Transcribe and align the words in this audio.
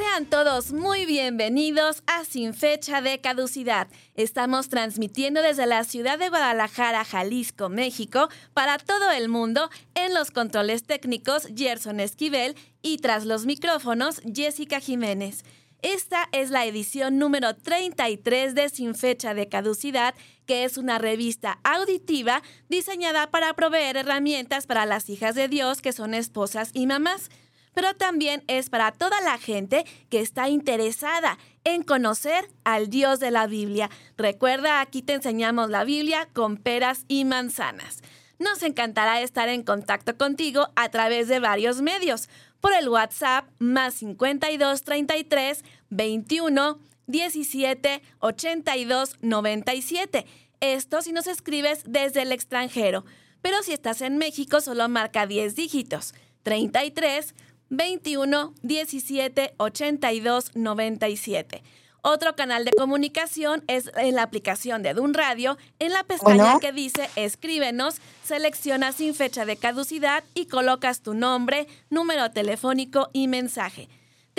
Sean 0.00 0.24
todos 0.24 0.72
muy 0.72 1.04
bienvenidos 1.04 2.02
a 2.06 2.24
Sin 2.24 2.54
Fecha 2.54 3.02
de 3.02 3.20
Caducidad. 3.20 3.86
Estamos 4.14 4.70
transmitiendo 4.70 5.42
desde 5.42 5.66
la 5.66 5.84
ciudad 5.84 6.18
de 6.18 6.30
Guadalajara, 6.30 7.04
Jalisco, 7.04 7.68
México, 7.68 8.30
para 8.54 8.78
todo 8.78 9.10
el 9.10 9.28
mundo 9.28 9.68
en 9.94 10.14
los 10.14 10.30
controles 10.30 10.84
técnicos 10.84 11.48
Gerson 11.54 12.00
Esquivel 12.00 12.56
y 12.80 12.96
tras 12.96 13.26
los 13.26 13.44
micrófonos 13.44 14.22
Jessica 14.34 14.80
Jiménez. 14.80 15.44
Esta 15.82 16.30
es 16.32 16.48
la 16.48 16.64
edición 16.64 17.18
número 17.18 17.54
33 17.54 18.54
de 18.54 18.70
Sin 18.70 18.94
Fecha 18.94 19.34
de 19.34 19.50
Caducidad, 19.50 20.14
que 20.46 20.64
es 20.64 20.78
una 20.78 20.98
revista 20.98 21.60
auditiva 21.62 22.42
diseñada 22.70 23.30
para 23.30 23.52
proveer 23.52 23.98
herramientas 23.98 24.66
para 24.66 24.86
las 24.86 25.10
hijas 25.10 25.34
de 25.34 25.48
Dios 25.48 25.82
que 25.82 25.92
son 25.92 26.14
esposas 26.14 26.70
y 26.72 26.86
mamás 26.86 27.28
pero 27.74 27.94
también 27.94 28.42
es 28.46 28.70
para 28.70 28.92
toda 28.92 29.20
la 29.20 29.38
gente 29.38 29.84
que 30.08 30.20
está 30.20 30.48
interesada 30.48 31.38
en 31.64 31.82
conocer 31.82 32.48
al 32.64 32.88
Dios 32.88 33.20
de 33.20 33.30
la 33.30 33.46
Biblia. 33.46 33.90
Recuerda, 34.16 34.80
aquí 34.80 35.02
te 35.02 35.14
enseñamos 35.14 35.70
la 35.70 35.84
Biblia 35.84 36.28
con 36.32 36.56
peras 36.56 37.04
y 37.08 37.24
manzanas. 37.24 38.02
Nos 38.38 38.62
encantará 38.62 39.20
estar 39.20 39.48
en 39.50 39.62
contacto 39.62 40.16
contigo 40.16 40.68
a 40.74 40.88
través 40.88 41.28
de 41.28 41.40
varios 41.40 41.82
medios. 41.82 42.28
Por 42.60 42.72
el 42.72 42.88
WhatsApp 42.88 43.46
más 43.58 43.94
52 43.94 44.82
33 44.82 45.64
21 45.90 46.78
17 47.06 48.02
82 48.18 49.16
97. 49.20 50.26
Esto 50.60 51.02
si 51.02 51.12
nos 51.12 51.26
escribes 51.26 51.82
desde 51.86 52.22
el 52.22 52.32
extranjero. 52.32 53.04
Pero 53.42 53.62
si 53.62 53.72
estás 53.72 54.00
en 54.00 54.18
México, 54.18 54.60
solo 54.60 54.88
marca 54.88 55.26
10 55.26 55.54
dígitos. 55.56 56.14
33 56.42 57.34
21 57.70 58.54
17 58.62 59.54
82 59.56 60.50
97. 60.54 61.62
Otro 62.02 62.34
canal 62.34 62.64
de 62.64 62.72
comunicación 62.72 63.62
es 63.66 63.90
en 63.96 64.14
la 64.14 64.22
aplicación 64.22 64.82
de 64.82 64.94
Dun 64.94 65.12
Radio. 65.12 65.58
En 65.78 65.92
la 65.92 66.02
pestaña 66.04 66.58
que 66.58 66.72
dice 66.72 67.10
Escríbenos, 67.16 67.96
seleccionas 68.24 68.96
sin 68.96 69.14
fecha 69.14 69.44
de 69.44 69.56
caducidad 69.56 70.24
y 70.34 70.46
colocas 70.46 71.02
tu 71.02 71.14
nombre, 71.14 71.66
número 71.90 72.30
telefónico 72.30 73.10
y 73.12 73.28
mensaje. 73.28 73.88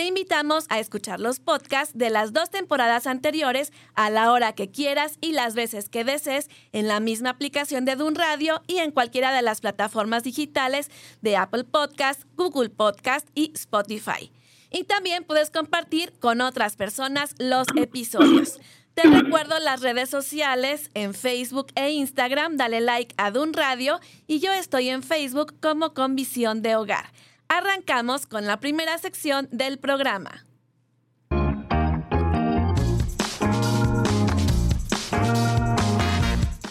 Te 0.02 0.08
invitamos 0.08 0.66
a 0.70 0.80
escuchar 0.80 1.20
los 1.20 1.40
podcasts 1.40 1.96
de 1.96 2.10
las 2.10 2.34
dos 2.34 2.50
temporadas 2.50 3.06
anteriores 3.06 3.72
a 3.94 4.10
la 4.10 4.32
hora 4.32 4.54
que 4.54 4.72
quieras 4.72 5.20
y 5.22 5.34
las 5.34 5.54
veces 5.54 5.90
que 5.90 6.04
desees 6.04 6.50
en 6.72 6.88
la 6.88 7.00
misma 7.00 7.30
aplicación 7.30 7.86
de 7.86 7.96
Dun 7.96 8.16
Radio 8.16 8.64
y 8.66 8.80
en 8.80 8.90
cualquiera 8.90 9.32
de 9.32 9.44
las 9.44 9.62
plataformas 9.62 10.24
digitales 10.24 10.90
de 11.22 11.38
Apple 11.38 11.66
Podcast, 11.66 12.24
Google 12.36 12.72
Podcast 12.72 13.30
y 13.36 13.52
Spotify. 13.54 14.32
Y 14.72 14.86
también 14.86 15.24
puedes 15.24 15.52
compartir 15.52 16.14
con 16.20 16.42
otras 16.42 16.78
personas 16.78 17.36
los 17.38 17.68
episodios. 17.76 18.60
Te 18.96 19.04
recuerdo 19.04 19.60
las 19.60 19.82
redes 19.82 20.10
sociales 20.10 20.90
en 20.96 21.14
Facebook 21.14 21.68
e 21.76 21.92
Instagram. 21.92 22.58
Dale 22.58 22.82
like 22.82 23.14
a 23.18 23.30
Dun 23.30 23.54
Radio 23.54 24.00
y 24.26 24.40
yo 24.40 24.52
estoy 24.52 24.90
en 24.90 25.04
Facebook 25.04 25.54
como 25.62 25.94
Con 25.94 26.16
Visión 26.16 26.64
de 26.64 26.76
Hogar. 26.76 27.12
Arrancamos 27.54 28.28
con 28.28 28.46
la 28.48 28.62
primera 28.62 28.98
sección 28.98 29.50
del 29.52 29.78
programa. 29.78 30.46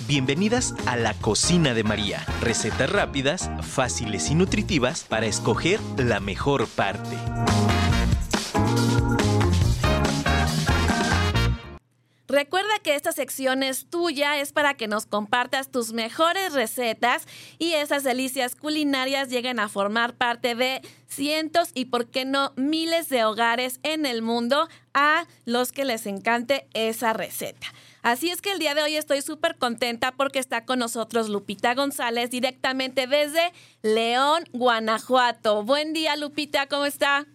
Bienvenidas 0.08 0.74
a 0.86 0.96
la 0.96 1.12
cocina 1.12 1.74
de 1.74 1.84
María. 1.84 2.24
Recetas 2.40 2.90
rápidas, 2.90 3.50
fáciles 3.60 4.30
y 4.30 4.34
nutritivas 4.34 5.04
para 5.04 5.26
escoger 5.26 5.80
la 5.98 6.18
mejor 6.18 6.66
parte. 6.66 7.18
Recuerda 12.30 12.78
que 12.80 12.94
esta 12.94 13.10
sección 13.10 13.64
es 13.64 13.90
tuya, 13.90 14.38
es 14.38 14.52
para 14.52 14.74
que 14.74 14.86
nos 14.86 15.04
compartas 15.04 15.72
tus 15.72 15.92
mejores 15.92 16.52
recetas 16.52 17.26
y 17.58 17.72
esas 17.72 18.04
delicias 18.04 18.54
culinarias 18.54 19.30
lleguen 19.30 19.58
a 19.58 19.68
formar 19.68 20.14
parte 20.14 20.54
de 20.54 20.80
cientos 21.08 21.70
y, 21.74 21.86
por 21.86 22.08
qué 22.08 22.24
no, 22.24 22.52
miles 22.54 23.08
de 23.08 23.24
hogares 23.24 23.80
en 23.82 24.06
el 24.06 24.22
mundo 24.22 24.68
a 24.94 25.26
los 25.44 25.72
que 25.72 25.84
les 25.84 26.06
encante 26.06 26.68
esa 26.72 27.12
receta. 27.12 27.66
Así 28.02 28.30
es 28.30 28.40
que 28.40 28.52
el 28.52 28.60
día 28.60 28.76
de 28.76 28.82
hoy 28.82 28.94
estoy 28.94 29.22
súper 29.22 29.56
contenta 29.56 30.12
porque 30.12 30.38
está 30.38 30.64
con 30.64 30.78
nosotros 30.78 31.28
Lupita 31.28 31.74
González 31.74 32.30
directamente 32.30 33.08
desde 33.08 33.52
León, 33.82 34.44
Guanajuato. 34.52 35.64
Buen 35.64 35.92
día, 35.92 36.14
Lupita, 36.14 36.68
¿cómo 36.68 36.86
está? 36.86 37.26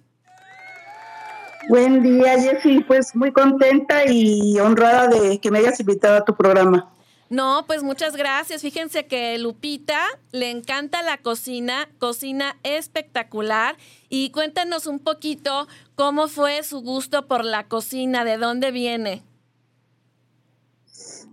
Buen 1.67 2.03
día, 2.03 2.39
Jessy. 2.39 2.81
Pues 2.81 3.15
muy 3.15 3.31
contenta 3.31 4.05
y 4.05 4.59
honrada 4.59 5.07
de 5.07 5.39
que 5.39 5.49
me 5.49 5.59
hayas 5.59 5.79
invitado 5.79 6.17
a 6.17 6.25
tu 6.25 6.35
programa. 6.35 6.91
No, 7.29 7.63
pues 7.65 7.81
muchas 7.81 8.15
gracias. 8.15 8.61
Fíjense 8.61 9.07
que 9.07 9.37
Lupita 9.39 9.99
le 10.31 10.51
encanta 10.51 11.01
la 11.01 11.17
cocina, 11.17 11.89
cocina 11.97 12.57
espectacular. 12.61 13.77
Y 14.09 14.29
cuéntanos 14.29 14.85
un 14.85 14.99
poquito 14.99 15.67
cómo 15.95 16.27
fue 16.27 16.61
su 16.61 16.81
gusto 16.81 17.27
por 17.27 17.43
la 17.43 17.67
cocina, 17.67 18.23
de 18.23 18.37
dónde 18.37 18.69
viene. 18.71 19.23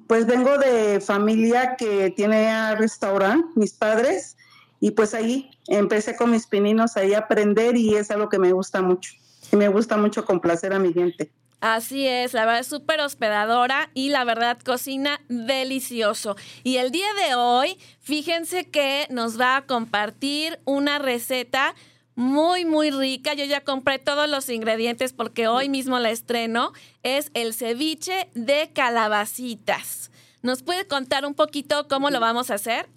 Pues 0.06 0.26
vengo 0.26 0.56
de 0.56 1.00
familia 1.00 1.76
que 1.76 2.10
tiene 2.10 2.74
restaurante, 2.76 3.48
mis 3.54 3.72
padres, 3.72 4.36
y 4.80 4.90
pues 4.90 5.14
ahí 5.14 5.50
empecé 5.68 6.16
con 6.16 6.30
mis 6.30 6.46
pininos 6.46 6.96
ahí 6.96 7.14
a 7.14 7.20
aprender 7.20 7.76
y 7.76 7.94
es 7.94 8.10
algo 8.10 8.28
que 8.28 8.38
me 8.38 8.52
gusta 8.52 8.82
mucho 8.82 9.12
me 9.56 9.68
gusta 9.68 9.96
mucho 9.96 10.24
complacer 10.24 10.72
a 10.72 10.78
mi 10.78 10.92
gente. 10.92 11.32
Así 11.60 12.08
es, 12.08 12.32
la 12.32 12.44
verdad 12.44 12.60
es 12.60 12.66
súper 12.66 13.00
hospedadora 13.00 13.90
y 13.94 14.08
la 14.08 14.24
verdad 14.24 14.58
cocina 14.58 15.20
delicioso. 15.28 16.34
Y 16.64 16.78
el 16.78 16.90
día 16.90 17.06
de 17.24 17.36
hoy, 17.36 17.78
fíjense 18.00 18.68
que 18.68 19.06
nos 19.10 19.40
va 19.40 19.56
a 19.56 19.66
compartir 19.66 20.58
una 20.64 20.98
receta 20.98 21.76
muy, 22.14 22.64
muy 22.64 22.90
rica. 22.90 23.34
Yo 23.34 23.44
ya 23.44 23.62
compré 23.62 24.00
todos 24.00 24.28
los 24.28 24.48
ingredientes 24.48 25.12
porque 25.12 25.46
hoy 25.46 25.68
mismo 25.68 26.00
la 26.00 26.10
estreno. 26.10 26.72
Es 27.04 27.30
el 27.34 27.54
ceviche 27.54 28.28
de 28.34 28.70
calabacitas. 28.74 30.10
¿Nos 30.42 30.64
puede 30.64 30.88
contar 30.88 31.24
un 31.24 31.34
poquito 31.34 31.86
cómo 31.86 32.10
lo 32.10 32.18
vamos 32.18 32.50
a 32.50 32.54
hacer? 32.54 32.88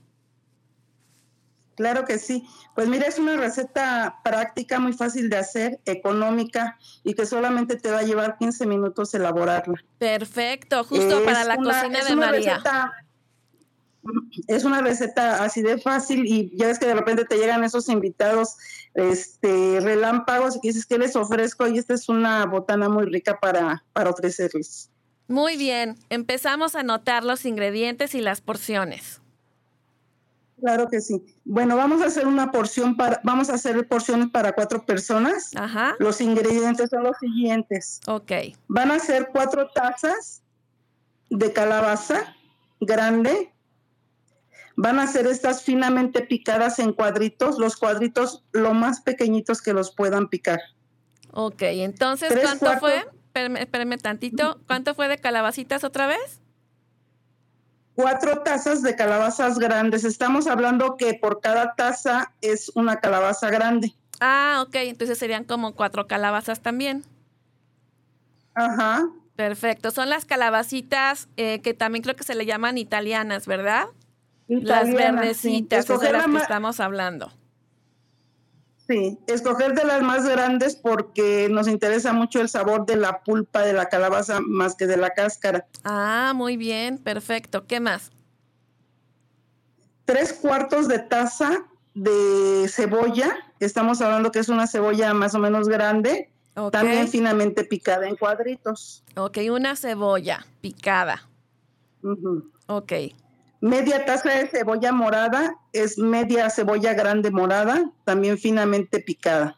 Claro 1.75 2.05
que 2.05 2.17
sí. 2.17 2.47
Pues 2.73 2.87
mira, 2.87 3.05
es 3.05 3.19
una 3.19 3.37
receta 3.37 4.19
práctica, 4.23 4.79
muy 4.79 4.93
fácil 4.93 5.29
de 5.29 5.37
hacer, 5.37 5.79
económica 5.85 6.77
y 7.03 7.13
que 7.13 7.25
solamente 7.25 7.75
te 7.75 7.91
va 7.91 7.99
a 7.99 8.03
llevar 8.03 8.37
15 8.37 8.65
minutos 8.65 9.13
elaborarla. 9.13 9.83
Perfecto, 9.97 10.83
justo 10.83 11.23
para 11.23 11.43
la 11.43 11.57
cocina 11.57 12.03
de 12.03 12.15
María. 12.15 12.63
es 14.47 14.63
una 14.63 14.81
receta 14.81 15.43
así 15.43 15.61
de 15.61 15.77
fácil 15.79 16.25
y 16.25 16.55
ya 16.55 16.67
ves 16.67 16.79
que 16.79 16.85
de 16.85 16.95
repente 16.95 17.25
te 17.25 17.37
llegan 17.37 17.63
esos 17.63 17.89
invitados 17.89 18.55
este 18.93 19.79
relámpagos 19.81 20.57
y 20.61 20.67
dices 20.67 20.85
que 20.85 20.97
les 20.97 21.15
ofrezco 21.15 21.67
y 21.67 21.77
esta 21.77 21.93
es 21.93 22.07
una 22.07 22.45
botana 22.45 22.87
muy 22.87 23.05
rica 23.05 23.39
para, 23.39 23.83
para 23.93 24.11
ofrecerles. 24.11 24.89
Muy 25.27 25.57
bien, 25.57 25.97
empezamos 26.09 26.75
a 26.75 26.81
anotar 26.81 27.23
los 27.23 27.45
ingredientes 27.45 28.13
y 28.15 28.21
las 28.21 28.41
porciones. 28.41 29.21
Claro 30.65 30.87
que 30.87 30.99
sí. 30.99 31.23
Bueno, 31.43 31.77
vamos 31.77 32.01
a 32.01 32.07
hacer 32.07 32.25
una 32.25 32.51
porción 32.51 32.97
para, 32.97 33.21
vamos 33.23 33.51
a 33.51 33.53
hacer 33.53 33.87
porciones 33.87 34.29
para 34.31 34.53
cuatro 34.53 34.83
personas. 34.83 35.51
Ajá. 35.55 35.95
Los 35.99 36.21
ingredientes 36.21 36.89
son 36.89 37.03
los 37.03 37.15
siguientes. 37.19 37.99
Ok. 38.07 38.31
Van 38.67 38.89
a 38.89 38.97
ser 38.97 39.29
cuatro 39.31 39.69
tazas 39.75 40.41
de 41.29 41.53
calabaza 41.53 42.35
grande. 42.79 43.53
Van 44.75 44.97
a 44.97 45.05
ser 45.05 45.27
estas 45.27 45.61
finamente 45.61 46.21
picadas 46.21 46.79
en 46.79 46.93
cuadritos, 46.93 47.59
los 47.59 47.77
cuadritos 47.77 48.43
lo 48.51 48.73
más 48.73 49.01
pequeñitos 49.01 49.61
que 49.61 49.71
los 49.71 49.93
puedan 49.93 50.29
picar. 50.29 50.61
Ok, 51.31 51.61
entonces, 51.61 52.33
¿cuánto 52.41 52.79
fue? 52.79 53.05
espérame, 53.27 53.57
espérame 53.57 53.97
tantito. 53.99 54.59
¿Cuánto 54.65 54.95
fue 54.95 55.09
de 55.09 55.19
calabacitas 55.19 55.83
otra 55.83 56.07
vez? 56.07 56.41
Cuatro 57.95 58.41
tazas 58.41 58.81
de 58.81 58.95
calabazas 58.95 59.57
grandes. 59.57 60.03
Estamos 60.03 60.47
hablando 60.47 60.97
que 60.97 61.13
por 61.13 61.39
cada 61.39 61.75
taza 61.75 62.33
es 62.41 62.69
una 62.75 62.97
calabaza 62.97 63.49
grande. 63.49 63.93
Ah, 64.19 64.63
ok. 64.67 64.75
Entonces 64.75 65.17
serían 65.17 65.45
como 65.45 65.75
cuatro 65.75 66.05
calabazas 66.05 66.61
también. 66.61 67.03
Ajá. 68.53 69.07
Perfecto. 69.35 69.91
Son 69.91 70.09
las 70.09 70.25
calabacitas 70.25 71.29
eh, 71.37 71.61
que 71.61 71.73
también 71.73 72.03
creo 72.03 72.15
que 72.15 72.23
se 72.23 72.35
le 72.35 72.45
llaman 72.45 72.77
italianas, 72.77 73.47
¿verdad? 73.47 73.85
las 74.47 74.87
sí. 74.87 74.93
verdecitas, 74.93 75.89
es 75.89 75.99
de 75.99 76.11
las 76.11 76.27
la 76.27 76.33
que 76.33 76.37
estamos 76.37 76.79
hablando. 76.79 77.31
Sí, 78.87 79.17
escoger 79.25 79.73
de 79.73 79.83
las 79.83 80.03
más 80.03 80.27
grandes 80.27 80.75
porque 80.75 81.47
nos 81.49 81.67
interesa 81.67 82.13
mucho 82.13 82.39
el 82.39 82.49
sabor 82.49 82.85
de 82.85 82.95
la 82.95 83.23
pulpa 83.23 83.61
de 83.61 83.73
la 83.73 83.89
calabaza 83.89 84.39
más 84.41 84.75
que 84.75 84.85
de 84.85 84.97
la 84.97 85.09
cáscara. 85.09 85.65
Ah, 85.83 86.33
muy 86.35 86.55
bien, 86.55 86.99
perfecto. 86.99 87.65
¿Qué 87.65 87.79
más? 87.79 88.11
Tres 90.05 90.33
cuartos 90.33 90.87
de 90.87 90.99
taza 90.99 91.65
de 91.95 92.67
cebolla. 92.69 93.35
Estamos 93.59 94.01
hablando 94.01 94.31
que 94.31 94.39
es 94.39 94.49
una 94.49 94.67
cebolla 94.67 95.13
más 95.15 95.33
o 95.33 95.39
menos 95.39 95.67
grande, 95.67 96.29
Ok. 96.55 96.71
también 96.73 97.07
finamente 97.07 97.63
picada 97.63 98.07
en 98.07 98.15
cuadritos. 98.15 99.03
Ok, 99.15 99.39
una 99.49 99.75
cebolla 99.75 100.45
picada. 100.61 101.27
Ujú. 102.03 102.51
Ok. 102.67 102.93
Media 103.65 104.05
taza 104.05 104.29
de 104.29 104.45
cebolla 104.45 104.91
morada 104.91 105.55
es 105.73 105.97
media 105.97 106.51
cebolla 106.51 106.93
grande 106.93 107.31
morada, 107.31 107.89
también 108.03 108.37
finamente 108.37 108.99
picada 108.99 109.57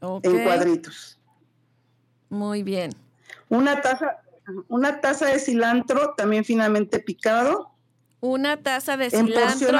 en 0.00 0.44
cuadritos. 0.44 1.18
Muy 2.28 2.62
bien. 2.62 2.92
Una 3.48 3.80
taza, 3.80 4.22
una 4.68 5.00
taza 5.00 5.26
de 5.26 5.40
cilantro 5.40 6.14
también 6.16 6.44
finamente 6.44 7.00
picado. 7.00 7.72
Una 8.20 8.58
taza 8.58 8.96
de 8.96 9.06
En 9.06 9.26
cilantro 9.26 9.76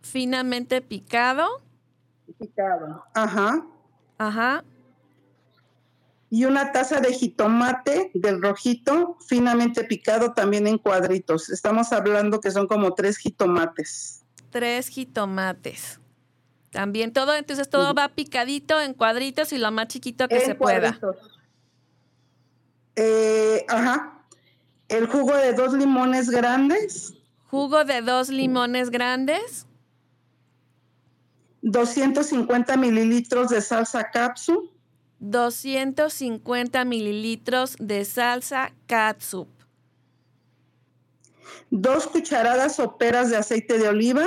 finamente 0.00 0.80
picado. 0.80 1.46
picado. 2.40 3.04
Ajá. 3.14 3.64
Ajá. 4.18 4.64
Y 6.32 6.46
una 6.46 6.72
taza 6.72 7.00
de 7.00 7.12
jitomate 7.12 8.10
del 8.14 8.40
rojito 8.40 9.18
finamente 9.28 9.84
picado 9.84 10.32
también 10.32 10.66
en 10.66 10.78
cuadritos. 10.78 11.50
Estamos 11.50 11.92
hablando 11.92 12.40
que 12.40 12.50
son 12.50 12.66
como 12.66 12.94
tres 12.94 13.18
jitomates. 13.18 14.24
Tres 14.48 14.88
jitomates. 14.88 16.00
También 16.70 17.12
todo, 17.12 17.34
entonces 17.34 17.68
todo 17.68 17.92
va 17.92 18.08
picadito 18.08 18.80
en 18.80 18.94
cuadritos 18.94 19.52
y 19.52 19.58
lo 19.58 19.70
más 19.72 19.88
chiquito 19.88 20.26
que 20.26 20.38
En 20.38 20.46
se 20.46 20.54
pueda. 20.54 20.98
Eh, 22.96 23.66
ajá. 23.68 24.24
El 24.88 25.08
jugo 25.08 25.36
de 25.36 25.52
dos 25.52 25.74
limones 25.74 26.30
grandes, 26.30 27.12
Jugo 27.52 27.84
de 27.84 28.00
dos 28.00 28.30
limones 28.30 28.88
grandes. 28.88 29.66
250 31.60 32.78
mililitros 32.78 33.50
de 33.50 33.60
salsa 33.60 34.10
capsu, 34.10 34.71
250 35.22 36.84
mililitros 36.84 37.76
de 37.78 38.04
salsa 38.04 38.72
catsup. 38.86 39.48
dos 41.70 42.06
cucharadas 42.08 42.74
soperas 42.76 43.30
de 43.30 43.36
aceite 43.36 43.78
de 43.78 43.88
oliva, 43.88 44.26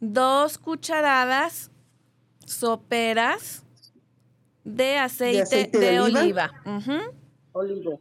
Dos 0.00 0.58
cucharadas 0.58 1.70
soperas 2.44 3.62
de 4.64 4.98
aceite 4.98 5.36
de, 5.36 5.42
aceite 5.42 5.78
de 5.78 6.00
oliva. 6.00 6.50
oliva. 7.52 7.96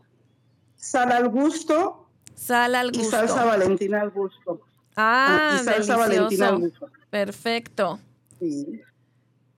Sal 0.76 1.12
al 1.14 1.30
gusto 1.30 2.10
Sal 2.36 2.76
al 2.76 2.88
y 2.94 2.98
gusto. 2.98 3.12
salsa 3.12 3.46
valentina 3.46 4.02
al 4.02 4.10
gusto. 4.10 4.62
ah, 4.96 5.52
Ah, 5.54 5.60
y 5.62 5.64
salsa 5.64 5.96
valentina 5.96 6.50
al 6.50 6.60
delicioso. 6.60 6.86
gusto. 6.88 7.08
Perfecto. 7.10 8.00
Sí. 8.40 8.82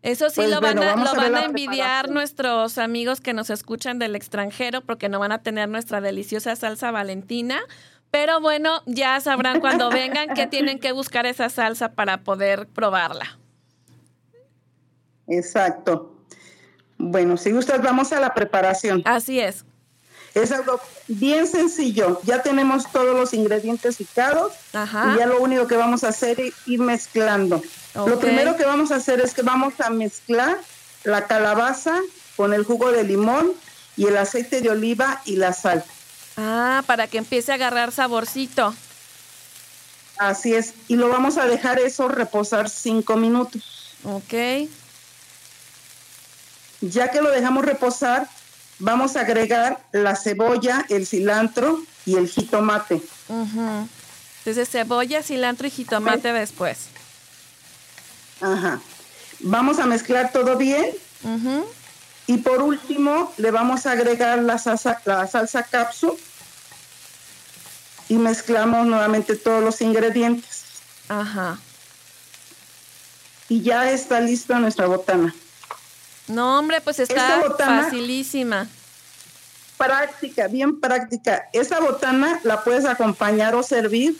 Eso 0.05 0.29
sí 0.29 0.35
Pues 0.35 0.51
lo 0.51 0.61
van, 0.61 0.75
bueno, 0.77 0.91
a, 0.91 1.03
lo 1.03 1.15
van 1.15 1.35
a 1.35 1.45
envidiar 1.45 2.11
nuestros 2.11 2.77
amigos 2.77 3.21
que 3.21 3.33
nos 3.33 3.49
escuchan 3.49 3.97
del 3.97 4.15
extranjero 4.15 4.81
porque 4.81 5.09
no 5.09 5.17
van 5.17 5.31
a 5.31 5.41
tener 5.41 5.67
nuestra 5.67 5.99
deliciosa 5.99 6.55
salsa 6.55 6.91
valentina. 6.91 7.59
Pero 8.11 8.39
bueno, 8.39 8.83
ya 8.85 9.19
sabrán 9.19 9.59
cuando 9.59 9.89
vengan 9.89 10.35
que 10.35 10.45
tienen 10.47 10.77
que 10.77 10.91
buscar 10.91 11.25
esa 11.25 11.49
salsa 11.49 11.93
para 11.93 12.19
poder 12.19 12.67
probarla. 12.67 13.39
Exacto. 15.25 16.15
Bueno, 16.99 17.35
si 17.35 17.51
gustas, 17.51 17.81
vamos 17.81 18.13
a 18.13 18.19
la 18.19 18.35
preparación. 18.35 19.01
Así 19.05 19.39
es. 19.39 19.65
Es 20.35 20.51
algo 20.51 20.79
bien 21.07 21.47
sencillo. 21.47 22.19
Ya 22.23 22.43
tenemos 22.43 22.91
todos 22.91 23.15
los 23.15 23.33
ingredientes 23.33 23.95
picados 23.95 24.53
Ajá. 24.73 25.13
y 25.13 25.19
ya 25.19 25.25
lo 25.25 25.39
único 25.39 25.65
que 25.65 25.77
vamos 25.77 26.03
a 26.03 26.09
hacer 26.09 26.39
es 26.41 26.53
ir 26.65 26.81
mezclando. 26.81 27.61
Lo 27.95 28.19
primero 28.19 28.57
que 28.57 28.65
vamos 28.65 28.91
a 28.91 28.97
hacer 28.97 29.21
es 29.21 29.33
que 29.33 29.41
vamos 29.41 29.79
a 29.79 29.89
mezclar 29.89 30.57
la 31.05 31.25
calabaza 31.27 32.01
con 32.35 32.53
el 32.53 32.65
jugo 32.65 32.91
de 32.91 33.03
limón 33.03 33.53
y 33.95 34.07
el 34.07 34.17
aceite 34.17 34.59
de 34.59 34.69
oliva 34.69 35.21
y 35.23 35.37
la 35.37 35.53
sal. 35.53 35.83
Ah, 36.35 36.83
para 36.85 37.07
que 37.07 37.17
empiece 37.17 37.53
a 37.53 37.55
agarrar 37.55 37.93
saborcito. 37.93 38.75
Así 40.17 40.53
es. 40.53 40.73
Y 40.89 40.97
lo 40.97 41.07
vamos 41.07 41.37
a 41.37 41.45
dejar 41.45 41.79
eso 41.79 42.09
reposar 42.09 42.69
cinco 42.69 43.15
minutos. 43.15 43.95
Ok. 44.03 44.67
Ya 46.81 47.09
que 47.09 47.21
lo 47.21 47.31
dejamos 47.31 47.65
reposar, 47.65 48.27
vamos 48.79 49.15
a 49.15 49.21
agregar 49.21 49.79
la 49.91 50.15
cebolla, 50.15 50.85
el 50.89 51.07
cilantro 51.07 51.81
y 52.05 52.15
el 52.15 52.27
jitomate. 52.27 53.01
Ujú. 53.27 53.87
Entonces 54.39 54.69
cebolla, 54.69 55.23
cilantro 55.23 55.67
y 55.67 55.71
jitomate 55.71 56.31
después. 56.33 56.87
Ajá. 58.41 58.79
Vamos 59.39 59.79
a 59.79 59.85
mezclar 59.85 60.31
todo 60.31 60.57
bien 60.57 60.85
Ujú. 61.23 61.65
y 62.27 62.37
por 62.37 62.61
último 62.61 63.33
le 63.37 63.51
vamos 63.51 63.85
a 63.85 63.91
agregar 63.91 64.39
la 64.39 64.57
salsa, 64.57 65.01
la 65.05 65.25
salsa 65.27 65.63
capsu 65.63 66.17
y 68.07 68.15
mezclamos 68.15 68.85
nuevamente 68.85 69.35
todos 69.35 69.63
los 69.63 69.81
ingredientes 69.81 70.63
Ajá. 71.09 71.57
y 73.49 73.61
ya 73.61 73.89
está 73.91 74.19
lista 74.21 74.59
nuestra 74.59 74.85
botana. 74.87 75.33
No, 76.27 76.59
hombre, 76.59 76.81
pues 76.81 76.99
está 76.99 77.39
botana- 77.41 77.83
facilísima. 77.83 78.67
Práctica, 79.77 80.47
bien 80.47 80.79
práctica. 80.79 81.47
Esa 81.51 81.79
botana 81.81 82.39
la 82.43 82.63
puedes 82.63 82.85
acompañar 82.85 83.55
o 83.55 83.63
servir 83.63 84.15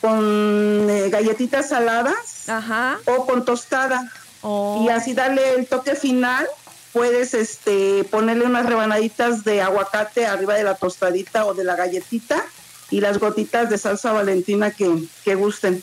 con 0.00 0.86
eh, 0.88 1.08
galletitas 1.10 1.68
saladas 1.70 2.48
Ajá. 2.48 2.98
o 3.06 3.26
con 3.26 3.44
tostada. 3.44 4.10
Oh. 4.42 4.82
y 4.82 4.88
así 4.88 5.12
darle 5.12 5.54
el 5.54 5.66
toque 5.66 5.94
final. 5.94 6.46
Puedes 6.94 7.34
este, 7.34 8.04
ponerle 8.04 8.46
unas 8.46 8.64
rebanaditas 8.66 9.44
de 9.44 9.60
aguacate 9.60 10.26
arriba 10.26 10.54
de 10.54 10.64
la 10.64 10.76
tostadita 10.76 11.44
o 11.44 11.52
de 11.54 11.62
la 11.62 11.76
galletita 11.76 12.42
y 12.90 13.00
las 13.00 13.18
gotitas 13.18 13.68
de 13.68 13.76
salsa 13.78 14.12
valentina 14.12 14.70
que, 14.70 15.04
que 15.24 15.34
gusten. 15.34 15.82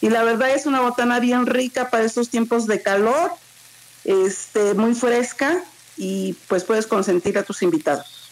Y 0.00 0.10
la 0.10 0.22
verdad 0.22 0.50
es 0.50 0.64
una 0.66 0.80
botana 0.80 1.18
bien 1.18 1.44
rica 1.46 1.90
para 1.90 2.04
estos 2.04 2.30
tiempos 2.30 2.66
de 2.68 2.80
calor, 2.80 3.32
este, 4.08 4.72
muy 4.72 4.94
fresca 4.94 5.62
y 5.98 6.32
pues 6.48 6.64
puedes 6.64 6.86
consentir 6.86 7.36
a 7.36 7.42
tus 7.42 7.62
invitados. 7.62 8.30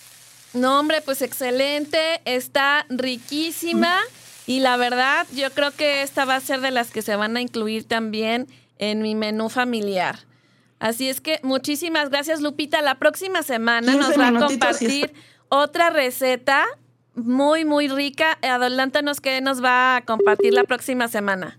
No, 0.55 0.81
hombre, 0.81 1.03
pues 1.03 1.21
excelente, 1.21 2.23
está 2.25 2.87
riquísima 2.89 3.99
y 4.47 4.61
la 4.61 4.79
verdad 4.79 5.27
yo 5.35 5.51
creo 5.51 5.73
que 5.73 6.01
esta 6.01 6.25
va 6.25 6.37
a 6.37 6.41
ser 6.41 6.63
de 6.63 6.71
las 6.71 6.91
que 6.91 7.03
se 7.03 7.15
van 7.15 7.37
a 7.37 7.43
incluir 7.43 7.85
también 7.85 8.47
en 8.79 9.03
mi 9.03 9.15
menú 9.15 9.51
familiar. 9.51 10.21
Así 10.79 11.11
es 11.11 11.21
que 11.21 11.41
muchísimas 11.43 12.09
gracias 12.09 12.41
Lupita. 12.41 12.81
La 12.81 12.95
próxima 12.95 13.43
semana 13.43 13.93
15 13.93 13.99
nos 13.99 14.19
va 14.19 14.29
a 14.29 14.47
compartir 14.47 15.13
otra 15.51 15.91
receta 15.91 16.65
muy, 17.15 17.67
muy 17.67 17.89
rica. 17.89 18.39
Adelántanos 18.41 19.21
qué 19.21 19.43
nos 19.43 19.63
va 19.63 19.97
a 19.97 20.05
compartir 20.07 20.55
la 20.55 20.65
próxima 20.65 21.09
semana. 21.09 21.59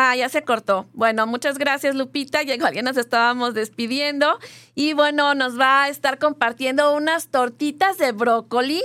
Ah, 0.00 0.14
ya 0.14 0.28
se 0.28 0.44
cortó. 0.44 0.86
Bueno, 0.92 1.26
muchas 1.26 1.58
gracias, 1.58 1.96
Lupita. 1.96 2.44
Ya 2.44 2.54
igual 2.54 2.72
nos 2.84 2.96
estábamos 2.96 3.52
despidiendo. 3.52 4.38
Y 4.76 4.92
bueno, 4.92 5.34
nos 5.34 5.58
va 5.58 5.82
a 5.82 5.88
estar 5.88 6.20
compartiendo 6.20 6.94
unas 6.94 7.30
tortitas 7.30 7.98
de 7.98 8.12
brócoli 8.12 8.80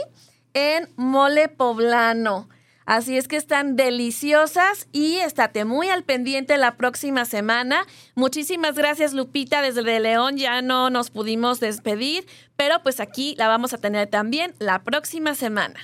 en 0.55 0.89
mole 0.95 1.49
poblano. 1.49 2.49
Así 2.87 3.15
es 3.15 3.27
que 3.27 3.35
están 3.35 3.75
deliciosas 3.75 4.87
y 4.91 5.17
estate 5.17 5.65
muy 5.65 5.87
al 5.89 6.03
pendiente 6.03 6.57
la 6.57 6.77
próxima 6.77 7.25
semana. 7.25 7.85
Muchísimas 8.15 8.73
gracias, 8.73 9.13
Lupita. 9.13 9.61
Desde 9.61 9.83
De 9.83 9.99
León 9.99 10.37
ya 10.37 10.63
no 10.63 10.89
nos 10.89 11.11
pudimos 11.11 11.59
despedir, 11.59 12.25
pero 12.55 12.81
pues 12.81 12.99
aquí 12.99 13.35
la 13.37 13.47
vamos 13.47 13.71
a 13.75 13.77
tener 13.77 14.07
también 14.07 14.55
la 14.57 14.81
próxima 14.81 15.35
semana. 15.35 15.79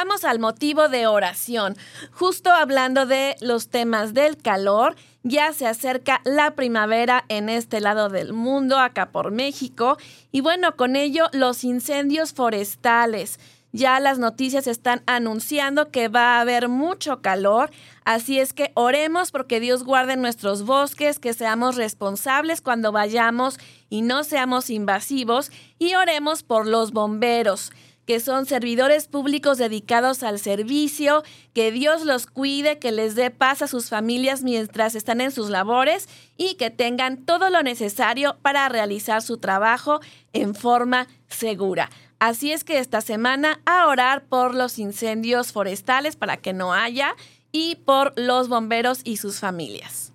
Vamos 0.00 0.22
al 0.22 0.38
motivo 0.38 0.88
de 0.88 1.08
oración. 1.08 1.76
Justo 2.12 2.52
hablando 2.52 3.04
de 3.04 3.34
los 3.40 3.68
temas 3.68 4.14
del 4.14 4.36
calor, 4.36 4.94
ya 5.24 5.52
se 5.52 5.66
acerca 5.66 6.20
la 6.24 6.54
primavera 6.54 7.24
en 7.28 7.48
este 7.48 7.80
lado 7.80 8.08
del 8.08 8.32
mundo, 8.32 8.78
acá 8.78 9.10
por 9.10 9.32
México, 9.32 9.98
y 10.30 10.40
bueno, 10.40 10.76
con 10.76 10.94
ello 10.94 11.26
los 11.32 11.64
incendios 11.64 12.32
forestales. 12.32 13.40
Ya 13.72 13.98
las 13.98 14.20
noticias 14.20 14.68
están 14.68 15.02
anunciando 15.06 15.90
que 15.90 16.06
va 16.06 16.36
a 16.36 16.42
haber 16.42 16.68
mucho 16.68 17.20
calor, 17.20 17.72
así 18.04 18.38
es 18.38 18.52
que 18.52 18.70
oremos 18.74 19.32
porque 19.32 19.58
Dios 19.58 19.82
guarde 19.82 20.16
nuestros 20.16 20.62
bosques, 20.62 21.18
que 21.18 21.34
seamos 21.34 21.74
responsables 21.74 22.60
cuando 22.60 22.92
vayamos 22.92 23.58
y 23.90 24.02
no 24.02 24.22
seamos 24.22 24.70
invasivos, 24.70 25.50
y 25.80 25.96
oremos 25.96 26.44
por 26.44 26.68
los 26.68 26.92
bomberos 26.92 27.72
que 28.08 28.20
son 28.20 28.46
servidores 28.46 29.06
públicos 29.06 29.58
dedicados 29.58 30.22
al 30.22 30.38
servicio, 30.38 31.22
que 31.52 31.70
Dios 31.70 32.06
los 32.06 32.26
cuide, 32.26 32.78
que 32.78 32.90
les 32.90 33.14
dé 33.14 33.30
paz 33.30 33.60
a 33.60 33.68
sus 33.68 33.90
familias 33.90 34.42
mientras 34.42 34.94
están 34.94 35.20
en 35.20 35.30
sus 35.30 35.50
labores 35.50 36.08
y 36.38 36.54
que 36.54 36.70
tengan 36.70 37.26
todo 37.26 37.50
lo 37.50 37.62
necesario 37.62 38.38
para 38.40 38.66
realizar 38.70 39.20
su 39.20 39.36
trabajo 39.36 40.00
en 40.32 40.54
forma 40.54 41.06
segura. 41.26 41.90
Así 42.18 42.50
es 42.50 42.64
que 42.64 42.78
esta 42.78 43.02
semana 43.02 43.60
a 43.66 43.86
orar 43.88 44.24
por 44.24 44.54
los 44.54 44.78
incendios 44.78 45.52
forestales 45.52 46.16
para 46.16 46.38
que 46.38 46.54
no 46.54 46.72
haya 46.72 47.14
y 47.52 47.74
por 47.74 48.18
los 48.18 48.48
bomberos 48.48 49.02
y 49.04 49.18
sus 49.18 49.38
familias. 49.38 50.14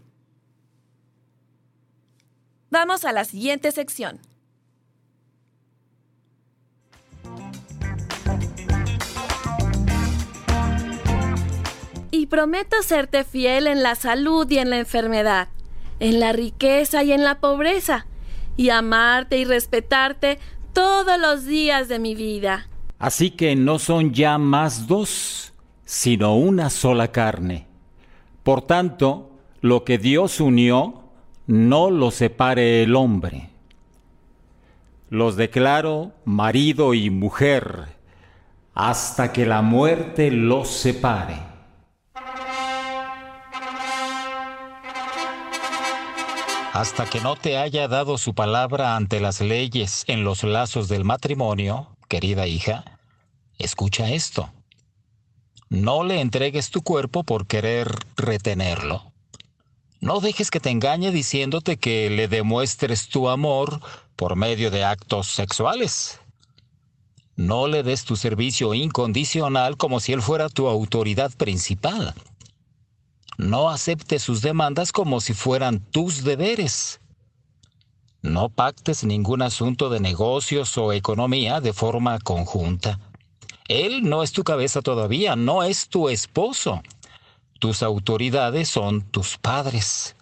Vamos 2.72 3.06
a 3.06 3.12
la 3.12 3.24
siguiente 3.24 3.72
sección. 3.72 4.20
Y 12.24 12.28
prometo 12.28 12.82
serte 12.84 13.26
fiel 13.26 13.68
en 13.68 13.84
la 13.84 13.96
salud 13.96 14.50
y 14.50 14.58
en 14.58 14.70
la 14.70 14.78
enfermedad, 14.78 15.50
en 16.00 16.22
la 16.22 16.32
riqueza 16.32 17.04
y 17.04 17.12
en 17.12 17.22
la 17.22 17.42
pobreza, 17.42 18.08
y 18.56 18.70
amarte 18.70 19.38
y 19.40 19.44
respetarte 19.44 20.40
todos 20.72 21.20
los 21.20 21.44
días 21.44 21.90
de 21.90 22.00
mi 22.00 22.16
vida. 22.16 22.70
Así 22.98 23.32
que 23.32 23.58
no 23.58 23.78
son 23.78 24.14
ya 24.14 24.38
más 24.38 24.88
dos, 24.88 25.54
sino 25.84 26.38
una 26.38 26.70
sola 26.70 27.12
carne. 27.12 27.68
Por 28.44 28.62
tanto, 28.62 29.32
lo 29.60 29.84
que 29.84 29.98
Dios 29.98 30.40
unió, 30.40 31.04
no 31.46 31.92
lo 31.92 32.10
separe 32.10 32.84
el 32.84 32.96
hombre. 32.96 33.50
Los 35.10 35.36
declaro 35.36 36.14
marido 36.24 36.94
y 36.94 37.10
mujer 37.10 37.98
hasta 38.74 39.34
que 39.34 39.46
la 39.46 39.62
muerte 39.62 40.32
los 40.32 40.70
separe. 40.70 41.53
Hasta 46.74 47.06
que 47.06 47.22
no 47.22 47.36
te 47.36 47.60
haya 47.60 47.88
dado 47.88 48.18
su 48.18 48.34
palabra 48.34 48.96
ante 48.96 49.20
las 49.20 49.42
leyes 49.42 50.06
en 50.08 50.24
los 50.24 50.44
lazos 50.44 50.88
del 50.88 51.06
matrimonio, 51.06 51.96
querida 52.10 52.48
hija, 52.48 52.84
escucha 53.60 54.10
esto. 54.10 54.50
No 55.70 56.04
le 56.04 56.20
entregues 56.20 56.72
tu 56.72 56.82
cuerpo 56.82 57.24
por 57.24 57.46
querer 57.46 57.96
retenerlo. 58.18 59.04
No 60.02 60.20
dejes 60.20 60.50
que 60.50 60.60
te 60.60 60.72
engañe 60.72 61.12
diciéndote 61.12 61.78
que 61.78 62.10
le 62.10 62.28
demuestres 62.28 63.08
tu 63.08 63.30
amor 63.30 63.80
por 64.16 64.36
medio 64.36 64.72
de 64.72 64.84
actos 64.84 65.28
sexuales. 65.28 66.22
No 67.36 67.68
le 67.68 67.84
des 67.84 68.04
tu 68.04 68.16
servicio 68.16 68.74
incondicional 68.74 69.78
como 69.78 70.00
si 70.00 70.12
él 70.12 70.24
fuera 70.24 70.50
tu 70.50 70.68
autoridad 70.68 71.32
principal. 71.34 72.16
No 73.38 73.70
aceptes 73.70 74.22
sus 74.22 74.42
demandas 74.42 74.92
como 74.92 75.22
si 75.22 75.34
fueran 75.34 75.80
tus 75.80 76.24
deberes. 76.24 77.02
No 78.22 78.50
pactes 78.50 79.04
ningún 79.04 79.42
asunto 79.42 79.90
de 79.90 80.00
negocios 80.00 80.78
o 80.78 80.94
economía 80.94 81.60
de 81.60 81.74
forma 81.74 82.20
conjunta. 82.20 83.00
Él 83.68 84.04
no 84.04 84.24
es 84.24 84.32
tu 84.32 84.44
cabeza 84.44 84.82
todavía, 84.82 85.36
no 85.36 85.64
es 85.64 85.90
tu 85.90 86.10
esposo. 86.10 86.82
Tus 87.60 87.82
autoridades 87.84 88.70
son 88.70 89.02
tus 89.02 89.38
padres. 89.38 90.16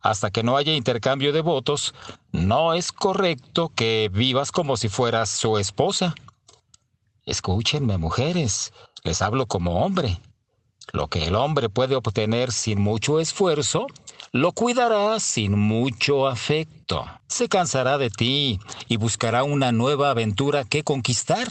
Hasta 0.00 0.30
que 0.30 0.42
no 0.42 0.56
haya 0.56 0.72
intercambio 0.72 1.32
de 1.32 1.40
votos, 1.40 1.94
no 2.32 2.74
es 2.74 2.92
correcto 2.92 3.72
que 3.74 4.10
vivas 4.12 4.52
como 4.52 4.76
si 4.76 4.88
fueras 4.88 5.28
su 5.28 5.58
esposa. 5.58 6.14
Escúchenme, 7.26 7.98
mujeres, 7.98 8.72
les 9.04 9.20
hablo 9.20 9.46
como 9.46 9.84
hombre. 9.84 10.20
Lo 10.92 11.08
que 11.08 11.26
el 11.26 11.34
hombre 11.34 11.68
puede 11.68 11.96
obtener 11.96 12.52
sin 12.52 12.80
mucho 12.80 13.20
esfuerzo, 13.20 13.86
lo 14.32 14.52
cuidará 14.52 15.20
sin 15.20 15.58
mucho 15.58 16.26
afecto. 16.26 17.04
Se 17.26 17.48
cansará 17.48 17.98
de 17.98 18.10
ti 18.10 18.58
y 18.88 18.96
buscará 18.96 19.44
una 19.44 19.72
nueva 19.72 20.10
aventura 20.10 20.64
que 20.64 20.84
conquistar. 20.84 21.48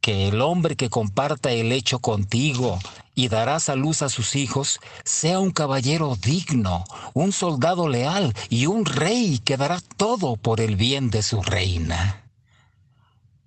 Que 0.00 0.28
el 0.28 0.40
hombre 0.40 0.76
que 0.76 0.88
comparta 0.88 1.50
el 1.50 1.72
hecho 1.72 1.98
contigo 1.98 2.78
y 3.14 3.28
dará 3.28 3.56
a 3.56 3.74
luz 3.74 4.02
a 4.02 4.08
sus 4.08 4.36
hijos 4.36 4.78
sea 5.04 5.40
un 5.40 5.50
caballero 5.50 6.16
digno, 6.16 6.84
un 7.12 7.32
soldado 7.32 7.88
leal 7.88 8.32
y 8.48 8.66
un 8.66 8.84
rey 8.84 9.40
que 9.44 9.56
dará 9.56 9.80
todo 9.96 10.36
por 10.36 10.60
el 10.60 10.76
bien 10.76 11.10
de 11.10 11.22
su 11.22 11.42
reina. 11.42 12.22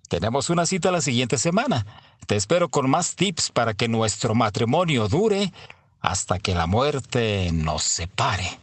Tenemos 0.10 0.50
una 0.50 0.66
cita 0.66 0.92
la 0.92 1.02
siguiente 1.02 1.38
semana. 1.38 1.86
Te 2.28 2.36
espero 2.36 2.70
con 2.70 2.90
más 2.90 3.16
tips 3.16 3.52
para 3.52 3.74
que 3.74 3.88
nuestro 3.88 4.36
matrimonio 4.36 5.08
dure 5.08 5.52
hasta 6.00 6.40
que 6.40 6.56
la 6.56 6.68
muerte 6.68 7.50
nos 7.52 7.84
separe. 7.84 8.60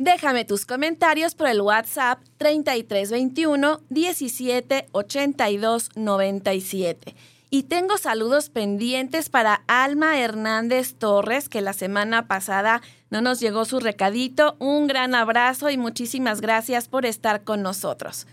Déjame 0.00 0.44
tus 0.44 0.64
comentarios 0.64 1.34
por 1.34 1.48
el 1.48 1.60
WhatsApp 1.60 2.20
3321 2.38 3.80
17 3.90 4.88
82 4.92 5.90
97. 5.96 7.14
Y 7.50 7.62
tengo 7.62 7.96
saludos 7.96 8.50
pendientes 8.50 9.30
para 9.30 9.62
Alma 9.68 10.18
Hernández 10.18 10.94
Torres, 10.94 11.48
que 11.48 11.62
la 11.62 11.72
semana 11.72 12.28
pasada 12.28 12.82
no 13.08 13.22
nos 13.22 13.40
llegó 13.40 13.64
su 13.64 13.80
recadito. 13.80 14.56
Un 14.58 14.86
gran 14.86 15.14
abrazo 15.14 15.70
y 15.70 15.78
muchísimas 15.78 16.42
gracias 16.42 16.88
por 16.88 17.06
estar 17.06 17.44
con 17.44 17.62
nosotros. 17.62 18.26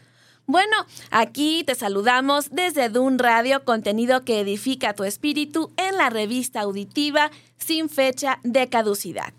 Bueno, 0.47 0.75
aquí 1.11 1.63
te 1.63 1.75
saludamos 1.75 2.51
desde 2.51 2.89
Dun 2.89 3.17
Radio, 3.17 3.63
contenido 3.63 4.25
que 4.25 4.41
edifica 4.41 4.93
tu 4.93 5.05
espíritu 5.05 5.71
en 5.77 5.95
la 5.97 6.09
revista 6.09 6.61
auditiva 6.61 7.31
sin 7.57 7.89
fecha 7.89 8.39
de 8.43 8.67
caducidad. 8.67 9.33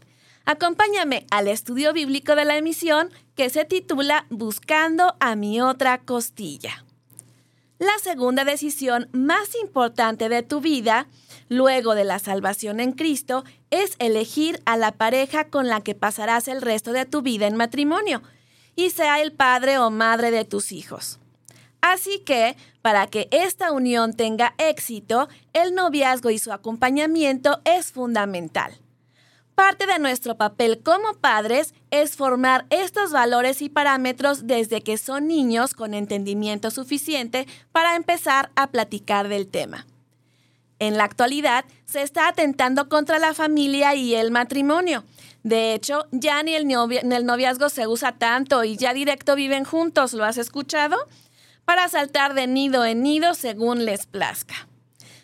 Acompáñame 0.46 1.26
al 1.30 1.48
estudio 1.48 1.92
bíblico 1.92 2.34
de 2.34 2.46
la 2.46 2.56
emisión 2.56 3.10
que 3.34 3.50
se 3.50 3.64
titula 3.64 4.26
Buscando 4.30 5.16
a 5.20 5.36
mi 5.36 5.60
otra 5.60 5.98
costilla. 5.98 6.85
La 7.78 7.98
segunda 8.02 8.44
decisión 8.44 9.08
más 9.12 9.54
importante 9.60 10.30
de 10.30 10.42
tu 10.42 10.62
vida, 10.62 11.08
luego 11.48 11.94
de 11.94 12.04
la 12.04 12.18
salvación 12.18 12.80
en 12.80 12.92
Cristo, 12.92 13.44
es 13.70 13.96
elegir 13.98 14.62
a 14.64 14.78
la 14.78 14.92
pareja 14.92 15.48
con 15.48 15.68
la 15.68 15.82
que 15.82 15.94
pasarás 15.94 16.48
el 16.48 16.62
resto 16.62 16.92
de 16.92 17.04
tu 17.04 17.20
vida 17.20 17.46
en 17.46 17.56
matrimonio, 17.56 18.22
y 18.76 18.90
sea 18.90 19.20
el 19.20 19.32
padre 19.32 19.78
o 19.78 19.90
madre 19.90 20.30
de 20.30 20.46
tus 20.46 20.72
hijos. 20.72 21.18
Así 21.82 22.20
que, 22.20 22.56
para 22.80 23.08
que 23.08 23.28
esta 23.30 23.72
unión 23.72 24.14
tenga 24.14 24.54
éxito, 24.56 25.28
el 25.52 25.74
noviazgo 25.74 26.30
y 26.30 26.38
su 26.38 26.52
acompañamiento 26.52 27.60
es 27.64 27.92
fundamental. 27.92 28.72
Parte 29.56 29.86
de 29.86 29.98
nuestro 29.98 30.36
papel 30.36 30.82
como 30.82 31.14
padres 31.14 31.72
es 31.90 32.14
formar 32.14 32.66
estos 32.68 33.10
valores 33.10 33.62
y 33.62 33.70
parámetros 33.70 34.46
desde 34.46 34.82
que 34.82 34.98
son 34.98 35.28
niños 35.28 35.72
con 35.72 35.94
entendimiento 35.94 36.70
suficiente 36.70 37.48
para 37.72 37.96
empezar 37.96 38.50
a 38.54 38.66
platicar 38.66 39.28
del 39.28 39.48
tema. 39.48 39.86
En 40.78 40.98
la 40.98 41.04
actualidad 41.04 41.64
se 41.86 42.02
está 42.02 42.28
atentando 42.28 42.90
contra 42.90 43.18
la 43.18 43.32
familia 43.32 43.94
y 43.94 44.14
el 44.14 44.30
matrimonio. 44.30 45.04
De 45.42 45.72
hecho, 45.72 46.06
ya 46.10 46.42
ni 46.42 46.54
el, 46.54 46.66
noviazgo 47.24 47.70
se 47.70 47.86
usa 47.86 48.12
tanto 48.12 48.62
y 48.62 48.76
ya 48.76 48.92
directo 48.92 49.36
viven 49.36 49.64
juntos, 49.64 50.12
¿lo 50.12 50.24
has 50.24 50.36
escuchado? 50.36 50.98
Para 51.64 51.88
saltar 51.88 52.34
de 52.34 52.46
nido 52.46 52.84
en 52.84 53.02
nido 53.02 53.32
según 53.32 53.86
les 53.86 54.04
plazca. 54.04 54.68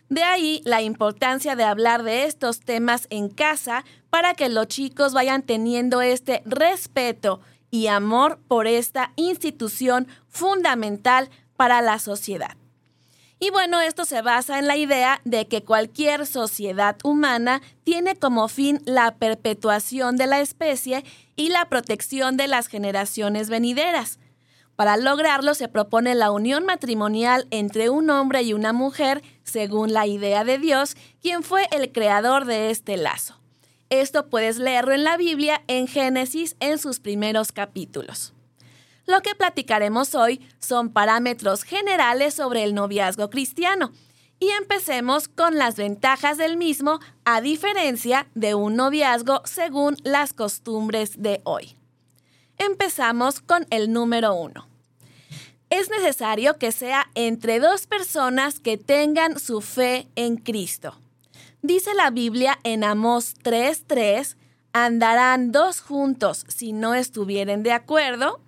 De 0.08 0.22
ahí 0.22 0.62
la 0.64 0.80
importancia 0.82 1.56
de 1.56 1.64
hablar 1.64 2.02
de 2.02 2.24
estos 2.24 2.60
temas 2.60 3.06
en 3.10 3.28
casa 3.28 3.84
para 4.12 4.34
que 4.34 4.50
los 4.50 4.68
chicos 4.68 5.14
vayan 5.14 5.40
teniendo 5.40 6.02
este 6.02 6.42
respeto 6.44 7.40
y 7.70 7.86
amor 7.86 8.38
por 8.46 8.66
esta 8.66 9.14
institución 9.16 10.06
fundamental 10.28 11.30
para 11.56 11.80
la 11.80 11.98
sociedad. 11.98 12.58
Y 13.38 13.48
bueno, 13.48 13.80
esto 13.80 14.04
se 14.04 14.20
basa 14.20 14.58
en 14.58 14.66
la 14.66 14.76
idea 14.76 15.22
de 15.24 15.48
que 15.48 15.64
cualquier 15.64 16.26
sociedad 16.26 16.98
humana 17.04 17.62
tiene 17.84 18.14
como 18.14 18.48
fin 18.48 18.82
la 18.84 19.14
perpetuación 19.14 20.18
de 20.18 20.26
la 20.26 20.40
especie 20.40 21.06
y 21.34 21.48
la 21.48 21.70
protección 21.70 22.36
de 22.36 22.48
las 22.48 22.66
generaciones 22.66 23.48
venideras. 23.48 24.18
Para 24.76 24.98
lograrlo 24.98 25.54
se 25.54 25.68
propone 25.68 26.14
la 26.14 26.30
unión 26.32 26.66
matrimonial 26.66 27.46
entre 27.50 27.88
un 27.88 28.10
hombre 28.10 28.42
y 28.42 28.52
una 28.52 28.74
mujer 28.74 29.22
según 29.42 29.94
la 29.94 30.06
idea 30.06 30.44
de 30.44 30.58
Dios, 30.58 30.98
quien 31.22 31.42
fue 31.42 31.66
el 31.72 31.92
creador 31.92 32.44
de 32.44 32.68
este 32.68 32.98
lazo. 32.98 33.41
Esto 33.92 34.30
puedes 34.30 34.56
leerlo 34.56 34.94
en 34.94 35.04
la 35.04 35.18
Biblia 35.18 35.62
en 35.66 35.86
Génesis 35.86 36.56
en 36.60 36.78
sus 36.78 36.98
primeros 36.98 37.52
capítulos. 37.52 38.32
Lo 39.04 39.20
que 39.20 39.34
platicaremos 39.34 40.14
hoy 40.14 40.40
son 40.60 40.94
parámetros 40.94 41.62
generales 41.62 42.32
sobre 42.32 42.64
el 42.64 42.74
noviazgo 42.74 43.28
cristiano. 43.28 43.92
Y 44.40 44.48
empecemos 44.48 45.28
con 45.28 45.58
las 45.58 45.76
ventajas 45.76 46.38
del 46.38 46.56
mismo 46.56 47.00
a 47.26 47.42
diferencia 47.42 48.26
de 48.34 48.54
un 48.54 48.76
noviazgo 48.76 49.42
según 49.44 49.98
las 50.04 50.32
costumbres 50.32 51.20
de 51.20 51.42
hoy. 51.44 51.76
Empezamos 52.56 53.40
con 53.40 53.66
el 53.68 53.92
número 53.92 54.32
uno. 54.32 54.68
Es 55.68 55.90
necesario 55.90 56.56
que 56.56 56.72
sea 56.72 57.10
entre 57.14 57.60
dos 57.60 57.86
personas 57.86 58.58
que 58.58 58.78
tengan 58.78 59.38
su 59.38 59.60
fe 59.60 60.08
en 60.16 60.36
Cristo. 60.38 61.01
Dice 61.62 61.94
la 61.94 62.10
Biblia 62.10 62.58
en 62.64 62.84
Amós 62.84 63.34
3:3, 63.42 64.36
andarán 64.72 65.52
dos 65.52 65.80
juntos 65.80 66.44
si 66.48 66.72
no 66.72 66.94
estuvieren 66.94 67.62
de 67.62 67.72
acuerdo 67.72 68.40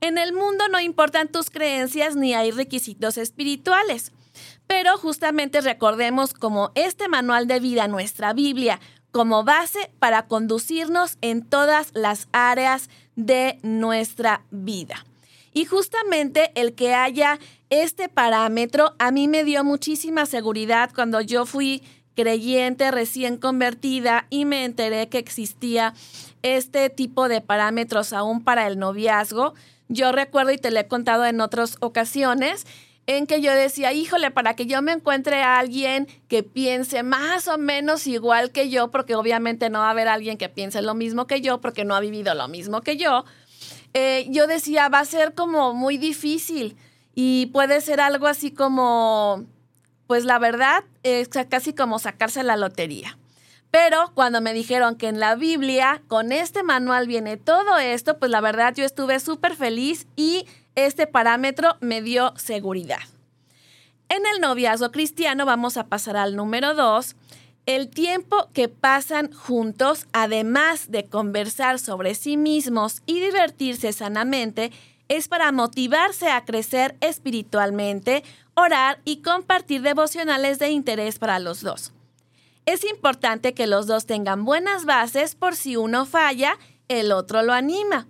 en 0.00 0.18
el 0.18 0.32
mundo 0.32 0.68
no 0.68 0.78
importan 0.78 1.28
tus 1.28 1.50
creencias 1.50 2.16
ni 2.16 2.34
hay 2.34 2.50
requisitos 2.50 3.16
espirituales. 3.16 4.12
Pero 4.66 4.98
justamente 4.98 5.60
recordemos 5.60 6.34
como 6.34 6.70
este 6.74 7.08
manual 7.08 7.46
de 7.46 7.60
vida, 7.60 7.88
nuestra 7.88 8.32
Biblia, 8.32 8.78
como 9.10 9.44
base 9.44 9.90
para 9.98 10.26
conducirnos 10.26 11.16
en 11.22 11.42
todas 11.44 11.90
las 11.94 12.28
áreas 12.32 12.90
de 13.14 13.58
nuestra 13.62 14.44
vida. 14.50 15.06
Y 15.54 15.64
justamente 15.64 16.52
el 16.54 16.74
que 16.74 16.94
haya 16.94 17.38
este 17.70 18.10
parámetro 18.10 18.94
a 18.98 19.10
mí 19.10 19.26
me 19.26 19.42
dio 19.42 19.64
muchísima 19.64 20.26
seguridad 20.26 20.90
cuando 20.94 21.22
yo 21.22 21.46
fui 21.46 21.82
creyente 22.16 22.90
recién 22.90 23.36
convertida 23.36 24.26
y 24.30 24.44
me 24.44 24.64
enteré 24.64 25.08
que 25.08 25.18
existía 25.18 25.94
este 26.42 26.90
tipo 26.90 27.28
de 27.28 27.40
parámetros 27.40 28.12
aún 28.12 28.42
para 28.42 28.66
el 28.66 28.78
noviazgo. 28.78 29.54
Yo 29.88 30.10
recuerdo 30.10 30.50
y 30.50 30.58
te 30.58 30.72
lo 30.72 30.80
he 30.80 30.88
contado 30.88 31.24
en 31.26 31.40
otras 31.40 31.76
ocasiones 31.80 32.66
en 33.06 33.26
que 33.26 33.40
yo 33.40 33.52
decía, 33.52 33.92
híjole, 33.92 34.32
para 34.32 34.56
que 34.56 34.66
yo 34.66 34.82
me 34.82 34.92
encuentre 34.92 35.42
a 35.42 35.58
alguien 35.58 36.08
que 36.26 36.42
piense 36.42 37.04
más 37.04 37.46
o 37.46 37.56
menos 37.56 38.06
igual 38.08 38.50
que 38.50 38.68
yo, 38.68 38.90
porque 38.90 39.14
obviamente 39.14 39.70
no 39.70 39.78
va 39.78 39.88
a 39.88 39.90
haber 39.90 40.08
alguien 40.08 40.38
que 40.38 40.48
piense 40.48 40.82
lo 40.82 40.94
mismo 40.94 41.28
que 41.28 41.40
yo, 41.40 41.60
porque 41.60 41.84
no 41.84 41.94
ha 41.94 42.00
vivido 42.00 42.34
lo 42.34 42.48
mismo 42.48 42.80
que 42.80 42.96
yo, 42.96 43.24
eh, 43.94 44.26
yo 44.28 44.46
decía, 44.46 44.88
va 44.88 45.00
a 45.00 45.04
ser 45.04 45.34
como 45.34 45.72
muy 45.72 45.98
difícil 45.98 46.76
y 47.14 47.46
puede 47.46 47.80
ser 47.80 48.00
algo 48.00 48.26
así 48.26 48.50
como, 48.50 49.46
pues 50.06 50.24
la 50.24 50.38
verdad, 50.38 50.84
es 51.02 51.28
casi 51.28 51.72
como 51.72 51.98
sacarse 51.98 52.42
la 52.42 52.56
lotería. 52.56 53.18
Pero 53.70 54.12
cuando 54.14 54.40
me 54.40 54.52
dijeron 54.52 54.96
que 54.96 55.08
en 55.08 55.20
la 55.20 55.34
Biblia 55.34 56.02
con 56.08 56.32
este 56.32 56.62
manual 56.62 57.06
viene 57.06 57.36
todo 57.36 57.78
esto, 57.78 58.18
pues 58.18 58.30
la 58.30 58.40
verdad 58.40 58.74
yo 58.74 58.84
estuve 58.84 59.20
súper 59.20 59.56
feliz 59.56 60.06
y 60.16 60.46
este 60.74 61.06
parámetro 61.06 61.76
me 61.80 62.00
dio 62.00 62.32
seguridad. 62.36 63.00
En 64.08 64.24
el 64.26 64.40
noviazgo 64.40 64.92
cristiano 64.92 65.44
vamos 65.46 65.76
a 65.76 65.86
pasar 65.88 66.16
al 66.16 66.36
número 66.36 66.74
dos. 66.74 67.16
El 67.66 67.88
tiempo 67.88 68.48
que 68.52 68.68
pasan 68.68 69.32
juntos, 69.32 70.06
además 70.12 70.92
de 70.92 71.04
conversar 71.04 71.80
sobre 71.80 72.14
sí 72.14 72.36
mismos 72.36 73.02
y 73.04 73.18
divertirse 73.18 73.92
sanamente, 73.92 74.70
es 75.08 75.28
para 75.28 75.52
motivarse 75.52 76.28
a 76.28 76.44
crecer 76.44 76.96
espiritualmente, 77.00 78.24
orar 78.54 79.00
y 79.04 79.22
compartir 79.22 79.82
devocionales 79.82 80.58
de 80.58 80.70
interés 80.70 81.18
para 81.18 81.38
los 81.38 81.60
dos. 81.60 81.92
Es 82.64 82.84
importante 82.84 83.54
que 83.54 83.66
los 83.66 83.86
dos 83.86 84.06
tengan 84.06 84.44
buenas 84.44 84.84
bases 84.84 85.36
por 85.36 85.54
si 85.54 85.76
uno 85.76 86.04
falla, 86.04 86.58
el 86.88 87.12
otro 87.12 87.42
lo 87.42 87.52
anima. 87.52 88.08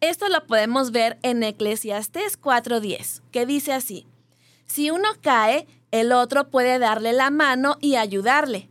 Esto 0.00 0.28
lo 0.28 0.46
podemos 0.46 0.92
ver 0.92 1.18
en 1.22 1.42
Eclesiastés 1.42 2.40
4:10, 2.40 3.22
que 3.30 3.44
dice 3.44 3.74
así, 3.74 4.06
si 4.64 4.90
uno 4.90 5.08
cae, 5.20 5.66
el 5.90 6.12
otro 6.12 6.48
puede 6.48 6.78
darle 6.78 7.12
la 7.12 7.30
mano 7.30 7.76
y 7.80 7.96
ayudarle, 7.96 8.70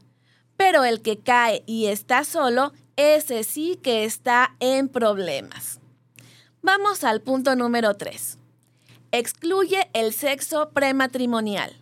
pero 0.58 0.84
el 0.84 1.02
que 1.02 1.20
cae 1.20 1.64
y 1.68 1.88
está 1.88 2.24
solo, 2.24 2.74
ese 2.96 3.44
sí 3.44 3.78
que 3.84 4.06
está 4.06 4.56
en 4.60 4.88
problemas. 4.88 5.80
Vamos 6.62 7.06
al 7.06 7.22
punto 7.22 7.56
número 7.56 7.94
3. 7.96 8.38
Excluye 9.14 9.90
el 9.94 10.12
sexo 10.12 10.72
prematrimonial. 10.72 11.74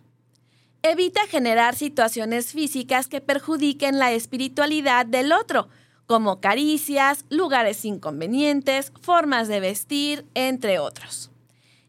Evita 0.82 1.26
generar 1.26 1.74
situaciones 1.74 2.52
físicas 2.52 3.08
que 3.08 3.20
perjudiquen 3.20 3.98
la 3.98 4.12
espiritualidad 4.12 5.04
del 5.04 5.32
otro, 5.32 5.68
como 6.06 6.40
caricias, 6.40 7.24
lugares 7.28 7.84
inconvenientes, 7.84 8.92
formas 9.02 9.48
de 9.48 9.58
vestir, 9.58 10.24
entre 10.34 10.78
otros. 10.78 11.32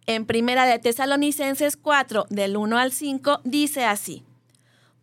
En 0.08 0.25
Primera 0.25 0.65
de 0.65 0.80
Tesalonicenses 0.80 1.78
4, 1.78 2.25
del 2.32 2.58
1 2.58 2.75
al 2.80 2.91
5, 2.91 3.41
dice 3.43 3.86
así: 3.86 4.23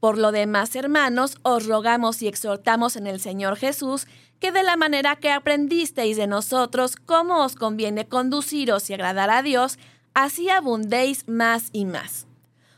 Por 0.00 0.18
lo 0.18 0.32
demás, 0.32 0.74
hermanos, 0.74 1.36
os 1.42 1.66
rogamos 1.66 2.20
y 2.20 2.26
exhortamos 2.26 2.96
en 2.96 3.06
el 3.06 3.20
Señor 3.20 3.56
Jesús 3.56 4.08
que 4.40 4.52
de 4.52 4.62
la 4.62 4.76
manera 4.76 5.16
que 5.16 5.30
aprendisteis 5.30 6.16
de 6.16 6.26
nosotros 6.26 6.96
cómo 6.96 7.44
os 7.44 7.54
conviene 7.54 8.06
conduciros 8.06 8.90
y 8.90 8.94
agradar 8.94 9.30
a 9.30 9.42
Dios, 9.42 9.78
así 10.14 10.48
abundéis 10.50 11.28
más 11.28 11.70
y 11.72 11.84
más. 11.84 12.26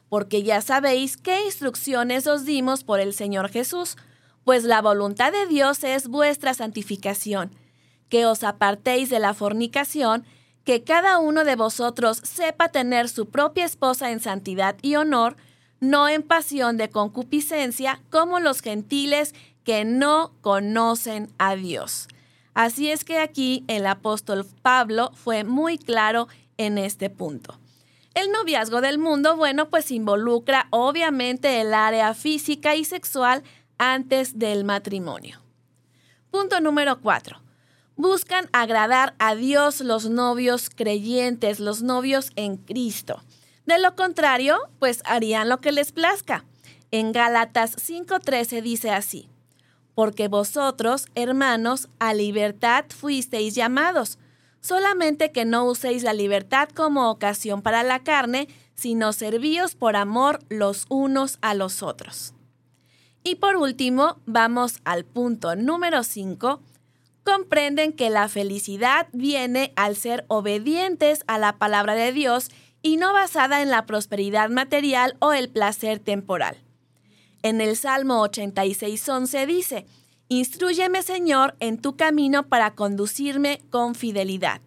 Porque 0.09 0.43
ya 0.43 0.61
sabéis 0.61 1.17
qué 1.17 1.45
instrucciones 1.45 2.27
os 2.27 2.45
dimos 2.45 2.85
por 2.85 3.01
el 3.01 3.13
Señor 3.13 3.51
Jesús, 3.51 3.97
pues 4.45 4.65
la 4.65 4.81
voluntad 4.81 5.33
de 5.33 5.47
Dios 5.47 5.85
es 5.85 6.09
vuestra 6.09 6.55
santificación, 6.55 7.51
que 8.09 8.25
os 8.25 8.45
apartéis 8.45 9.11
de 9.11 9.19
la 9.19 9.35
fornicación, 9.35 10.25
que 10.65 10.85
cada 10.85 11.19
uno 11.19 11.45
de 11.45 11.57
vosotros 11.57 12.21
sepa 12.25 12.69
tener 12.69 13.09
su 13.09 13.27
propia 13.27 13.65
esposa 13.65 14.11
en 14.11 14.21
santidad 14.21 14.77
y 14.81 14.97
honor, 14.97 15.37
no 15.81 16.09
en 16.09 16.23
pasión 16.23 16.77
de 16.77 16.89
concupiscencia, 16.89 18.01
como 18.11 18.41
los 18.41 18.61
gentiles 18.61 19.35
que 19.69 19.85
no 19.85 20.33
conocen 20.41 21.31
a 21.37 21.55
Dios. 21.55 22.09
Así 22.55 22.91
es 22.91 23.05
que 23.05 23.19
aquí 23.19 23.67
el 23.69 23.87
apóstol 23.87 24.47
Pablo 24.63 25.11
fue 25.13 25.45
muy 25.45 25.77
claro 25.77 26.27
en 26.57 26.79
este 26.79 27.11
punto. 27.11 27.61
El 28.15 28.33
noviazgo 28.33 28.81
del 28.81 28.99
mundo, 28.99 29.37
bueno, 29.37 29.69
pues 29.69 29.91
involucra 29.91 30.69
obviamente 30.71 31.61
el 31.61 31.75
área 31.75 32.15
física 32.15 32.77
y 32.77 32.87
sexual 32.87 33.43
antes 33.77 34.39
del 34.39 34.65
matrimonio. 34.65 35.43
Punto 36.31 36.63
número 36.63 37.03
cuatro. 37.03 37.43
Buscan 37.95 38.49
agradar 38.55 39.15
a 39.19 39.35
Dios 39.35 39.83
los 39.83 40.09
novios 40.09 40.71
creyentes, 40.71 41.61
los 41.61 41.83
novios 41.83 42.31
en 42.37 42.57
Cristo. 42.57 43.23
De 43.67 43.79
lo 43.79 43.95
contrario, 43.97 44.57
pues 44.79 45.03
harían 45.05 45.51
lo 45.51 45.59
que 45.59 45.73
les 45.73 45.93
plazca. 45.93 46.47
En 46.91 47.13
Gálatas 47.13 47.77
5:13 47.77 48.63
dice 48.63 48.93
así, 48.93 49.29
porque 49.99 50.29
vosotros, 50.29 51.07
hermanos, 51.17 51.89
a 51.99 52.15
libertad 52.15 52.85
fuisteis 52.89 53.57
llamados 53.57 54.21
solamente 54.61 55.33
que 55.33 55.45
no 55.45 55.65
uséis 55.65 56.05
la 56.05 56.13
libertad 56.13 56.69
como 56.69 57.11
ocasión 57.11 57.63
para 57.63 57.83
la 57.83 58.05
carne, 58.05 58.47
sino 58.77 59.13
servíos 59.13 59.75
por 59.75 59.97
amor 59.97 60.39
los 60.51 60.87
unos 60.89 61.39
a 61.41 61.55
los 61.55 61.83
otros. 61.83 62.33
Y 63.25 63.35
por 63.35 63.57
último, 63.57 64.21
vamos 64.25 64.79
al 64.85 65.05
punto 65.05 65.57
número 65.57 66.05
5. 66.05 66.63
Comprenden 67.25 67.93
que 67.93 68.09
la 68.09 68.29
felicidad 68.29 69.09
viene 69.13 69.73
al 69.75 69.97
ser 69.97 70.27
obedientes 70.29 71.25
a 71.27 71.39
la 71.39 71.59
palabra 71.59 71.97
de 71.97 72.13
Dios 72.13 72.51
y 72.83 72.99
no 72.99 73.13
basada 73.13 73.63
en 73.63 73.71
la 73.71 73.85
prosperidad 73.85 74.49
material 74.49 75.17
o 75.19 75.33
el 75.33 75.49
placer 75.49 75.99
temporal. 75.99 76.68
En 77.43 77.61
el 77.61 77.77
Salmo 77.77 78.25
86.11 78.27 79.47
dice, 79.47 79.87
Instruyeme, 80.29 81.03
Señor, 81.03 81.57
en 81.61 81.79
tu 81.81 81.97
camino 81.97 82.49
para 82.49 82.75
conducirme 82.75 83.63
con 83.71 83.95
fidelidad. 83.95 84.61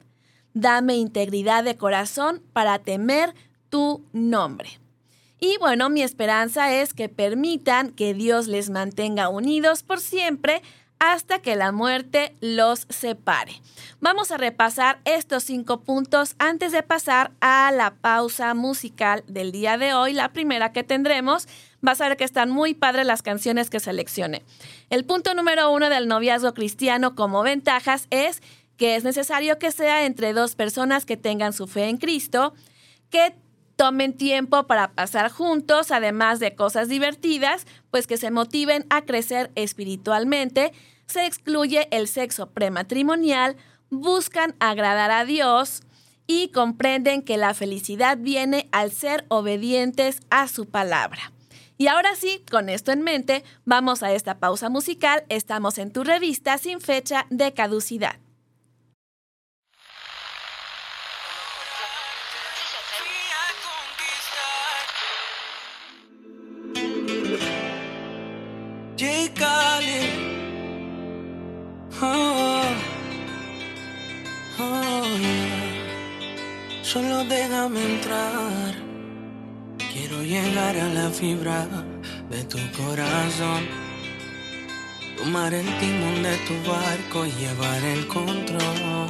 Dame 0.53 0.95
integridad 0.95 1.63
de 1.63 1.77
corazón 1.77 2.41
para 2.53 2.79
temer 2.79 3.35
tu 3.69 4.03
nombre. 4.11 4.79
Y 5.39 5.57
bueno, 5.57 5.89
mi 5.89 6.01
esperanza 6.03 6.73
es 6.73 6.93
que 6.93 7.09
permitan 7.09 7.91
que 7.91 8.13
Dios 8.13 8.47
les 8.47 8.69
mantenga 8.69 9.29
unidos 9.29 9.83
por 9.83 9.99
siempre 9.99 10.61
hasta 10.99 11.39
que 11.39 11.55
la 11.55 11.71
muerte 11.71 12.35
los 12.41 12.85
separe. 12.89 13.59
Vamos 14.01 14.31
a 14.31 14.37
repasar 14.37 14.99
estos 15.03 15.43
cinco 15.43 15.81
puntos 15.81 16.35
antes 16.37 16.71
de 16.71 16.83
pasar 16.83 17.31
a 17.41 17.71
la 17.71 17.95
pausa 17.95 18.53
musical 18.53 19.23
del 19.25 19.51
día 19.51 19.79
de 19.79 19.95
hoy, 19.95 20.13
la 20.13 20.31
primera 20.31 20.71
que 20.71 20.83
tendremos. 20.83 21.47
Vas 21.81 21.99
a 21.99 22.07
ver 22.07 22.17
que 22.17 22.23
están 22.23 22.49
muy 22.49 22.73
padres 22.73 23.05
las 23.05 23.23
canciones 23.23 23.69
que 23.69 23.79
seleccione. 23.79 24.43
El 24.89 25.05
punto 25.05 25.33
número 25.33 25.71
uno 25.71 25.89
del 25.89 26.07
noviazgo 26.07 26.53
cristiano 26.53 27.15
como 27.15 27.43
ventajas 27.43 28.07
es 28.11 28.41
que 28.77 28.95
es 28.95 29.03
necesario 29.03 29.59
que 29.59 29.71
sea 29.71 30.05
entre 30.05 30.33
dos 30.33 30.55
personas 30.55 31.05
que 31.05 31.17
tengan 31.17 31.53
su 31.53 31.67
fe 31.67 31.89
en 31.89 31.97
Cristo, 31.97 32.53
que 33.09 33.35
tomen 33.75 34.15
tiempo 34.15 34.67
para 34.67 34.93
pasar 34.93 35.31
juntos, 35.31 35.91
además 35.91 36.39
de 36.39 36.55
cosas 36.55 36.87
divertidas, 36.87 37.65
pues 37.89 38.05
que 38.05 38.17
se 38.17 38.31
motiven 38.31 38.85
a 38.89 39.03
crecer 39.03 39.51
espiritualmente, 39.55 40.71
se 41.07 41.25
excluye 41.25 41.87
el 41.91 42.07
sexo 42.07 42.51
prematrimonial, 42.51 43.57
buscan 43.89 44.55
agradar 44.59 45.11
a 45.11 45.25
Dios 45.25 45.81
y 46.27 46.49
comprenden 46.49 47.23
que 47.23 47.37
la 47.37 47.53
felicidad 47.53 48.17
viene 48.19 48.69
al 48.71 48.91
ser 48.91 49.25
obedientes 49.29 50.21
a 50.29 50.47
su 50.47 50.67
palabra. 50.67 51.31
Y 51.81 51.87
ahora 51.87 52.15
sí, 52.15 52.45
con 52.51 52.69
esto 52.69 52.91
en 52.91 53.01
mente, 53.01 53.43
vamos 53.65 54.03
a 54.03 54.13
esta 54.13 54.37
pausa 54.37 54.69
musical. 54.69 55.23
Estamos 55.29 55.79
en 55.79 55.91
tu 55.91 56.03
revista 56.03 56.59
sin 56.59 56.79
fecha 56.79 57.25
de 57.31 57.55
caducidad. 57.55 58.17
Solo 76.83 77.23
déjame 77.23 77.83
entrar. 77.83 78.90
Quiero 80.11 80.25
llegar 80.25 80.75
a 80.75 80.89
la 80.89 81.09
fibra 81.09 81.65
de 82.29 82.43
tu 82.43 82.57
corazón. 82.75 83.65
Tomar 85.15 85.53
el 85.53 85.65
timón 85.79 86.21
de 86.21 86.35
tu 86.47 86.69
barco 86.69 87.25
y 87.25 87.31
llevar 87.31 87.81
el 87.81 88.05
control. 88.07 89.07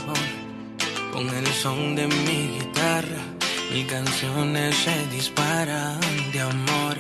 Con 1.12 1.28
el 1.28 1.48
son 1.48 1.96
de 1.96 2.06
mi 2.06 2.60
guitarra, 2.60 3.18
mis 3.74 3.88
canciones 3.88 4.76
se 4.76 5.08
disparan 5.08 6.00
de 6.32 6.42
amor. 6.42 6.98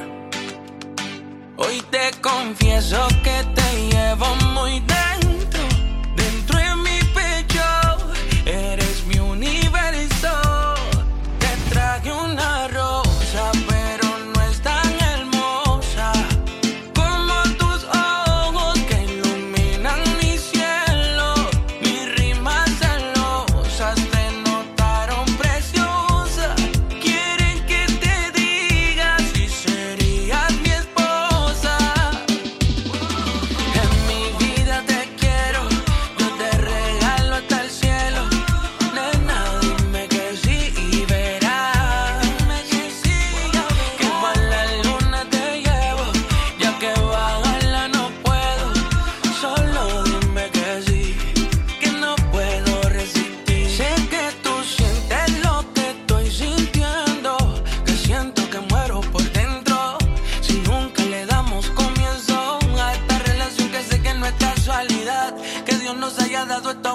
Hoy 1.57 1.83
te 1.91 2.09
confieso 2.21 3.07
que 3.23 3.43
te 3.53 3.87
llevo 3.91 4.35
muy 4.55 4.79
dentro, 4.79 5.60
dado 66.51 66.71
esto 66.71 66.90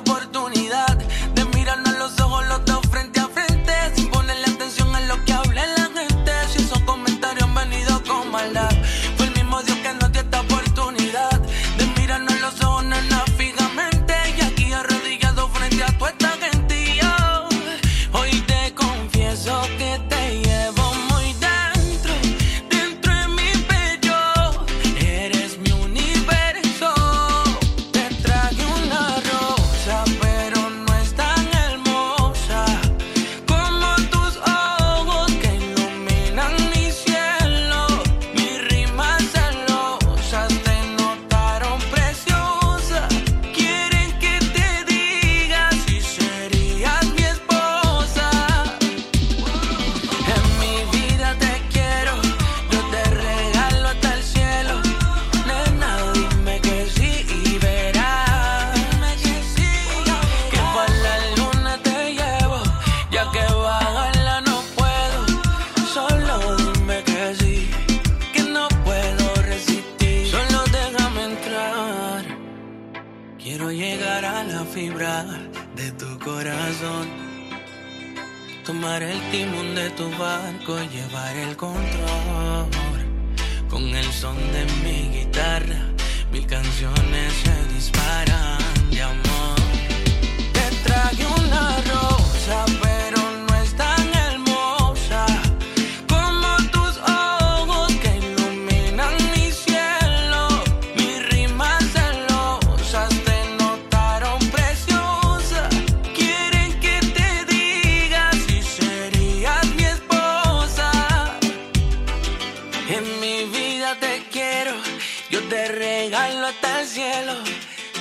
hasta 116.47 116.81
el 116.81 116.87
cielo. 116.87 117.35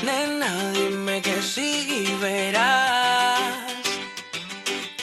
Nena, 0.03 0.71
dime 0.71 1.21
que 1.21 1.41
sí 1.41 2.05
y 2.07 2.15
verás. 2.21 3.39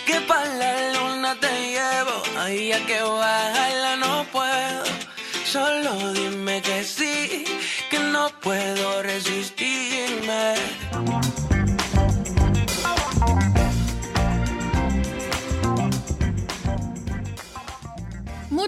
Que 0.07 0.21
para 0.23 0.55
la 0.55 0.93
luna 0.93 1.35
te 1.41 1.53
llevo. 1.73 2.23
Ay, 2.39 2.73
a 2.73 2.87
que 2.87 3.01
bajarla 3.03 3.97
no 3.97 4.25
puedo. 4.33 4.85
Solo 5.45 6.13
dime 6.13 6.63
que 6.63 6.85
sí, 6.85 7.45
que 7.91 7.99
no 7.99 8.31
puedo 8.41 9.03
resistirme. 9.03 10.55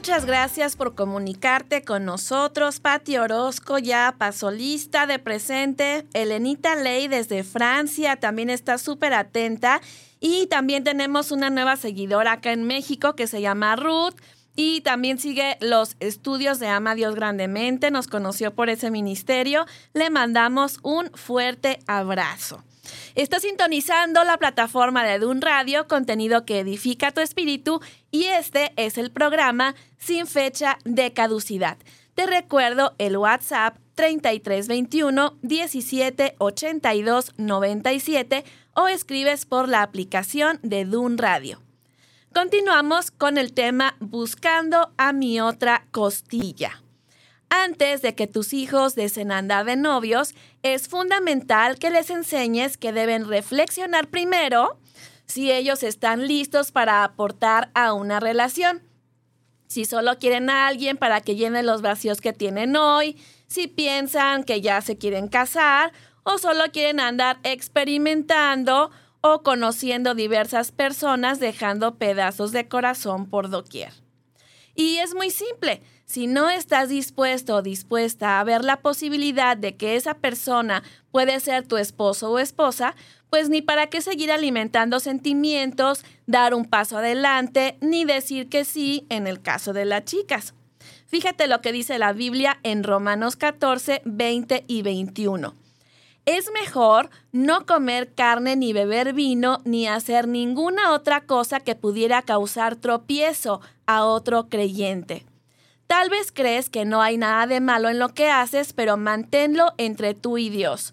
Muchas 0.04 0.26
gracias 0.26 0.76
por 0.76 0.94
comunicarte 0.94 1.82
con 1.82 2.04
nosotros. 2.04 2.78
Pati 2.78 3.16
Orozco 3.16 3.78
ya 3.78 4.14
pasó 4.18 4.50
lista 4.50 5.06
de 5.06 5.18
presente. 5.18 6.06
Elenita 6.12 6.76
Ley 6.76 7.08
desde 7.08 7.42
Francia 7.42 8.16
también 8.16 8.50
está 8.50 8.76
súper 8.76 9.14
atenta. 9.14 9.80
Y 10.20 10.46
también 10.48 10.84
tenemos 10.84 11.32
una 11.32 11.48
nueva 11.48 11.76
seguidora 11.76 12.32
acá 12.32 12.52
en 12.52 12.64
México 12.64 13.16
que 13.16 13.26
se 13.26 13.40
llama 13.40 13.76
Ruth. 13.76 14.16
Y 14.54 14.82
también 14.82 15.18
sigue 15.18 15.56
los 15.62 15.96
estudios 16.00 16.58
de 16.58 16.68
Ama 16.68 16.94
Dios 16.94 17.14
Grandemente. 17.14 17.90
Nos 17.90 18.06
conoció 18.06 18.54
por 18.54 18.68
ese 18.68 18.90
ministerio. 18.90 19.64
Le 19.94 20.10
mandamos 20.10 20.80
un 20.82 21.10
fuerte 21.14 21.78
abrazo. 21.86 22.62
Está 23.14 23.40
sintonizando 23.40 24.24
la 24.24 24.38
plataforma 24.38 25.04
de 25.04 25.18
Dun 25.18 25.40
Radio, 25.40 25.88
contenido 25.88 26.44
que 26.44 26.60
edifica 26.60 27.12
tu 27.12 27.20
espíritu, 27.20 27.80
y 28.10 28.24
este 28.24 28.72
es 28.76 28.98
el 28.98 29.10
programa 29.10 29.74
sin 29.98 30.26
fecha 30.26 30.78
de 30.84 31.12
caducidad. 31.12 31.78
Te 32.14 32.26
recuerdo 32.26 32.94
el 32.98 33.16
WhatsApp 33.16 33.76
3321 33.94 35.36
17 35.42 36.36
97 37.36 38.44
o 38.74 38.88
escribes 38.88 39.46
por 39.46 39.68
la 39.68 39.82
aplicación 39.82 40.58
de 40.62 40.84
Dun 40.84 41.18
Radio. 41.18 41.60
Continuamos 42.32 43.10
con 43.10 43.38
el 43.38 43.52
tema 43.52 43.96
Buscando 44.00 44.92
a 44.96 45.12
mi 45.12 45.40
otra 45.40 45.86
costilla. 45.92 46.83
Antes 47.62 48.02
de 48.02 48.16
que 48.16 48.26
tus 48.26 48.52
hijos 48.52 48.96
deseen 48.96 49.30
andar 49.30 49.64
de 49.64 49.76
novios, 49.76 50.34
es 50.64 50.88
fundamental 50.88 51.78
que 51.78 51.88
les 51.88 52.10
enseñes 52.10 52.76
que 52.76 52.92
deben 52.92 53.28
reflexionar 53.28 54.08
primero 54.08 54.76
si 55.26 55.52
ellos 55.52 55.84
están 55.84 56.26
listos 56.26 56.72
para 56.72 57.04
aportar 57.04 57.70
a 57.74 57.92
una 57.92 58.18
relación. 58.18 58.82
Si 59.68 59.84
solo 59.84 60.18
quieren 60.18 60.50
a 60.50 60.66
alguien 60.66 60.96
para 60.96 61.20
que 61.20 61.36
llene 61.36 61.62
los 61.62 61.80
vacíos 61.80 62.20
que 62.20 62.32
tienen 62.32 62.74
hoy, 62.74 63.16
si 63.46 63.68
piensan 63.68 64.42
que 64.42 64.60
ya 64.60 64.80
se 64.80 64.98
quieren 64.98 65.28
casar 65.28 65.92
o 66.24 66.38
solo 66.38 66.64
quieren 66.72 66.98
andar 66.98 67.38
experimentando 67.44 68.90
o 69.20 69.44
conociendo 69.44 70.16
diversas 70.16 70.72
personas 70.72 71.38
dejando 71.38 71.98
pedazos 71.98 72.50
de 72.50 72.66
corazón 72.66 73.30
por 73.30 73.48
doquier. 73.48 73.92
Y 74.74 74.96
es 74.96 75.14
muy 75.14 75.30
simple. 75.30 75.82
Si 76.06 76.26
no 76.26 76.50
estás 76.50 76.90
dispuesto 76.90 77.56
o 77.56 77.62
dispuesta 77.62 78.38
a 78.38 78.44
ver 78.44 78.62
la 78.62 78.80
posibilidad 78.80 79.56
de 79.56 79.76
que 79.76 79.96
esa 79.96 80.14
persona 80.14 80.82
puede 81.10 81.40
ser 81.40 81.66
tu 81.66 81.76
esposo 81.76 82.30
o 82.30 82.38
esposa, 82.38 82.94
pues 83.30 83.48
ni 83.48 83.62
para 83.62 83.88
qué 83.88 84.00
seguir 84.00 84.30
alimentando 84.30 85.00
sentimientos, 85.00 86.04
dar 86.26 86.54
un 86.54 86.66
paso 86.66 86.98
adelante, 86.98 87.78
ni 87.80 88.04
decir 88.04 88.48
que 88.48 88.64
sí 88.64 89.06
en 89.08 89.26
el 89.26 89.40
caso 89.40 89.72
de 89.72 89.86
las 89.86 90.04
chicas. 90.04 90.54
Fíjate 91.06 91.46
lo 91.46 91.60
que 91.60 91.72
dice 91.72 91.98
la 91.98 92.12
Biblia 92.12 92.58
en 92.62 92.84
Romanos 92.84 93.36
14, 93.36 94.02
20 94.04 94.64
y 94.66 94.82
21. 94.82 95.54
Es 96.26 96.50
mejor 96.52 97.10
no 97.32 97.66
comer 97.66 98.14
carne 98.14 98.56
ni 98.56 98.72
beber 98.72 99.12
vino 99.12 99.60
ni 99.64 99.86
hacer 99.86 100.26
ninguna 100.26 100.92
otra 100.92 101.22
cosa 101.22 101.60
que 101.60 101.74
pudiera 101.74 102.22
causar 102.22 102.76
tropiezo 102.76 103.60
a 103.86 104.04
otro 104.04 104.48
creyente. 104.48 105.26
Tal 105.86 106.10
vez 106.10 106.32
crees 106.32 106.70
que 106.70 106.84
no 106.84 107.02
hay 107.02 107.16
nada 107.16 107.46
de 107.46 107.60
malo 107.60 107.88
en 107.88 107.98
lo 107.98 108.10
que 108.10 108.30
haces, 108.30 108.72
pero 108.72 108.96
manténlo 108.96 109.74
entre 109.78 110.14
tú 110.14 110.38
y 110.38 110.50
Dios. 110.50 110.92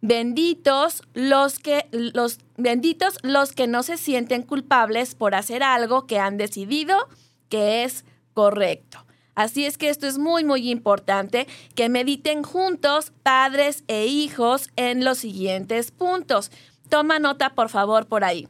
Benditos 0.00 1.02
los 1.14 1.58
que 1.58 1.88
los 1.90 2.38
benditos 2.56 3.18
los 3.22 3.52
que 3.52 3.66
no 3.66 3.82
se 3.82 3.96
sienten 3.96 4.42
culpables 4.42 5.14
por 5.14 5.34
hacer 5.34 5.62
algo 5.62 6.06
que 6.06 6.18
han 6.18 6.36
decidido 6.36 7.08
que 7.48 7.84
es 7.84 8.04
correcto. 8.34 9.06
Así 9.34 9.66
es 9.66 9.76
que 9.76 9.90
esto 9.90 10.06
es 10.06 10.16
muy, 10.16 10.44
muy 10.44 10.70
importante, 10.70 11.46
que 11.74 11.90
mediten 11.90 12.42
juntos, 12.42 13.12
padres 13.22 13.84
e 13.86 14.06
hijos, 14.06 14.70
en 14.76 15.04
los 15.04 15.18
siguientes 15.18 15.90
puntos. 15.90 16.50
Toma 16.88 17.18
nota, 17.18 17.50
por 17.54 17.68
favor, 17.68 18.06
por 18.06 18.24
ahí. 18.24 18.48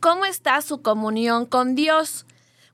¿Cómo 0.00 0.24
está 0.24 0.60
su 0.60 0.82
comunión 0.82 1.46
con 1.46 1.76
Dios? 1.76 2.25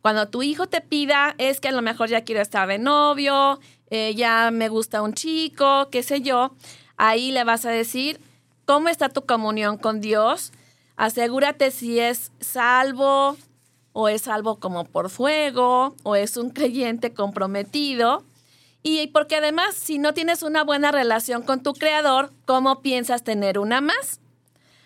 Cuando 0.03 0.29
tu 0.29 0.43
hijo 0.43 0.67
te 0.67 0.81
pida, 0.81 1.37
es 1.38 1.61
que 1.61 1.69
a 1.69 1.73
lo 1.73 1.81
mejor 1.81 2.09
ya 2.09 2.25
quiero 2.25 2.43
estar 2.43 2.69
de 2.69 2.79
novio, 2.79 3.61
eh, 3.88 4.15
ya 4.17 4.51
me 4.53 4.69
gusta 4.69 5.01
un 5.01 5.15
chico, 5.15 5.88
qué 5.91 6.03
sé 6.03 6.23
yo, 6.23 6.57
ahí 6.97 7.31
le 7.31 7.45
vas 7.45 7.65
a 7.67 7.71
decir, 7.71 8.21
¿cómo 8.65 8.88
está 8.88 9.09
tu 9.09 9.25
comunión 9.27 9.79
con 9.79 10.01
Dios? 10.01 10.53
Asegúrate 10.97 11.71
si 11.71 12.01
es 12.01 12.33
salvo, 12.41 13.37
o 13.93 14.09
es 14.09 14.23
salvo 14.23 14.59
como 14.59 14.85
por 14.85 15.09
fuego, 15.09 15.95
o 16.03 16.17
es 16.17 16.37
un 16.37 16.51
creyente 16.59 17.15
comprometido. 17.15 18.25
Y 18.83 19.07
porque 19.09 19.37
además, 19.37 19.75
si 19.75 19.99
no 19.99 20.12
tienes 20.15 20.43
una 20.43 20.65
buena 20.65 20.91
relación 20.91 21.43
con 21.43 21.62
tu 21.62 21.75
creador, 21.75 22.33
¿cómo 22.45 22.83
piensas 22.83 23.23
tener 23.23 23.61
una 23.61 23.81
más? 23.81 24.22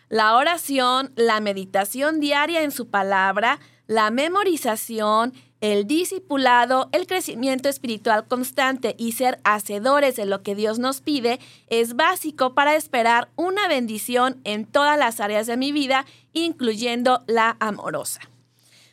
La 0.09 0.37
oración, 0.37 1.13
la 1.17 1.41
meditación 1.41 2.21
diaria 2.21 2.63
en 2.63 2.71
su 2.71 2.89
palabra, 2.89 3.59
la 3.89 4.11
memorización, 4.11 5.33
el 5.61 5.87
discipulado, 5.87 6.89
el 6.93 7.07
crecimiento 7.07 7.69
espiritual 7.69 8.29
constante 8.29 8.95
y 8.99 9.13
ser 9.13 9.41
hacedores 9.43 10.15
de 10.15 10.27
lo 10.27 10.43
que 10.43 10.55
Dios 10.55 10.79
nos 10.79 11.01
pide 11.01 11.41
es 11.69 11.97
básico 11.97 12.55
para 12.55 12.77
esperar 12.77 13.31
una 13.37 13.67
bendición 13.67 14.41
en 14.45 14.65
todas 14.65 14.99
las 14.99 15.19
áreas 15.19 15.47
de 15.47 15.57
mi 15.57 15.73
vida, 15.73 16.05
incluyendo 16.33 17.25
la 17.27 17.57
amorosa. 17.59 18.21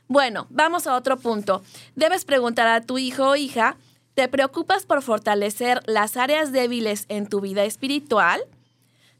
Bueno, 0.07 0.47
vamos 0.49 0.87
a 0.87 0.95
otro 0.95 1.17
punto. 1.17 1.61
Debes 1.95 2.25
preguntar 2.25 2.67
a 2.67 2.81
tu 2.81 2.97
hijo 2.97 3.29
o 3.29 3.35
hija, 3.35 3.77
¿te 4.15 4.27
preocupas 4.27 4.85
por 4.85 5.01
fortalecer 5.01 5.81
las 5.85 6.17
áreas 6.17 6.51
débiles 6.51 7.05
en 7.09 7.27
tu 7.27 7.39
vida 7.41 7.65
espiritual? 7.65 8.41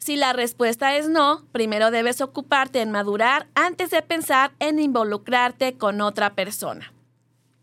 Si 0.04 0.18
la 0.18 0.34
respuesta 0.34 0.98
es 0.98 1.08
no, 1.08 1.46
primero 1.54 1.89
debes 1.89 2.20
ocuparte 2.20 2.82
en 2.82 2.92
madurar 2.92 3.48
antes 3.56 3.89
de 3.89 4.02
pensar 4.02 4.52
en 4.60 4.80
involucrarte 4.80 5.78
con 5.78 6.02
otra 6.02 6.36
persona. 6.36 6.92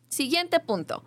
Siguiente 0.09 0.59
punto. 0.59 1.05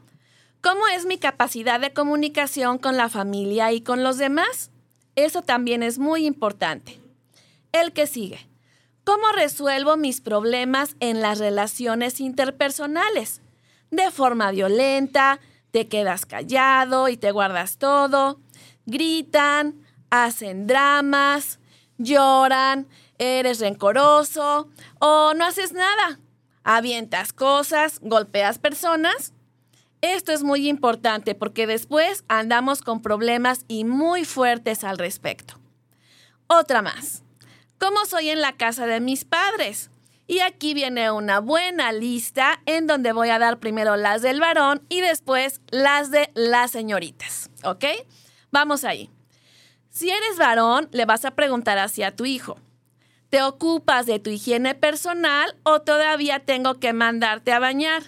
¿Cómo 0.61 0.87
es 0.89 1.07
mi 1.07 1.17
capacidad 1.17 1.79
de 1.79 1.91
comunicación 1.91 2.77
con 2.77 2.97
la 2.97 3.09
familia 3.09 3.71
y 3.71 3.81
con 3.81 4.03
los 4.03 4.19
demás? 4.19 4.69
Eso 5.15 5.41
también 5.41 5.81
es 5.81 5.97
muy 5.97 6.27
importante. 6.27 7.01
El 7.71 7.93
que 7.93 8.05
sigue. 8.05 8.47
¿Cómo 9.03 9.31
resuelvo 9.31 9.97
mis 9.97 10.21
problemas 10.21 10.95
en 10.99 11.19
las 11.19 11.39
relaciones 11.39 12.19
interpersonales? 12.19 13.41
De 13.89 14.11
forma 14.11 14.51
violenta, 14.51 15.39
te 15.71 15.87
quedas 15.87 16.27
callado 16.27 17.09
y 17.09 17.17
te 17.17 17.31
guardas 17.31 17.79
todo, 17.79 18.39
gritan, 18.85 19.82
hacen 20.13 20.67
dramas, 20.67 21.59
lloran, 21.97 22.87
eres 23.17 23.59
rencoroso 23.59 24.69
o 24.99 25.33
no 25.33 25.43
haces 25.43 25.73
nada, 25.73 26.19
avientas 26.63 27.33
cosas, 27.33 27.99
golpeas 27.99 28.59
personas. 28.59 29.33
Esto 30.01 30.31
es 30.31 30.43
muy 30.43 30.69
importante 30.69 31.33
porque 31.33 31.65
después 31.65 32.25
andamos 32.27 32.83
con 32.83 33.01
problemas 33.01 33.65
y 33.67 33.85
muy 33.85 34.23
fuertes 34.23 34.83
al 34.83 34.99
respecto. 34.99 35.59
Otra 36.45 36.83
más. 36.83 37.23
¿Cómo 37.79 38.05
soy 38.05 38.29
en 38.29 38.41
la 38.41 38.53
casa 38.53 38.85
de 38.85 38.99
mis 38.99 39.25
padres? 39.25 39.89
Y 40.27 40.41
aquí 40.41 40.75
viene 40.75 41.09
una 41.09 41.39
buena 41.39 41.91
lista 41.91 42.61
en 42.67 42.85
donde 42.85 43.13
voy 43.13 43.29
a 43.29 43.39
dar 43.39 43.59
primero 43.59 43.95
las 43.95 44.21
del 44.21 44.39
varón 44.39 44.85
y 44.89 45.01
después 45.01 45.61
las 45.71 46.11
de 46.11 46.29
las 46.35 46.69
señoritas. 46.69 47.49
¿Ok? 47.63 47.85
Vamos 48.51 48.83
ahí. 48.83 49.09
Si 49.93 50.09
eres 50.09 50.39
varón, 50.39 50.89
le 50.91 51.05
vas 51.05 51.23
a 51.23 51.31
preguntar 51.31 51.77
hacia 51.77 52.15
tu 52.15 52.25
hijo. 52.25 52.57
¿Te 53.29 53.43
ocupas 53.43 54.07
de 54.07 54.17
tu 54.17 54.31
higiene 54.31 54.73
personal 54.73 55.55
o 55.61 55.81
todavía 55.81 56.39
tengo 56.39 56.79
que 56.79 56.93
mandarte 56.93 57.53
a 57.53 57.59
bañar? 57.59 58.03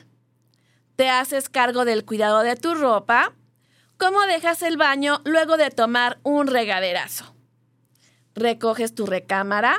¿Te 0.96 1.10
haces 1.10 1.48
cargo 1.48 1.86
del 1.86 2.04
cuidado 2.04 2.42
de 2.42 2.56
tu 2.56 2.74
ropa? 2.74 3.34
¿Cómo 3.98 4.22
dejas 4.24 4.64
el 4.64 4.78
baño 4.78 5.22
luego 5.26 5.58
de 5.58 5.70
tomar 5.70 6.18
un 6.24 6.48
regaderazo? 6.48 7.36
recoges 8.36 8.94
tu 8.94 9.06
recámara. 9.06 9.78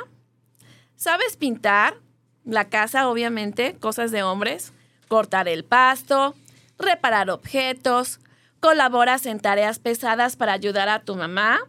¿Sabes 0.95 1.37
pintar? 1.37 1.97
La 2.43 2.69
casa, 2.69 3.09
obviamente, 3.09 3.75
cosas 3.79 4.11
de 4.11 4.23
hombres. 4.23 4.73
Cortar 5.07 5.47
el 5.47 5.63
pasto, 5.65 6.35
reparar 6.79 7.29
objetos. 7.29 8.19
¿Colaboras 8.59 9.25
en 9.25 9.39
tareas 9.39 9.77
pesadas 9.79 10.35
para 10.37 10.53
ayudar 10.53 10.89
a 10.89 11.01
tu 11.01 11.15
mamá? 11.15 11.59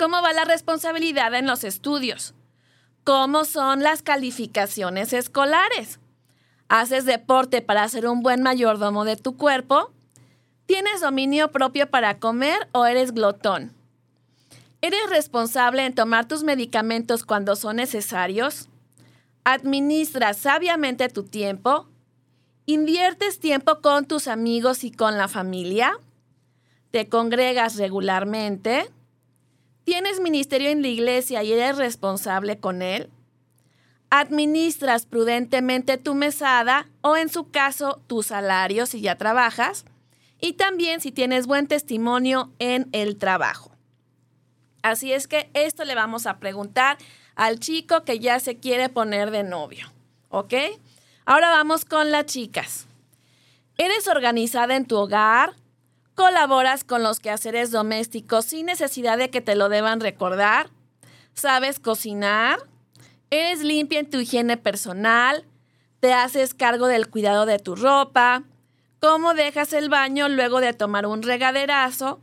¿Cómo 0.00 0.22
va 0.22 0.32
la 0.32 0.46
responsabilidad 0.46 1.34
en 1.34 1.46
los 1.46 1.62
estudios? 1.62 2.32
¿Cómo 3.04 3.44
son 3.44 3.82
las 3.82 4.00
calificaciones 4.00 5.12
escolares? 5.12 6.00
¿Haces 6.70 7.04
deporte 7.04 7.60
para 7.60 7.86
ser 7.86 8.08
un 8.08 8.22
buen 8.22 8.42
mayordomo 8.42 9.04
de 9.04 9.16
tu 9.16 9.36
cuerpo? 9.36 9.92
¿Tienes 10.64 11.02
dominio 11.02 11.52
propio 11.52 11.90
para 11.90 12.18
comer 12.18 12.66
o 12.72 12.86
eres 12.86 13.12
glotón? 13.12 13.74
¿Eres 14.80 15.10
responsable 15.10 15.84
en 15.84 15.94
tomar 15.94 16.26
tus 16.26 16.44
medicamentos 16.44 17.22
cuando 17.22 17.54
son 17.54 17.76
necesarios? 17.76 18.70
¿Administras 19.44 20.38
sabiamente 20.38 21.10
tu 21.10 21.24
tiempo? 21.24 21.86
¿Inviertes 22.64 23.38
tiempo 23.38 23.82
con 23.82 24.06
tus 24.06 24.28
amigos 24.28 24.82
y 24.82 24.92
con 24.92 25.18
la 25.18 25.28
familia? 25.28 25.92
¿Te 26.90 27.06
congregas 27.10 27.76
regularmente? 27.76 28.88
¿Tienes 29.90 30.20
ministerio 30.20 30.70
en 30.70 30.82
la 30.82 30.88
iglesia 30.88 31.42
y 31.42 31.52
eres 31.52 31.76
responsable 31.76 32.60
con 32.60 32.80
él? 32.80 33.10
¿Administras 34.08 35.04
prudentemente 35.04 35.98
tu 35.98 36.14
mesada 36.14 36.86
o 37.00 37.16
en 37.16 37.28
su 37.28 37.50
caso 37.50 38.00
tu 38.06 38.22
salario 38.22 38.86
si 38.86 39.00
ya 39.00 39.16
trabajas? 39.16 39.84
Y 40.40 40.52
también 40.52 41.00
si 41.00 41.10
tienes 41.10 41.48
buen 41.48 41.66
testimonio 41.66 42.52
en 42.60 42.88
el 42.92 43.18
trabajo. 43.18 43.72
Así 44.84 45.12
es 45.12 45.26
que 45.26 45.50
esto 45.54 45.84
le 45.84 45.96
vamos 45.96 46.26
a 46.26 46.38
preguntar 46.38 46.96
al 47.34 47.58
chico 47.58 48.04
que 48.04 48.20
ya 48.20 48.38
se 48.38 48.58
quiere 48.58 48.90
poner 48.90 49.32
de 49.32 49.42
novio. 49.42 49.92
¿Ok? 50.28 50.54
Ahora 51.24 51.50
vamos 51.50 51.84
con 51.84 52.12
las 52.12 52.26
chicas. 52.26 52.86
¿Eres 53.76 54.06
organizada 54.06 54.76
en 54.76 54.86
tu 54.86 54.96
hogar? 54.96 55.56
¿Colaboras 56.20 56.84
con 56.84 57.02
los 57.02 57.18
quehaceres 57.18 57.70
domésticos 57.70 58.44
sin 58.44 58.66
necesidad 58.66 59.16
de 59.16 59.30
que 59.30 59.40
te 59.40 59.54
lo 59.54 59.70
deban 59.70 60.00
recordar? 60.00 60.68
¿Sabes 61.32 61.80
cocinar? 61.80 62.58
¿Eres 63.30 63.60
limpia 63.60 64.00
en 64.00 64.10
tu 64.10 64.18
higiene 64.18 64.58
personal? 64.58 65.46
¿Te 65.98 66.12
haces 66.12 66.52
cargo 66.52 66.88
del 66.88 67.08
cuidado 67.08 67.46
de 67.46 67.58
tu 67.58 67.74
ropa? 67.74 68.42
¿Cómo 69.00 69.32
dejas 69.32 69.72
el 69.72 69.88
baño 69.88 70.28
luego 70.28 70.60
de 70.60 70.74
tomar 70.74 71.06
un 71.06 71.22
regaderazo? 71.22 72.20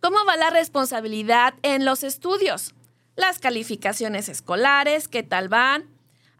¿Cómo 0.00 0.16
va 0.26 0.36
la 0.36 0.50
responsabilidad 0.50 1.54
en 1.62 1.84
los 1.84 2.02
estudios? 2.02 2.74
Las 3.14 3.38
calificaciones 3.38 4.28
escolares, 4.28 5.06
¿qué 5.06 5.22
tal 5.22 5.48
van? 5.48 5.84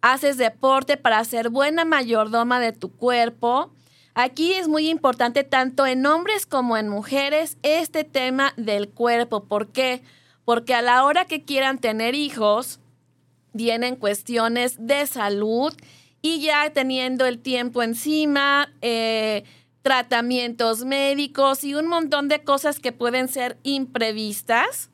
¿Haces 0.02 0.36
deporte 0.36 0.96
para 0.96 1.24
ser 1.24 1.48
buena 1.48 1.84
mayordoma 1.84 2.58
de 2.58 2.72
tu 2.72 2.90
cuerpo? 2.90 3.72
Aquí 4.20 4.54
es 4.54 4.66
muy 4.66 4.88
importante 4.88 5.44
tanto 5.44 5.86
en 5.86 6.04
hombres 6.04 6.44
como 6.44 6.76
en 6.76 6.88
mujeres 6.88 7.56
este 7.62 8.02
tema 8.02 8.52
del 8.56 8.88
cuerpo. 8.88 9.44
¿Por 9.44 9.68
qué? 9.68 10.02
Porque 10.44 10.74
a 10.74 10.82
la 10.82 11.04
hora 11.04 11.26
que 11.26 11.44
quieran 11.44 11.78
tener 11.78 12.16
hijos, 12.16 12.80
vienen 13.52 13.94
cuestiones 13.94 14.74
de 14.84 15.06
salud 15.06 15.72
y 16.20 16.40
ya 16.40 16.68
teniendo 16.70 17.26
el 17.26 17.38
tiempo 17.38 17.80
encima, 17.84 18.74
eh, 18.82 19.44
tratamientos 19.82 20.84
médicos 20.84 21.62
y 21.62 21.76
un 21.76 21.86
montón 21.86 22.26
de 22.26 22.42
cosas 22.42 22.80
que 22.80 22.90
pueden 22.90 23.28
ser 23.28 23.56
imprevistas. 23.62 24.90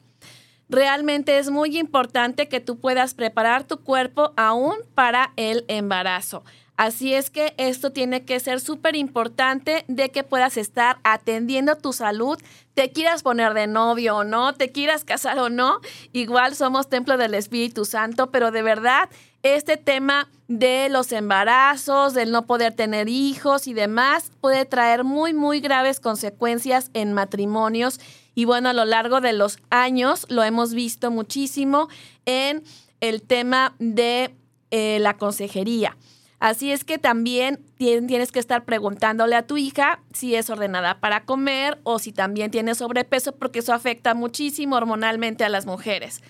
Realmente 0.68 1.38
es 1.38 1.48
muy 1.48 1.78
importante 1.78 2.50
que 2.50 2.60
tú 2.60 2.78
puedas 2.78 3.14
preparar 3.14 3.64
tu 3.64 3.80
cuerpo 3.80 4.34
aún 4.36 4.74
para 4.94 5.32
el 5.36 5.64
embarazo. 5.68 6.44
Así 6.76 7.14
es 7.14 7.30
que 7.30 7.54
esto 7.56 7.92
tiene 7.92 8.24
que 8.24 8.40
ser 8.40 8.60
súper 8.60 8.96
importante 8.96 9.84
de 9.86 10.10
que 10.10 10.24
puedas 10.24 10.56
estar 10.56 10.98
atendiendo 11.04 11.76
tu 11.76 11.92
salud, 11.92 12.36
te 12.74 12.90
quieras 12.90 13.22
poner 13.22 13.54
de 13.54 13.68
novio 13.68 14.16
o 14.16 14.24
no, 14.24 14.54
te 14.54 14.72
quieras 14.72 15.04
casar 15.04 15.38
o 15.38 15.50
no, 15.50 15.78
igual 16.12 16.56
somos 16.56 16.88
templo 16.88 17.16
del 17.16 17.34
Espíritu 17.34 17.84
Santo, 17.84 18.32
pero 18.32 18.50
de 18.50 18.62
verdad 18.62 19.08
este 19.44 19.76
tema 19.76 20.28
de 20.48 20.88
los 20.88 21.12
embarazos, 21.12 22.14
del 22.14 22.32
no 22.32 22.46
poder 22.46 22.74
tener 22.74 23.08
hijos 23.08 23.66
y 23.66 23.74
demás 23.74 24.32
puede 24.40 24.64
traer 24.64 25.04
muy, 25.04 25.32
muy 25.32 25.60
graves 25.60 26.00
consecuencias 26.00 26.90
en 26.94 27.12
matrimonios. 27.12 28.00
Y 28.34 28.46
bueno, 28.46 28.70
a 28.70 28.72
lo 28.72 28.84
largo 28.84 29.20
de 29.20 29.32
los 29.32 29.58
años 29.70 30.26
lo 30.28 30.42
hemos 30.42 30.74
visto 30.74 31.10
muchísimo 31.10 31.88
en 32.24 32.64
el 33.00 33.22
tema 33.22 33.74
de 33.78 34.34
eh, 34.70 34.98
la 35.00 35.16
consejería. 35.18 35.96
Así 36.40 36.72
es 36.72 36.84
que 36.84 36.98
también 36.98 37.64
tienes 37.76 38.32
que 38.32 38.38
estar 38.38 38.64
preguntándole 38.64 39.36
a 39.36 39.46
tu 39.46 39.56
hija 39.56 40.00
si 40.12 40.34
es 40.34 40.50
ordenada 40.50 41.00
para 41.00 41.24
comer 41.24 41.78
o 41.84 41.98
si 41.98 42.12
también 42.12 42.50
tiene 42.50 42.74
sobrepeso, 42.74 43.36
porque 43.36 43.60
eso 43.60 43.72
afecta 43.72 44.14
muchísimo 44.14 44.76
hormonalmente 44.76 45.44
a 45.44 45.48
las 45.48 45.64
mujeres. 45.64 46.22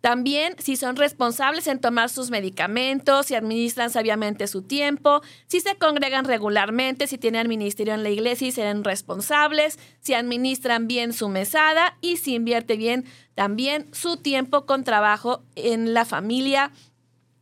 También 0.00 0.54
si 0.58 0.76
son 0.76 0.94
responsables 0.94 1.66
en 1.66 1.80
tomar 1.80 2.08
sus 2.08 2.30
medicamentos, 2.30 3.26
si 3.26 3.34
administran 3.34 3.90
sabiamente 3.90 4.46
su 4.46 4.62
tiempo, 4.62 5.22
si 5.48 5.60
se 5.60 5.74
congregan 5.76 6.24
regularmente, 6.24 7.08
si 7.08 7.18
tienen 7.18 7.48
ministerio 7.48 7.94
en 7.94 8.04
la 8.04 8.10
iglesia 8.10 8.46
y 8.46 8.52
serán 8.52 8.84
responsables, 8.84 9.76
si 10.00 10.14
administran 10.14 10.86
bien 10.86 11.12
su 11.12 11.28
mesada 11.28 11.98
y 12.00 12.18
si 12.18 12.34
invierte 12.34 12.76
bien 12.76 13.06
también 13.34 13.88
su 13.92 14.18
tiempo 14.18 14.66
con 14.66 14.84
trabajo 14.84 15.42
en 15.56 15.94
la 15.94 16.04
familia 16.04 16.70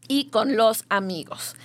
y 0.09 0.31
con 0.31 0.57
los 0.57 0.85
amigos. 0.89 1.57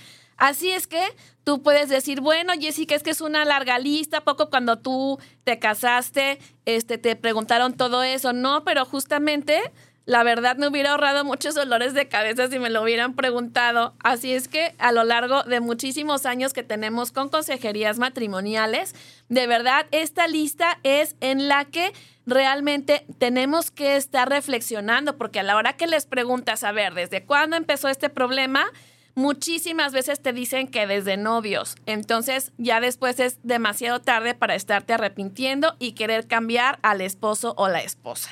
Así 0.42 0.72
es 0.72 0.88
que 0.88 1.00
tú 1.44 1.62
puedes 1.62 1.88
decir, 1.88 2.20
bueno, 2.20 2.52
Jessica, 2.58 2.96
es 2.96 3.04
que 3.04 3.10
es 3.10 3.20
una 3.20 3.44
larga 3.44 3.78
lista, 3.78 4.24
poco 4.24 4.50
cuando 4.50 4.76
tú 4.76 5.20
te 5.44 5.60
casaste, 5.60 6.40
este, 6.64 6.98
te 6.98 7.14
preguntaron 7.14 7.76
todo 7.76 8.02
eso, 8.02 8.32
no, 8.32 8.64
pero 8.64 8.84
justamente 8.84 9.60
la 10.04 10.24
verdad 10.24 10.56
me 10.56 10.66
hubiera 10.66 10.90
ahorrado 10.90 11.24
muchos 11.24 11.54
dolores 11.54 11.94
de 11.94 12.08
cabeza 12.08 12.48
si 12.48 12.58
me 12.58 12.70
lo 12.70 12.82
hubieran 12.82 13.14
preguntado. 13.14 13.94
Así 14.02 14.32
es 14.32 14.48
que 14.48 14.74
a 14.78 14.90
lo 14.90 15.04
largo 15.04 15.44
de 15.44 15.60
muchísimos 15.60 16.26
años 16.26 16.52
que 16.52 16.64
tenemos 16.64 17.12
con 17.12 17.28
consejerías 17.28 18.00
matrimoniales, 18.00 18.96
de 19.28 19.46
verdad 19.46 19.86
esta 19.92 20.26
lista 20.26 20.80
es 20.82 21.14
en 21.20 21.46
la 21.46 21.66
que 21.66 21.92
realmente 22.26 23.06
tenemos 23.18 23.70
que 23.70 23.94
estar 23.94 24.28
reflexionando, 24.28 25.16
porque 25.16 25.38
a 25.38 25.44
la 25.44 25.54
hora 25.54 25.74
que 25.74 25.86
les 25.86 26.06
preguntas, 26.06 26.64
a 26.64 26.72
ver, 26.72 26.94
¿desde 26.94 27.24
cuándo 27.24 27.54
empezó 27.54 27.88
este 27.88 28.10
problema? 28.10 28.66
Muchísimas 29.14 29.92
veces 29.92 30.20
te 30.20 30.32
dicen 30.32 30.68
que 30.68 30.86
desde 30.86 31.16
novios. 31.16 31.76
Entonces 31.86 32.52
ya 32.58 32.80
después 32.80 33.20
es 33.20 33.38
demasiado 33.42 34.00
tarde 34.00 34.34
para 34.34 34.54
estarte 34.54 34.94
arrepintiendo 34.94 35.74
y 35.78 35.92
querer 35.92 36.26
cambiar 36.26 36.78
al 36.82 37.00
esposo 37.00 37.54
o 37.56 37.68
la 37.68 37.82
esposa. 37.82 38.30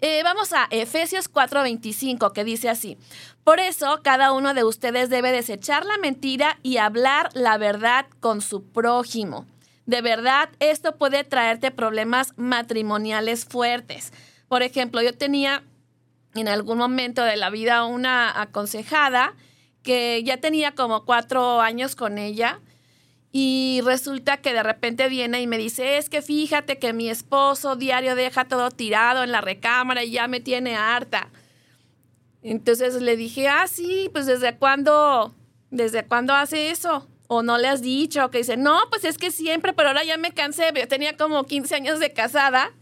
Eh, 0.00 0.22
vamos 0.22 0.52
a 0.52 0.66
Efesios 0.70 1.28
4:25 1.28 2.32
que 2.32 2.44
dice 2.44 2.68
así, 2.68 2.98
por 3.44 3.60
eso 3.60 4.00
cada 4.02 4.32
uno 4.32 4.52
de 4.52 4.62
ustedes 4.62 5.08
debe 5.08 5.32
desechar 5.32 5.86
la 5.86 5.96
mentira 5.96 6.58
y 6.62 6.76
hablar 6.76 7.30
la 7.32 7.56
verdad 7.56 8.06
con 8.20 8.42
su 8.42 8.62
prójimo. 8.64 9.46
De 9.86 10.02
verdad, 10.02 10.50
esto 10.58 10.96
puede 10.96 11.24
traerte 11.24 11.70
problemas 11.70 12.34
matrimoniales 12.36 13.44
fuertes. 13.44 14.12
Por 14.48 14.62
ejemplo, 14.62 15.00
yo 15.00 15.16
tenía 15.16 15.62
en 16.34 16.48
algún 16.48 16.76
momento 16.76 17.22
de 17.22 17.36
la 17.36 17.50
vida 17.50 17.84
una 17.86 18.40
aconsejada 18.40 19.34
que 19.86 20.24
ya 20.24 20.38
tenía 20.38 20.72
como 20.74 21.04
cuatro 21.04 21.60
años 21.60 21.94
con 21.94 22.18
ella 22.18 22.60
y 23.30 23.80
resulta 23.84 24.38
que 24.38 24.52
de 24.52 24.64
repente 24.64 25.08
viene 25.08 25.40
y 25.40 25.46
me 25.46 25.58
dice, 25.58 25.96
es 25.96 26.10
que 26.10 26.22
fíjate 26.22 26.78
que 26.78 26.92
mi 26.92 27.08
esposo 27.08 27.76
diario 27.76 28.16
deja 28.16 28.46
todo 28.46 28.72
tirado 28.72 29.22
en 29.22 29.30
la 29.30 29.40
recámara 29.40 30.02
y 30.02 30.10
ya 30.10 30.26
me 30.26 30.40
tiene 30.40 30.74
harta. 30.74 31.28
Entonces 32.42 33.00
le 33.00 33.16
dije, 33.16 33.46
ah, 33.48 33.68
sí, 33.68 34.10
pues 34.12 34.26
desde 34.26 34.56
cuándo, 34.56 35.32
desde 35.70 36.04
cuándo 36.04 36.34
hace 36.34 36.70
eso? 36.70 37.06
O 37.28 37.44
no 37.44 37.56
le 37.56 37.68
has 37.68 37.80
dicho, 37.80 38.28
que 38.32 38.38
dice, 38.38 38.56
no, 38.56 38.80
pues 38.90 39.04
es 39.04 39.18
que 39.18 39.30
siempre, 39.30 39.72
pero 39.72 39.88
ahora 39.88 40.02
ya 40.02 40.16
me 40.16 40.32
cansé, 40.32 40.72
yo 40.74 40.88
tenía 40.88 41.16
como 41.16 41.44
15 41.44 41.76
años 41.76 42.00
de 42.00 42.12
casada. 42.12 42.72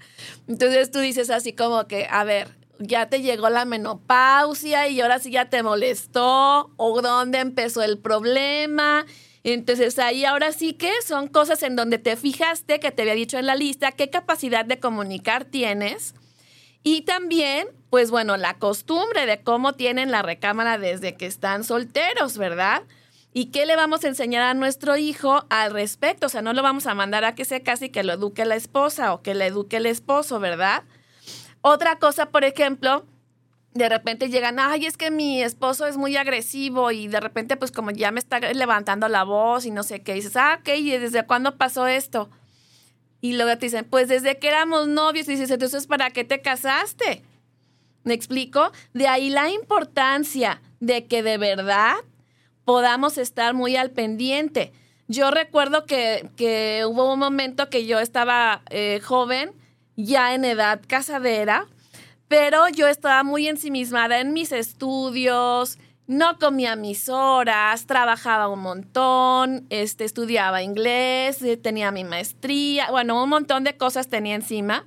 Entonces 0.48 0.90
tú 0.90 1.00
dices 1.00 1.28
así 1.28 1.52
como 1.52 1.86
que, 1.86 2.06
a 2.10 2.24
ver, 2.24 2.63
ya 2.78 3.08
te 3.08 3.22
llegó 3.22 3.48
la 3.50 3.64
menopausia 3.64 4.88
y 4.88 5.00
ahora 5.00 5.18
sí 5.18 5.30
ya 5.30 5.50
te 5.50 5.62
molestó 5.62 6.72
o 6.76 7.02
dónde 7.02 7.38
empezó 7.38 7.82
el 7.82 7.98
problema. 7.98 9.06
Entonces 9.42 9.98
ahí 9.98 10.24
ahora 10.24 10.52
sí 10.52 10.72
que 10.72 10.90
son 11.06 11.28
cosas 11.28 11.62
en 11.62 11.76
donde 11.76 11.98
te 11.98 12.16
fijaste 12.16 12.80
que 12.80 12.90
te 12.90 13.02
había 13.02 13.14
dicho 13.14 13.38
en 13.38 13.46
la 13.46 13.54
lista 13.54 13.92
qué 13.92 14.10
capacidad 14.10 14.64
de 14.64 14.80
comunicar 14.80 15.44
tienes 15.44 16.14
y 16.86 17.00
también, 17.02 17.66
pues 17.88 18.10
bueno, 18.10 18.36
la 18.36 18.58
costumbre 18.58 19.24
de 19.24 19.42
cómo 19.42 19.72
tienen 19.72 20.10
la 20.10 20.20
recámara 20.20 20.76
desde 20.76 21.16
que 21.16 21.24
están 21.24 21.64
solteros, 21.64 22.36
¿verdad? 22.36 22.82
¿Y 23.32 23.46
qué 23.46 23.64
le 23.64 23.74
vamos 23.74 24.04
a 24.04 24.08
enseñar 24.08 24.42
a 24.42 24.52
nuestro 24.52 24.98
hijo 24.98 25.46
al 25.48 25.72
respecto? 25.72 26.26
O 26.26 26.28
sea, 26.28 26.42
no 26.42 26.52
lo 26.52 26.62
vamos 26.62 26.86
a 26.86 26.94
mandar 26.94 27.24
a 27.24 27.34
que 27.34 27.46
se 27.46 27.62
case 27.62 27.86
y 27.86 27.88
que 27.88 28.04
lo 28.04 28.12
eduque 28.12 28.44
la 28.44 28.54
esposa 28.54 29.14
o 29.14 29.22
que 29.22 29.34
le 29.34 29.46
eduque 29.46 29.78
el 29.78 29.86
esposo, 29.86 30.40
¿verdad? 30.40 30.84
Otra 31.66 31.98
cosa, 31.98 32.26
por 32.26 32.44
ejemplo, 32.44 33.06
de 33.72 33.88
repente 33.88 34.28
llegan, 34.28 34.58
ay, 34.58 34.84
es 34.84 34.98
que 34.98 35.10
mi 35.10 35.42
esposo 35.42 35.86
es 35.86 35.96
muy 35.96 36.14
agresivo 36.14 36.90
y 36.90 37.08
de 37.08 37.18
repente 37.20 37.56
pues 37.56 37.72
como 37.72 37.90
ya 37.90 38.10
me 38.10 38.20
está 38.20 38.38
levantando 38.38 39.08
la 39.08 39.24
voz 39.24 39.64
y 39.64 39.70
no 39.70 39.82
sé 39.82 40.02
qué, 40.02 40.12
dices, 40.12 40.36
ah, 40.36 40.58
ok, 40.60 40.68
¿y 40.76 40.90
desde 40.98 41.24
cuándo 41.24 41.56
pasó 41.56 41.86
esto? 41.86 42.28
Y 43.22 43.32
luego 43.32 43.58
te 43.58 43.64
dicen, 43.64 43.86
pues 43.88 44.08
desde 44.08 44.38
que 44.38 44.48
éramos 44.48 44.88
novios, 44.88 45.26
y 45.26 45.30
dices, 45.30 45.50
entonces, 45.50 45.86
¿para 45.86 46.10
qué 46.10 46.22
te 46.22 46.42
casaste? 46.42 47.22
¿Me 48.02 48.12
explico? 48.12 48.70
De 48.92 49.08
ahí 49.08 49.30
la 49.30 49.48
importancia 49.50 50.60
de 50.80 51.06
que 51.06 51.22
de 51.22 51.38
verdad 51.38 51.94
podamos 52.66 53.16
estar 53.16 53.54
muy 53.54 53.76
al 53.76 53.90
pendiente. 53.90 54.74
Yo 55.08 55.30
recuerdo 55.30 55.86
que, 55.86 56.28
que 56.36 56.84
hubo 56.86 57.10
un 57.10 57.18
momento 57.18 57.70
que 57.70 57.86
yo 57.86 58.00
estaba 58.00 58.60
eh, 58.68 59.00
joven 59.02 59.63
ya 59.96 60.34
en 60.34 60.44
edad 60.44 60.80
casadera, 60.86 61.66
pero 62.28 62.68
yo 62.68 62.88
estaba 62.88 63.22
muy 63.22 63.48
ensimismada 63.48 64.20
en 64.20 64.32
mis 64.32 64.52
estudios, 64.52 65.78
no 66.06 66.38
comía 66.38 66.76
mis 66.76 67.08
horas, 67.08 67.86
trabajaba 67.86 68.48
un 68.48 68.60
montón, 68.60 69.66
este, 69.70 70.04
estudiaba 70.04 70.62
inglés, 70.62 71.40
eh, 71.42 71.56
tenía 71.56 71.90
mi 71.92 72.04
maestría, 72.04 72.90
bueno, 72.90 73.22
un 73.22 73.30
montón 73.30 73.64
de 73.64 73.76
cosas 73.76 74.08
tenía 74.08 74.34
encima. 74.34 74.84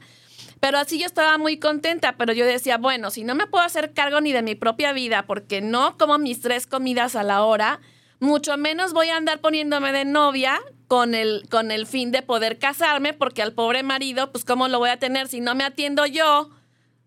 Pero 0.60 0.80
así 0.80 1.00
yo 1.00 1.06
estaba 1.06 1.38
muy 1.38 1.60
contenta, 1.60 2.18
pero 2.18 2.34
yo 2.34 2.46
decía, 2.46 2.78
bueno, 2.78 3.12
si 3.12 3.24
no 3.24 3.36
me 3.36 3.46
puedo 3.46 3.64
hacer 3.64 3.94
cargo 3.94 4.22
ni 4.22 4.34
de 4.34 4.42
mi 4.42 4.56
propia 4.56 4.92
vida 4.92 5.26
porque 5.28 5.62
no 5.62 5.98
como 5.98 6.18
mis 6.18 6.42
tres 6.42 6.66
comidas 6.66 7.16
a 7.16 7.24
la 7.24 7.44
hora, 7.44 7.80
mucho 8.20 8.58
menos 8.58 8.94
voy 8.94 9.10
a 9.10 9.18
andar 9.18 9.40
poniéndome 9.40 9.92
de 9.92 10.06
novia 10.06 10.60
con 10.88 11.16
el, 11.16 11.48
con 11.50 11.72
el 11.72 11.86
fin 11.86 12.12
de 12.12 12.22
poder 12.22 12.58
casarme, 12.58 13.14
porque 13.14 13.42
al 13.42 13.54
pobre 13.54 13.84
marido, 13.84 14.32
pues 14.32 14.46
¿cómo 14.46 14.68
lo 14.68 14.80
voy 14.80 14.90
a 14.90 14.98
tener 14.98 15.28
si 15.28 15.42
no 15.42 15.56
me 15.56 15.64
atiendo 15.64 16.06
yo? 16.06 16.50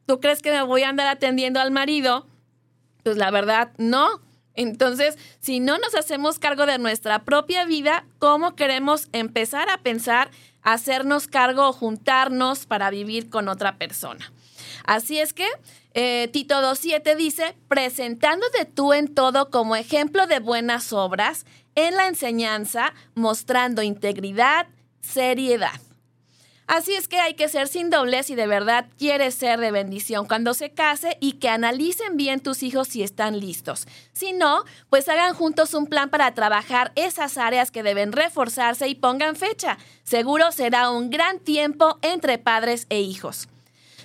¿Tú 0.06 0.20
crees 0.20 0.42
que 0.42 0.50
me 0.50 0.62
voy 0.62 0.82
a 0.82 0.88
andar 0.88 1.06
atendiendo 1.08 1.60
al 1.60 1.70
marido? 1.70 2.26
Pues 3.02 3.16
la 3.16 3.30
verdad, 3.30 3.72
no. 3.78 4.20
Entonces, 4.54 5.16
si 5.38 5.60
no 5.60 5.78
nos 5.78 5.94
hacemos 5.94 6.38
cargo 6.38 6.66
de 6.66 6.78
nuestra 6.78 7.24
propia 7.24 7.64
vida, 7.64 8.04
¿cómo 8.18 8.54
queremos 8.56 9.08
empezar 9.12 9.70
a 9.70 9.78
pensar, 9.78 10.30
hacernos 10.62 11.26
cargo 11.28 11.68
o 11.68 11.72
juntarnos 11.72 12.66
para 12.66 12.90
vivir 12.90 13.30
con 13.30 13.48
otra 13.48 13.78
persona? 13.78 14.32
Así 14.84 15.18
es 15.18 15.32
que 15.32 15.46
eh, 15.94 16.28
Tito 16.32 16.56
2.7 16.56 17.16
dice, 17.16 17.56
presentándote 17.68 18.64
tú 18.64 18.92
en 18.92 19.12
todo 19.14 19.50
como 19.50 19.76
ejemplo 19.76 20.26
de 20.26 20.40
buenas 20.40 20.92
obras, 20.92 21.46
en 21.74 21.96
la 21.96 22.08
enseñanza, 22.08 22.92
mostrando 23.14 23.82
integridad, 23.82 24.66
seriedad. 25.00 25.80
Así 26.70 26.94
es 26.94 27.08
que 27.08 27.18
hay 27.18 27.34
que 27.34 27.48
ser 27.48 27.66
sin 27.66 27.90
doblez 27.90 28.26
si 28.26 28.36
de 28.36 28.46
verdad 28.46 28.86
quieres 28.96 29.34
ser 29.34 29.58
de 29.58 29.72
bendición 29.72 30.28
cuando 30.28 30.54
se 30.54 30.70
case 30.70 31.16
y 31.18 31.32
que 31.32 31.48
analicen 31.48 32.16
bien 32.16 32.38
tus 32.38 32.62
hijos 32.62 32.86
si 32.86 33.02
están 33.02 33.40
listos. 33.40 33.88
Si 34.12 34.32
no, 34.32 34.62
pues 34.88 35.08
hagan 35.08 35.34
juntos 35.34 35.74
un 35.74 35.88
plan 35.88 36.10
para 36.10 36.32
trabajar 36.32 36.92
esas 36.94 37.38
áreas 37.38 37.72
que 37.72 37.82
deben 37.82 38.12
reforzarse 38.12 38.86
y 38.86 38.94
pongan 38.94 39.34
fecha. 39.34 39.78
Seguro 40.04 40.52
será 40.52 40.90
un 40.90 41.10
gran 41.10 41.40
tiempo 41.40 41.98
entre 42.02 42.38
padres 42.38 42.86
e 42.88 43.00
hijos. 43.00 43.48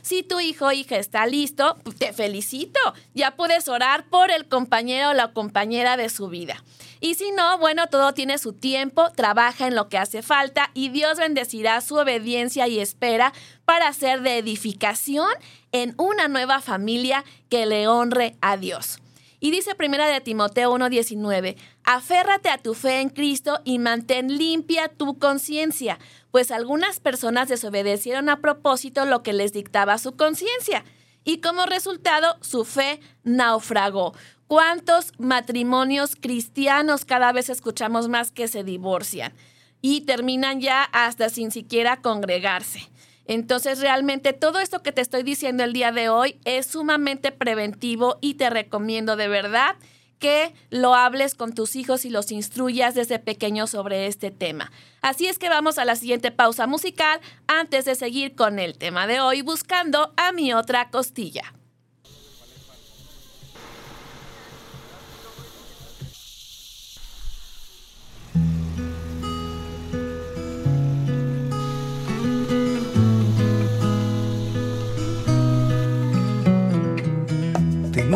Si 0.06 0.22
tu 0.22 0.40
hijo 0.40 0.68
o 0.68 0.72
hija 0.72 0.98
está 0.98 1.26
listo, 1.26 1.78
pues, 1.84 1.96
te 1.96 2.14
felicito. 2.14 2.80
Ya 3.16 3.36
puedes 3.36 3.68
orar 3.68 4.08
por 4.08 4.30
el 4.30 4.48
compañero 4.48 5.10
o 5.10 5.14
la 5.14 5.34
compañera 5.34 5.98
de 5.98 6.10
su 6.10 6.28
vida. 6.28 6.64
Y 7.02 7.16
si 7.16 7.32
no, 7.32 7.58
bueno, 7.58 7.88
todo 7.88 8.14
tiene 8.14 8.38
su 8.38 8.54
tiempo, 8.54 9.10
trabaja 9.16 9.66
en 9.66 9.74
lo 9.74 9.90
que 9.90 9.98
hace 9.98 10.22
falta 10.22 10.70
y 10.76 10.90
Dios 10.90 11.18
bendecirá 11.18 11.82
su 11.82 11.96
obediencia 11.96 12.68
y 12.68 12.80
espera 12.80 13.34
para 13.66 13.92
ser 13.94 14.22
de 14.22 14.38
edificación 14.38 15.28
en 15.72 15.96
una 15.98 16.28
nueva 16.28 16.62
familia 16.62 17.26
que 17.50 17.66
le 17.66 17.88
honre 17.88 18.36
a 18.42 18.58
Dios. 18.58 19.00
Y 19.40 19.52
dice 19.52 19.76
primera 19.76 20.08
de 20.08 20.22
Timoteo 20.22 20.72
1:19, 20.72 21.56
aférrate 21.84 22.50
a 22.50 22.58
tu 22.58 22.74
fe 22.74 23.02
en 23.02 23.10
Cristo 23.10 23.60
y 23.64 23.80
mantén 23.80 24.38
limpia 24.38 24.88
tu 24.88 25.20
conciencia, 25.20 26.00
pues 26.36 26.52
algunas 26.52 27.00
personas 27.00 27.48
desobedecieron 27.48 28.28
a 28.28 28.42
propósito 28.42 29.06
lo 29.06 29.24
que 29.24 29.32
les 29.32 29.54
dictaba 29.54 29.98
su 29.98 30.18
conciencia 30.18 30.84
y 31.24 31.38
como 31.38 31.66
resultado 31.66 32.36
su 32.42 32.66
fe 32.66 33.00
naufragó. 33.24 34.14
¿Cuántos 34.46 35.14
matrimonios 35.18 36.18
cristianos 36.18 37.06
cada 37.06 37.32
vez 37.32 37.50
escuchamos 37.50 38.10
más 38.10 38.34
que 38.34 38.50
se 38.50 38.66
divorcian 38.66 39.32
y 39.80 40.02
terminan 40.02 40.60
ya 40.60 40.84
hasta 40.84 41.30
sin 41.30 41.52
siquiera 41.52 42.02
congregarse? 42.02 42.82
Entonces, 43.28 43.80
realmente 43.80 44.34
todo 44.34 44.60
esto 44.60 44.84
que 44.84 44.92
te 44.92 45.00
estoy 45.00 45.24
diciendo 45.24 45.64
el 45.64 45.72
día 45.72 45.94
de 45.94 46.10
hoy 46.10 46.42
es 46.44 46.66
sumamente 46.66 47.32
preventivo 47.32 48.18
y 48.20 48.34
te 48.34 48.50
recomiendo 48.50 49.16
de 49.16 49.30
verdad 49.30 49.78
que 50.20 50.54
lo 50.70 50.96
hables 50.96 51.36
con 51.36 51.54
tus 51.54 51.76
hijos 51.76 52.06
y 52.06 52.10
los 52.10 52.32
instruyas 52.32 52.96
desde 52.96 53.20
pequeños 53.20 53.72
sobre 53.72 54.08
este 54.08 54.32
tema. 54.32 54.72
Así 55.02 55.28
es 55.28 55.38
que 55.38 55.50
vamos 55.50 55.78
a 55.78 55.86
la 55.86 55.96
siguiente 55.96 56.32
pausa 56.32 56.68
musical 56.68 57.20
antes 57.48 57.86
de 57.86 57.96
seguir 57.96 58.36
con 58.36 58.60
el 58.60 58.78
tema 58.78 59.08
de 59.08 59.20
hoy 59.20 59.42
buscando 59.42 60.14
a 60.18 60.32
mi 60.32 60.54
otra 60.54 60.90
costilla. 60.90 61.54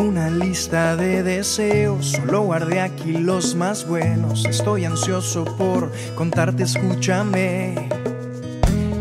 Una 0.00 0.30
lista 0.30 0.96
de 0.96 1.22
deseos, 1.22 2.12
solo 2.12 2.42
guardé 2.42 2.80
aquí 2.80 3.12
los 3.12 3.54
más 3.54 3.86
buenos. 3.86 4.44
Estoy 4.46 4.84
ansioso 4.84 5.44
por 5.44 5.92
contarte, 6.14 6.62
escúchame. 6.62 7.88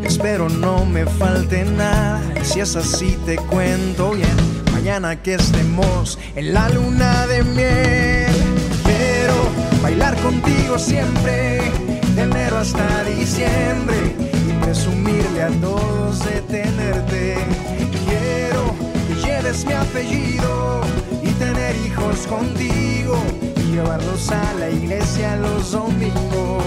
Espero 0.04 0.50
no 0.50 0.86
me 0.86 1.06
falte 1.06 1.64
nada, 1.64 2.22
si 2.44 2.60
es 2.60 2.76
así 2.76 3.18
te 3.26 3.38
cuento 3.38 4.12
bien. 4.12 4.36
Mañana 4.74 5.22
que 5.22 5.36
estemos 5.36 6.20
en 6.36 6.54
la 6.54 6.70
luna 6.70 7.28
de 7.28 7.44
miel, 7.44 8.36
quiero 8.84 9.82
bailar 9.82 10.16
contigo 10.18 10.78
siempre, 10.78 11.62
de 12.16 12.22
enero 12.22 12.58
hasta 12.58 13.04
diciembre, 13.06 14.16
y 14.50 14.64
presumirle 14.64 15.44
a 15.44 15.50
todos 15.62 16.26
de 16.26 16.42
tenerte 16.42 17.38
es 19.50 19.66
mi 19.66 19.74
apellido 19.74 20.82
y 21.24 21.32
tener 21.32 21.76
hijos 21.78 22.28
contigo 22.28 23.18
y 23.58 23.72
llevarlos 23.72 24.30
a 24.30 24.54
la 24.54 24.70
iglesia 24.70 25.38
los 25.38 25.72
domingos. 25.72 26.64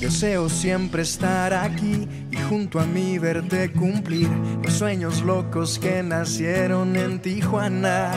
Deseo 0.00 0.48
siempre 0.48 1.02
estar 1.02 1.54
aquí 1.54 2.08
y 2.30 2.36
junto 2.48 2.80
a 2.80 2.86
mí 2.86 3.18
verte 3.18 3.70
cumplir 3.72 4.28
los 4.64 4.72
sueños 4.72 5.22
locos 5.22 5.78
que 5.78 6.02
nacieron 6.02 6.96
en 6.96 7.20
Tijuana. 7.20 8.10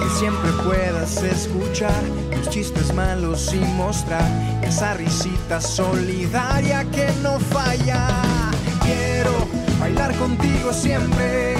Que 0.00 0.08
siempre 0.10 0.50
puedas 0.64 1.20
escuchar 1.22 2.02
los 2.36 2.48
chistes 2.48 2.94
malos 2.94 3.52
y 3.52 3.58
mostrar 3.76 4.22
esa 4.62 4.94
risita 4.94 5.60
solidaria 5.60 6.84
que 6.92 7.08
no 7.22 7.40
falla. 7.40 8.52
Contigo 10.18 10.72
siempre, 10.72 11.56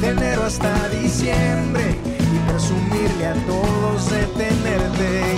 de 0.00 0.08
enero 0.08 0.44
hasta 0.44 0.88
diciembre, 0.88 1.96
y 2.04 2.50
presumirle 2.50 3.26
a 3.26 3.34
todos 3.46 4.10
de 4.10 4.26
tenerte. 4.26 5.36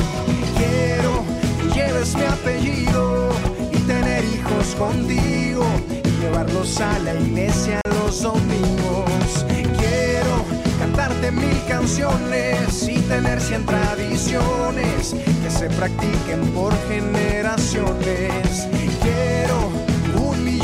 Quiero 0.56 1.22
que 1.60 1.74
lleves 1.74 2.14
mi 2.16 2.24
apellido 2.24 3.30
y 3.72 3.76
tener 3.78 4.24
hijos 4.24 4.74
contigo, 4.76 5.64
y 6.04 6.20
llevarlos 6.20 6.80
a 6.80 6.98
la 7.00 7.14
iglesia 7.14 7.80
los 7.90 8.22
domingos. 8.22 9.46
Quiero 9.78 10.44
cantarte 10.80 11.30
mil 11.30 11.62
canciones 11.68 12.88
y 12.88 12.98
tener 13.02 13.40
cien 13.40 13.64
tradiciones 13.64 15.14
que 15.42 15.50
se 15.50 15.68
practiquen 15.70 16.40
por 16.52 16.72
generaciones. 16.88 18.66
Quiero 19.00 19.83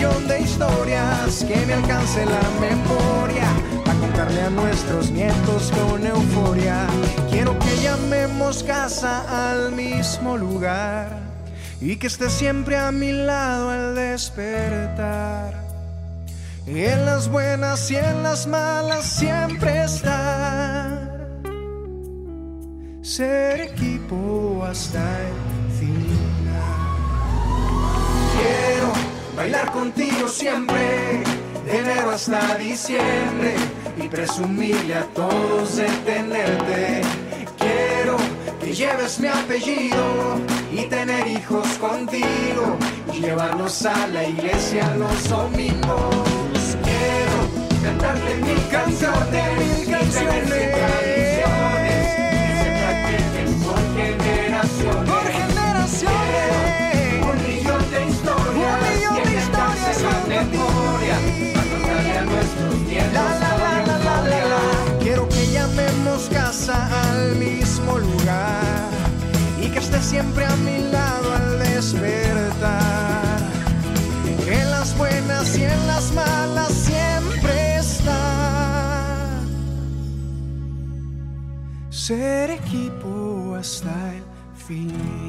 de 0.01 0.41
historias 0.41 1.45
que 1.45 1.67
me 1.67 1.75
alcance 1.75 2.25
la 2.25 2.41
memoria 2.59 3.45
a 3.87 3.95
contarle 4.01 4.41
a 4.41 4.49
nuestros 4.49 5.11
nietos 5.11 5.71
con 5.73 6.07
euforia. 6.07 6.87
Quiero 7.31 7.59
que 7.59 7.83
llamemos 7.83 8.63
casa 8.63 9.51
al 9.51 9.73
mismo 9.73 10.39
lugar 10.39 11.19
y 11.83 11.97
que 11.97 12.07
esté 12.07 12.31
siempre 12.31 12.79
a 12.79 12.91
mi 12.91 13.13
lado 13.13 13.69
al 13.69 13.95
despertar. 13.95 15.53
En 16.67 17.05
las 17.05 17.29
buenas 17.29 17.91
y 17.91 17.97
en 17.97 18.23
las 18.23 18.47
malas 18.47 19.05
siempre 19.05 19.85
estar. 19.85 21.29
Ser 23.03 23.61
equipo 23.61 24.65
hasta 24.65 25.03
el 25.21 25.73
final. 25.79 26.31
Quiero 28.35 29.00
bailar 29.41 29.73
contigo 29.73 30.29
siempre, 30.29 31.23
de 31.65 31.79
enero 31.79 32.11
hasta 32.11 32.57
diciembre, 32.57 33.55
y 33.97 34.07
presumirle 34.07 34.95
a 34.95 35.05
todos 35.15 35.77
de 35.77 35.89
tenerte. 36.05 37.01
Quiero 37.59 38.19
que 38.61 38.75
lleves 38.75 39.19
mi 39.19 39.29
apellido 39.29 40.05
y 40.71 40.83
tener 40.91 41.27
hijos 41.27 41.67
contigo, 41.79 42.77
y 43.15 43.21
llevarlos 43.21 43.87
a 43.87 44.07
la 44.09 44.25
iglesia 44.25 44.95
los 44.97 45.27
domingos. 45.31 46.77
Quiero 46.85 47.39
cantarle 47.83 48.35
mil 48.45 48.69
canciones, 48.69 49.79
mil 49.79 49.91
canciones. 49.91 50.80
Ser 82.11 82.51
equipo 82.51 83.55
hasta 83.55 84.17
el 84.17 84.25
final. 84.57 85.20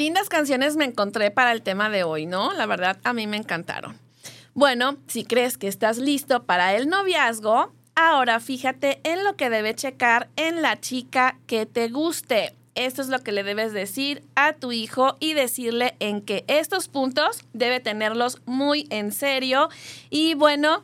Lindas 0.00 0.30
canciones 0.30 0.76
me 0.76 0.86
encontré 0.86 1.30
para 1.30 1.52
el 1.52 1.60
tema 1.60 1.90
de 1.90 2.04
hoy, 2.04 2.24
¿no? 2.24 2.54
La 2.54 2.64
verdad, 2.64 2.98
a 3.04 3.12
mí 3.12 3.26
me 3.26 3.36
encantaron. 3.36 3.98
Bueno, 4.54 4.96
si 5.08 5.24
crees 5.24 5.58
que 5.58 5.68
estás 5.68 5.98
listo 5.98 6.44
para 6.44 6.74
el 6.74 6.88
noviazgo, 6.88 7.70
ahora 7.94 8.40
fíjate 8.40 9.00
en 9.04 9.24
lo 9.24 9.36
que 9.36 9.50
debe 9.50 9.74
checar 9.74 10.30
en 10.36 10.62
la 10.62 10.80
chica 10.80 11.38
que 11.46 11.66
te 11.66 11.88
guste. 11.88 12.54
Esto 12.74 13.02
es 13.02 13.08
lo 13.08 13.18
que 13.18 13.32
le 13.32 13.42
debes 13.42 13.74
decir 13.74 14.24
a 14.36 14.54
tu 14.54 14.72
hijo 14.72 15.18
y 15.20 15.34
decirle 15.34 15.96
en 16.00 16.22
que 16.22 16.46
estos 16.48 16.88
puntos 16.88 17.44
debe 17.52 17.78
tenerlos 17.78 18.40
muy 18.46 18.86
en 18.88 19.12
serio 19.12 19.68
y 20.08 20.32
bueno, 20.32 20.82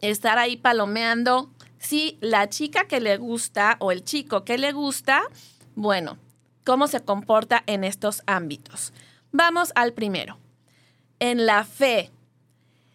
estar 0.00 0.38
ahí 0.38 0.56
palomeando 0.56 1.50
si 1.78 2.18
la 2.20 2.48
chica 2.48 2.88
que 2.88 3.00
le 3.00 3.16
gusta 3.16 3.76
o 3.78 3.92
el 3.92 4.02
chico 4.02 4.44
que 4.44 4.58
le 4.58 4.72
gusta, 4.72 5.22
bueno, 5.76 6.18
cómo 6.64 6.88
se 6.88 7.00
comporta 7.00 7.62
en 7.66 7.84
estos 7.84 8.22
ámbitos. 8.26 8.92
Vamos 9.30 9.72
al 9.74 9.92
primero. 9.92 10.38
En 11.20 11.46
la 11.46 11.64
fe. 11.64 12.10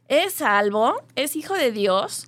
¿Es 0.07 0.33
salvo? 0.33 0.95
¿Es 1.15 1.35
hijo 1.35 1.53
de 1.53 1.71
Dios? 1.71 2.27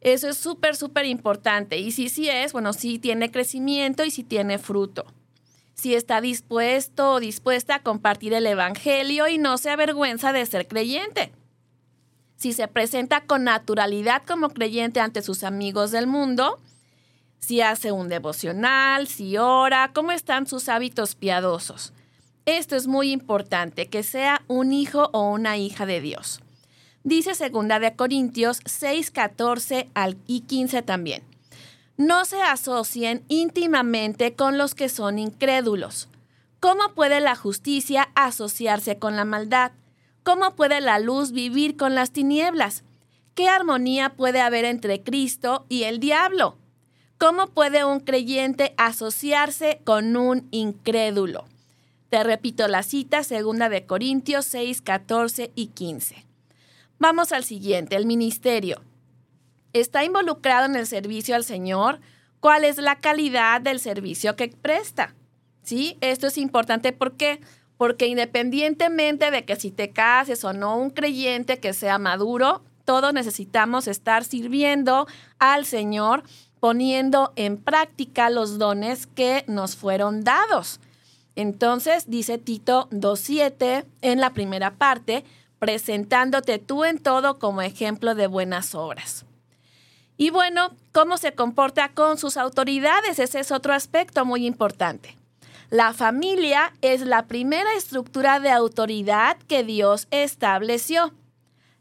Eso 0.00 0.28
es 0.28 0.36
súper, 0.36 0.76
súper 0.76 1.06
importante. 1.06 1.78
Y 1.78 1.90
si 1.90 2.08
sí 2.08 2.28
es, 2.28 2.52
bueno, 2.52 2.72
si 2.72 2.98
tiene 2.98 3.30
crecimiento 3.30 4.04
y 4.04 4.10
si 4.10 4.22
tiene 4.22 4.58
fruto. 4.58 5.06
Si 5.74 5.94
está 5.94 6.20
dispuesto 6.20 7.12
o 7.12 7.20
dispuesta 7.20 7.76
a 7.76 7.82
compartir 7.82 8.34
el 8.34 8.46
Evangelio 8.46 9.28
y 9.28 9.38
no 9.38 9.58
se 9.58 9.70
avergüenza 9.70 10.32
de 10.32 10.44
ser 10.46 10.68
creyente. 10.68 11.32
Si 12.36 12.52
se 12.52 12.68
presenta 12.68 13.22
con 13.22 13.44
naturalidad 13.44 14.22
como 14.26 14.50
creyente 14.50 15.00
ante 15.00 15.22
sus 15.22 15.42
amigos 15.42 15.90
del 15.90 16.06
mundo 16.06 16.60
si 17.38 17.60
hace 17.60 17.92
un 17.92 18.08
devocional, 18.08 19.06
si 19.06 19.36
ora, 19.36 19.92
cómo 19.94 20.12
están 20.12 20.46
sus 20.46 20.68
hábitos 20.68 21.14
piadosos. 21.14 21.92
Esto 22.46 22.76
es 22.76 22.86
muy 22.86 23.12
importante, 23.12 23.88
que 23.88 24.02
sea 24.02 24.42
un 24.48 24.72
hijo 24.72 25.10
o 25.12 25.30
una 25.30 25.58
hija 25.58 25.86
de 25.86 26.00
Dios. 26.00 26.40
Dice 27.04 27.32
2 27.50 27.68
de 27.80 27.94
Corintios 27.94 28.60
6, 28.64 29.10
14 29.10 29.90
y 30.26 30.40
15 30.40 30.82
también. 30.82 31.22
No 31.96 32.24
se 32.24 32.40
asocien 32.42 33.24
íntimamente 33.28 34.34
con 34.34 34.56
los 34.56 34.74
que 34.74 34.88
son 34.88 35.18
incrédulos. 35.18 36.08
¿Cómo 36.60 36.94
puede 36.94 37.20
la 37.20 37.36
justicia 37.36 38.08
asociarse 38.14 38.98
con 38.98 39.16
la 39.16 39.24
maldad? 39.24 39.72
¿Cómo 40.22 40.54
puede 40.56 40.80
la 40.80 40.98
luz 40.98 41.32
vivir 41.32 41.76
con 41.76 41.94
las 41.94 42.12
tinieblas? 42.12 42.84
¿Qué 43.34 43.48
armonía 43.48 44.10
puede 44.16 44.40
haber 44.40 44.64
entre 44.64 45.02
Cristo 45.02 45.66
y 45.68 45.84
el 45.84 46.00
diablo? 46.00 46.56
¿Cómo 47.18 47.48
puede 47.48 47.84
un 47.84 47.98
creyente 47.98 48.74
asociarse 48.76 49.80
con 49.82 50.16
un 50.16 50.46
incrédulo? 50.52 51.46
Te 52.10 52.22
repito 52.22 52.68
la 52.68 52.84
cita, 52.84 53.24
segunda 53.24 53.68
de 53.68 53.86
Corintios 53.86 54.44
6, 54.46 54.80
14 54.82 55.50
y 55.56 55.66
15. 55.66 56.24
Vamos 57.00 57.32
al 57.32 57.42
siguiente, 57.42 57.96
el 57.96 58.06
ministerio. 58.06 58.82
¿Está 59.72 60.04
involucrado 60.04 60.66
en 60.66 60.76
el 60.76 60.86
servicio 60.86 61.34
al 61.34 61.42
Señor? 61.42 61.98
¿Cuál 62.38 62.62
es 62.62 62.78
la 62.78 63.00
calidad 63.00 63.60
del 63.60 63.80
servicio 63.80 64.36
que 64.36 64.46
presta? 64.48 65.16
¿Sí? 65.64 65.98
Esto 66.00 66.28
es 66.28 66.38
importante 66.38 66.92
¿por 66.92 67.16
qué? 67.16 67.40
Porque 67.76 68.06
independientemente 68.06 69.32
de 69.32 69.44
que 69.44 69.56
si 69.56 69.72
te 69.72 69.90
cases 69.90 70.44
o 70.44 70.52
no 70.52 70.76
un 70.76 70.90
creyente 70.90 71.58
que 71.58 71.72
sea 71.72 71.98
maduro, 71.98 72.62
todos 72.84 73.12
necesitamos 73.12 73.88
estar 73.88 74.24
sirviendo 74.24 75.06
al 75.38 75.66
Señor 75.66 76.22
poniendo 76.60 77.32
en 77.36 77.56
práctica 77.56 78.30
los 78.30 78.58
dones 78.58 79.06
que 79.06 79.44
nos 79.46 79.76
fueron 79.76 80.24
dados. 80.24 80.80
Entonces, 81.36 82.10
dice 82.10 82.38
Tito 82.38 82.88
2.7 82.90 83.84
en 84.02 84.20
la 84.20 84.32
primera 84.32 84.74
parte, 84.74 85.24
presentándote 85.58 86.58
tú 86.58 86.84
en 86.84 86.98
todo 86.98 87.38
como 87.38 87.62
ejemplo 87.62 88.14
de 88.14 88.26
buenas 88.26 88.74
obras. 88.74 89.24
Y 90.16 90.30
bueno, 90.30 90.74
¿cómo 90.92 91.16
se 91.16 91.32
comporta 91.32 91.90
con 91.90 92.18
sus 92.18 92.36
autoridades? 92.36 93.20
Ese 93.20 93.38
es 93.38 93.52
otro 93.52 93.72
aspecto 93.72 94.24
muy 94.24 94.46
importante. 94.46 95.16
La 95.70 95.92
familia 95.92 96.72
es 96.80 97.02
la 97.02 97.26
primera 97.26 97.72
estructura 97.76 98.40
de 98.40 98.50
autoridad 98.50 99.36
que 99.46 99.62
Dios 99.62 100.08
estableció. 100.10 101.12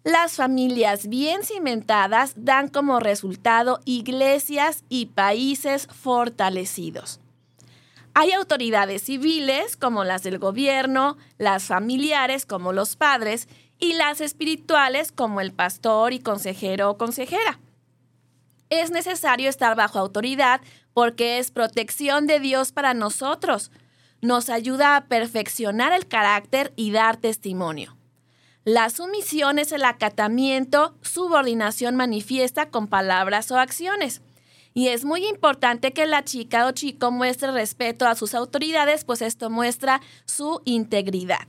Las 0.07 0.37
familias 0.37 1.07
bien 1.07 1.43
cimentadas 1.43 2.31
dan 2.37 2.69
como 2.69 3.01
resultado 3.01 3.81
iglesias 3.83 4.85
y 4.87 5.07
países 5.07 5.85
fortalecidos. 5.87 7.19
Hay 8.13 8.31
autoridades 8.31 9.01
civiles 9.01 9.75
como 9.75 10.05
las 10.05 10.23
del 10.23 10.39
gobierno, 10.39 11.17
las 11.37 11.65
familiares 11.65 12.45
como 12.45 12.71
los 12.71 12.95
padres 12.95 13.49
y 13.79 13.95
las 13.95 14.21
espirituales 14.21 15.11
como 15.11 15.41
el 15.41 15.51
pastor 15.51 16.13
y 16.13 16.19
consejero 16.19 16.91
o 16.91 16.97
consejera. 16.97 17.59
Es 18.69 18.91
necesario 18.91 19.49
estar 19.49 19.75
bajo 19.75 19.99
autoridad 19.99 20.61
porque 20.93 21.37
es 21.37 21.51
protección 21.51 22.27
de 22.27 22.39
Dios 22.39 22.71
para 22.71 22.93
nosotros. 22.93 23.71
Nos 24.21 24.49
ayuda 24.49 24.95
a 24.95 25.07
perfeccionar 25.07 25.91
el 25.91 26.07
carácter 26.07 26.71
y 26.77 26.91
dar 26.91 27.17
testimonio. 27.17 27.96
La 28.67 28.89
sumisión 28.89 29.59
es 29.59 29.71
el 29.71 29.85
acatamiento, 29.85 30.93
subordinación 31.01 31.95
manifiesta 31.95 32.69
con 32.69 32.87
palabras 32.87 33.49
o 33.49 33.57
acciones. 33.57 34.21
Y 34.73 34.89
es 34.89 35.05
muy 35.05 35.25
importante 35.25 35.93
que 35.93 36.05
la 36.05 36.25
chica 36.25 36.67
o 36.67 36.73
chico 36.73 37.09
muestre 37.09 37.53
respeto 37.53 38.05
a 38.05 38.15
sus 38.15 38.35
autoridades, 38.35 39.05
pues 39.05 39.21
esto 39.21 39.49
muestra 39.49 40.01
su 40.25 40.61
integridad. 40.65 41.47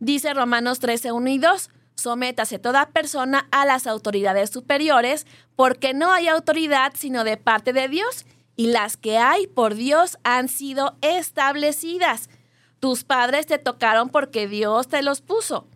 Dice 0.00 0.34
Romanos 0.34 0.80
13, 0.80 1.12
1 1.12 1.30
y 1.30 1.38
2, 1.38 1.70
sométase 1.94 2.58
toda 2.58 2.88
persona 2.88 3.46
a 3.52 3.64
las 3.64 3.86
autoridades 3.86 4.50
superiores, 4.50 5.28
porque 5.54 5.94
no 5.94 6.10
hay 6.10 6.26
autoridad 6.26 6.94
sino 6.96 7.22
de 7.22 7.36
parte 7.36 7.72
de 7.72 7.86
Dios, 7.86 8.26
y 8.56 8.72
las 8.72 8.96
que 8.96 9.18
hay 9.18 9.46
por 9.46 9.76
Dios 9.76 10.18
han 10.24 10.48
sido 10.48 10.96
establecidas. 11.00 12.28
Tus 12.80 13.04
padres 13.04 13.46
te 13.46 13.58
tocaron 13.58 14.08
porque 14.08 14.48
Dios 14.48 14.88
te 14.88 15.00
los 15.04 15.20
puso. 15.20 15.68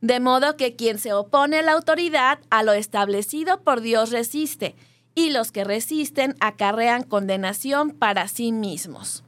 De 0.00 0.20
modo 0.20 0.56
que 0.56 0.76
quien 0.76 0.98
se 0.98 1.12
opone 1.12 1.58
a 1.58 1.62
la 1.62 1.72
autoridad, 1.72 2.38
a 2.50 2.62
lo 2.62 2.72
establecido 2.72 3.62
por 3.62 3.80
Dios 3.80 4.10
resiste, 4.10 4.76
y 5.14 5.30
los 5.30 5.50
que 5.50 5.64
resisten 5.64 6.36
acarrean 6.38 7.02
condenación 7.02 7.90
para 7.90 8.28
sí 8.28 8.52
mismos. 8.52 9.24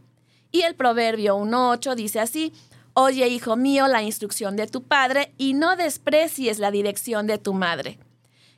Y 0.52 0.62
el 0.62 0.76
Proverbio 0.76 1.36
1.8 1.36 1.94
dice 1.96 2.20
así, 2.20 2.52
Oye, 2.92 3.26
hijo 3.28 3.56
mío, 3.56 3.88
la 3.88 4.02
instrucción 4.02 4.56
de 4.56 4.68
tu 4.68 4.84
padre, 4.84 5.32
y 5.38 5.54
no 5.54 5.74
desprecies 5.74 6.60
la 6.60 6.70
dirección 6.70 7.26
de 7.26 7.38
tu 7.38 7.52
madre. 7.52 7.98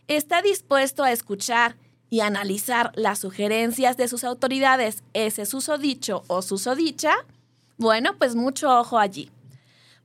¿Está 0.07 0.43
dispuesto 0.43 1.05
a 1.05 1.13
escuchar 1.13 1.77
y 2.11 2.21
analizar 2.21 2.93
las 2.95 3.21
sugerencias 3.21 3.97
de 3.97 4.09
sus 4.09 4.25
autoridades, 4.25 5.03
ese 5.15 5.47
susodicho 5.47 6.25
o 6.27 6.43
susodicha? 6.43 7.15
Bueno, 7.79 8.19
pues 8.19 8.35
mucho 8.35 8.79
ojo 8.79 8.99
allí. 8.99 9.31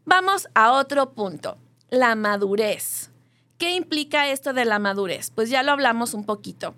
Vamos 0.05 0.47
a 0.53 0.72
otro 0.72 1.12
punto 1.12 1.58
la 1.89 2.15
madurez. 2.15 3.11
¿Qué 3.57 3.75
implica 3.75 4.29
esto 4.29 4.53
de 4.53 4.65
la 4.65 4.79
madurez? 4.79 5.31
Pues 5.31 5.49
ya 5.49 5.63
lo 5.63 5.71
hablamos 5.71 6.13
un 6.13 6.25
poquito. 6.25 6.75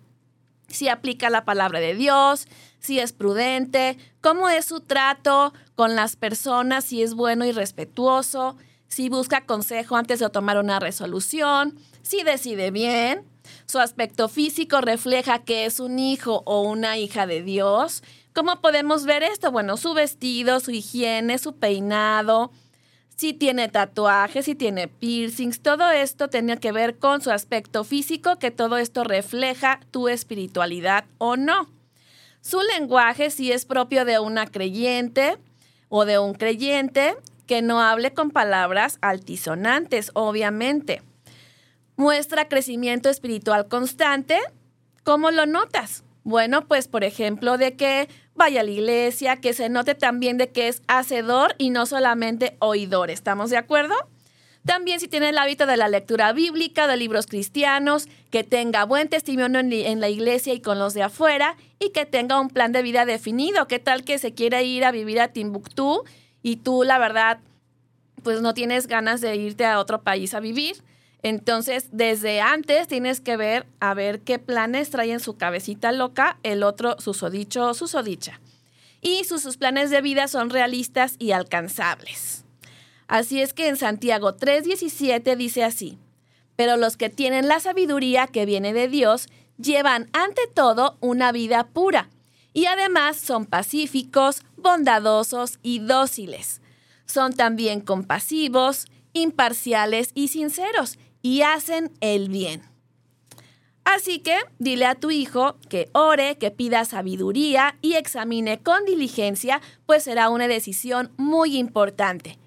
Si 0.68 0.88
aplica 0.88 1.30
la 1.30 1.46
palabra 1.46 1.80
de 1.80 1.96
Dios, 1.96 2.48
si 2.80 3.00
es 3.00 3.12
prudente, 3.12 3.98
cómo 4.22 4.50
es 4.50 4.66
su 4.66 4.82
trato 4.82 5.54
con 5.76 5.96
las 5.96 6.16
personas, 6.16 6.86
si 6.86 7.02
es 7.02 7.16
bueno 7.16 7.46
y 7.46 7.52
respetuoso, 7.52 8.56
si 8.88 9.10
busca 9.10 9.46
consejo 9.46 9.96
antes 9.96 10.20
de 10.20 10.30
tomar 10.30 10.58
una 10.58 10.80
resolución, 10.80 11.78
si 12.02 12.24
decide 12.24 12.72
bien, 12.72 13.26
su 13.66 13.80
aspecto 13.80 14.30
físico 14.30 14.82
refleja 14.82 15.40
que 15.40 15.66
es 15.66 15.80
un 15.80 16.00
hijo 16.00 16.44
o 16.46 16.62
una 16.62 16.98
hija 16.98 17.28
de 17.28 17.42
Dios. 17.42 18.04
¿Cómo 18.34 18.62
podemos 18.62 19.06
ver 19.06 19.24
esto? 19.24 19.52
Bueno, 19.52 19.76
su 19.76 19.94
vestido, 19.94 20.60
su 20.60 20.72
higiene, 20.72 21.38
su 21.40 21.56
peinado, 21.56 22.52
si 23.20 23.34
tiene 23.34 23.68
tatuajes, 23.68 24.46
si 24.46 24.56
tiene 24.56 24.88
piercings, 24.88 25.60
todo 25.60 25.92
esto 25.92 26.30
tenía 26.30 26.56
que 26.56 26.72
ver 26.72 27.00
con 27.00 27.22
su 27.22 27.32
aspecto 27.32 27.84
físico, 27.84 28.40
que 28.40 28.50
todo 28.50 28.78
esto 28.78 29.04
refleja 29.04 29.82
tu 29.92 30.08
espiritualidad 30.08 31.04
o 31.18 31.36
no. 31.36 31.70
Su 32.40 32.62
lenguaje 32.62 33.30
si 33.30 33.52
es 33.52 33.66
propio 33.66 34.06
de 34.06 34.20
una 34.20 34.48
creyente 34.48 35.38
o 35.90 36.06
de 36.06 36.18
un 36.18 36.34
creyente 36.34 37.18
que 37.46 37.62
no 37.62 37.82
hable 37.82 38.14
con 38.14 38.32
palabras 38.32 39.00
altisonantes, 39.02 40.12
obviamente. 40.14 41.02
Muestra 41.98 42.48
crecimiento 42.48 43.10
espiritual 43.10 43.68
constante. 43.68 44.40
¿Cómo 45.04 45.32
lo 45.32 45.46
notas? 45.46 46.06
Bueno, 46.30 46.68
pues 46.68 46.88
por 46.88 47.04
ejemplo, 47.04 47.58
de 47.58 47.76
que 47.76 48.08
vaya 48.36 48.62
a 48.62 48.64
la 48.64 48.70
iglesia, 48.70 49.38
que 49.38 49.52
se 49.52 49.68
note 49.68 49.96
también 49.96 50.38
de 50.38 50.52
que 50.52 50.68
es 50.68 50.84
hacedor 50.88 51.56
y 51.58 51.72
no 51.72 51.88
solamente 51.88 52.56
oidor. 52.60 53.10
¿Estamos 53.10 53.50
de 53.50 53.58
acuerdo? 53.58 53.96
También 54.64 55.00
si 55.00 55.08
tiene 55.08 55.30
el 55.30 55.40
hábito 55.40 55.66
de 55.66 55.76
la 55.76 55.88
lectura 55.88 56.32
bíblica, 56.32 56.86
de 56.86 56.98
libros 56.98 57.26
cristianos, 57.26 58.08
que 58.30 58.44
tenga 58.44 58.86
buen 58.86 59.10
testimonio 59.10 59.60
en, 59.60 60.00
la 60.00 60.10
iglesia 60.10 60.54
y 60.54 60.62
con 60.62 60.78
los 60.78 60.94
de 60.94 61.02
afuera 61.02 61.58
y 61.80 61.90
que 61.90 62.06
tenga 62.06 62.40
un 62.40 62.50
plan 62.50 62.74
de 62.74 62.84
vida 62.84 63.06
definido. 63.06 63.68
¿Qué 63.68 63.80
tal 63.80 64.04
que 64.04 64.20
se 64.20 64.36
quiere 64.36 64.64
ir 64.64 64.86
a 64.86 64.92
vivir 64.92 65.20
a 65.22 65.30
Timbuktu 65.30 66.04
y 66.44 66.58
tú, 66.58 66.84
la 66.84 67.00
verdad, 67.00 67.40
pues 68.22 68.44
no 68.44 68.54
tienes 68.54 68.86
ganas 68.86 69.20
de 69.20 69.36
irte 69.36 69.66
a 69.66 69.80
otro 69.80 70.04
país 70.04 70.36
a 70.36 70.40
vivir? 70.40 70.84
Entonces, 71.22 71.90
desde 71.92 72.40
antes 72.40 72.88
tienes 72.88 73.20
que 73.20 73.36
ver 73.36 73.66
a 73.80 73.94
ver 73.94 74.22
qué 74.22 74.40
planes 74.40 74.90
trae 74.90 75.12
en 75.12 75.20
su 75.20 75.36
cabecita 75.36 75.92
loca 75.92 76.40
el 76.44 76.64
otro 76.64 76.96
susodicho 77.00 77.68
o 77.68 77.74
susodicha. 77.74 78.40
Y 79.02 79.24
sus, 79.26 79.42
sus 79.42 79.58
planes 79.58 79.90
de 79.90 80.02
vida 80.02 80.28
son 80.28 80.50
realistas 80.50 81.16
y 81.20 81.32
alcanzables. 81.32 82.46
Así 83.08 83.42
es 83.42 83.54
que 83.54 83.68
en 83.68 83.76
Santiago 83.76 84.36
3:17 84.36 85.36
dice 85.36 85.64
así, 85.64 85.98
pero 86.56 86.78
los 86.78 86.96
que 86.96 87.10
tienen 87.10 87.48
la 87.48 87.60
sabiduría 87.60 88.28
que 88.28 88.46
viene 88.46 88.72
de 88.74 88.88
Dios 88.88 89.28
llevan 89.58 90.10
ante 90.14 90.42
todo 90.54 90.98
una 91.02 91.32
vida 91.32 91.68
pura 91.68 92.10
y 92.54 92.66
además 92.66 93.18
son 93.18 93.46
pacíficos, 93.46 94.44
bondadosos 94.58 95.60
y 95.64 95.80
dóciles. 95.80 96.62
Son 97.06 97.34
también 97.34 97.82
compasivos, 97.82 98.88
imparciales 99.14 100.12
y 100.14 100.28
sinceros 100.30 100.98
y 101.22 101.42
hacen 101.42 101.92
el 102.02 102.30
bien. 102.30 102.62
Así 103.84 104.20
que 104.20 104.38
dile 104.60 104.86
a 104.86 104.96
tu 104.96 105.10
hijo 105.10 105.58
que 105.68 105.90
ore, 105.94 106.38
que 106.38 106.52
pida 106.52 106.86
sabiduría 106.86 107.78
y 107.82 107.94
examine 107.94 108.60
con 108.60 108.86
diligencia, 108.86 109.62
pues 109.86 110.04
será 110.04 110.30
una 110.30 110.48
decisión 110.48 111.12
muy 111.18 111.58
importante. 111.58 112.38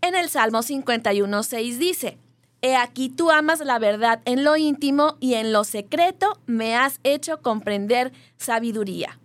En 0.00 0.14
el 0.14 0.28
Salmo 0.28 0.60
51.6 0.60 1.78
dice, 1.78 2.18
He 2.60 2.76
aquí 2.76 3.08
tú 3.08 3.32
amas 3.32 3.58
la 3.60 3.80
verdad 3.80 4.20
en 4.24 4.44
lo 4.44 4.56
íntimo 4.56 5.16
y 5.18 5.34
en 5.34 5.52
lo 5.52 5.64
secreto 5.64 6.38
me 6.46 6.76
has 6.76 7.00
hecho 7.02 7.42
comprender 7.42 8.12
sabiduría. 8.36 9.18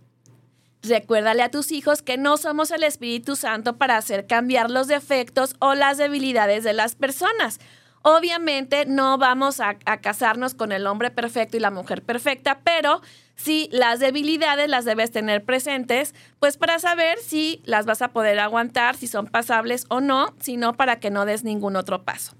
Recuérdale 0.82 1.42
a 1.42 1.50
tus 1.50 1.70
hijos 1.70 2.02
que 2.02 2.16
no 2.16 2.36
somos 2.36 2.72
el 2.72 2.82
Espíritu 2.82 3.36
Santo 3.36 3.76
para 3.76 3.96
hacer 3.96 4.26
cambiar 4.26 4.70
los 4.70 4.88
defectos 4.88 5.54
o 5.60 5.74
las 5.74 5.98
debilidades 5.98 6.64
de 6.64 6.72
las 6.72 6.96
personas. 6.96 7.60
Obviamente 8.02 8.86
no 8.86 9.18
vamos 9.18 9.60
a, 9.60 9.78
casarnos 9.78 10.54
con 10.54 10.72
el 10.72 10.86
hombre 10.86 11.10
perfecto 11.10 11.56
y 11.56 11.60
la 11.60 11.70
mujer 11.70 12.02
perfecta, 12.02 12.60
pero 12.62 13.02
sí 13.34 13.68
las 13.72 13.98
debilidades 13.98 14.68
las 14.68 14.84
debes 14.84 15.10
tener 15.10 15.44
presentes, 15.44 16.14
pues 16.38 16.56
para 16.56 16.78
saber 16.78 17.18
si 17.18 17.60
las 17.64 17.86
vas 17.86 18.02
a 18.02 18.08
poder 18.12 18.38
aguantar, 18.38 18.96
si 18.96 19.08
son 19.08 19.26
pasables 19.26 19.84
o 19.88 20.00
no, 20.00 20.34
sino 20.40 20.74
para 20.74 21.00
que 21.00 21.10
no 21.10 21.24
des 21.24 21.44
ningún 21.44 21.76
otro 21.76 22.04
paso. 22.04 22.34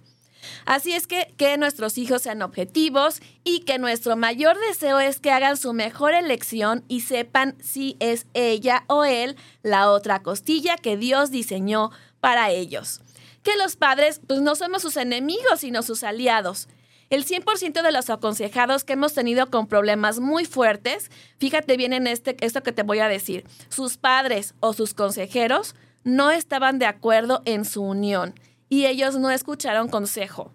Así 0.64 0.92
es 0.92 1.06
que 1.06 1.34
que 1.36 1.56
nuestros 1.59 1.98
hijos 1.98 2.22
sean 2.22 2.42
objetivos 2.42 3.20
y 3.44 3.61
que 3.61 3.78
nuestro 3.78 4.16
mayor 4.16 4.56
deseo 4.68 4.98
es 4.98 5.20
que 5.20 5.30
hagan 5.30 5.56
su 5.56 5.72
mejor 5.72 6.14
elección 6.14 6.84
y 6.88 7.00
sepan 7.00 7.56
si 7.61 7.96
es 8.00 8.26
ella 8.34 8.84
o 8.86 9.04
él 9.04 9.36
la 9.62 9.90
otra 9.90 10.22
costilla 10.22 10.76
que 10.76 10.96
Dios 10.96 11.30
diseñó 11.30 11.90
para 12.20 12.50
ellos 12.50 13.00
que 13.43 13.57
los 13.57 13.76
padres 13.76 14.20
pues 14.26 14.41
no 14.41 14.55
somos 14.55 14.82
sus 14.82 14.97
enemigos, 14.97 15.61
sino 15.61 15.82
sus 15.82 16.03
aliados. 16.03 16.68
El 17.11 17.24
100% 17.24 17.82
de 17.82 17.93
los 17.93 18.11
aconsejados 18.11 18.84
que 18.84 18.93
hemos 18.93 19.14
tenido 19.14 19.51
con 19.51 19.66
problemas 19.66 20.20
muy 20.20 20.45
fuertes, 20.45 21.11
fíjate 21.39 21.78
bien 21.78 21.95
en 21.95 22.07
este, 22.07 22.36
esto 22.45 22.62
que 22.62 22.72
te 22.72 22.82
voy 22.82 22.99
a 22.99 23.09
decir, 23.09 23.45
sus 23.70 23.97
padres 23.97 24.55
o 24.61 24.74
sus 24.74 24.93
consejeros 24.93 25.74
no 26.05 26.30
estaban 26.30 26.78
de 26.78 26.86
acuerdo 26.86 27.43
en 27.47 27.64
su 27.64 27.82
unión 27.82 28.34
y 28.68 28.86
ellos 28.86 29.16
no 29.16 29.30
escucharon 29.30 29.89
consejo. 29.89 30.53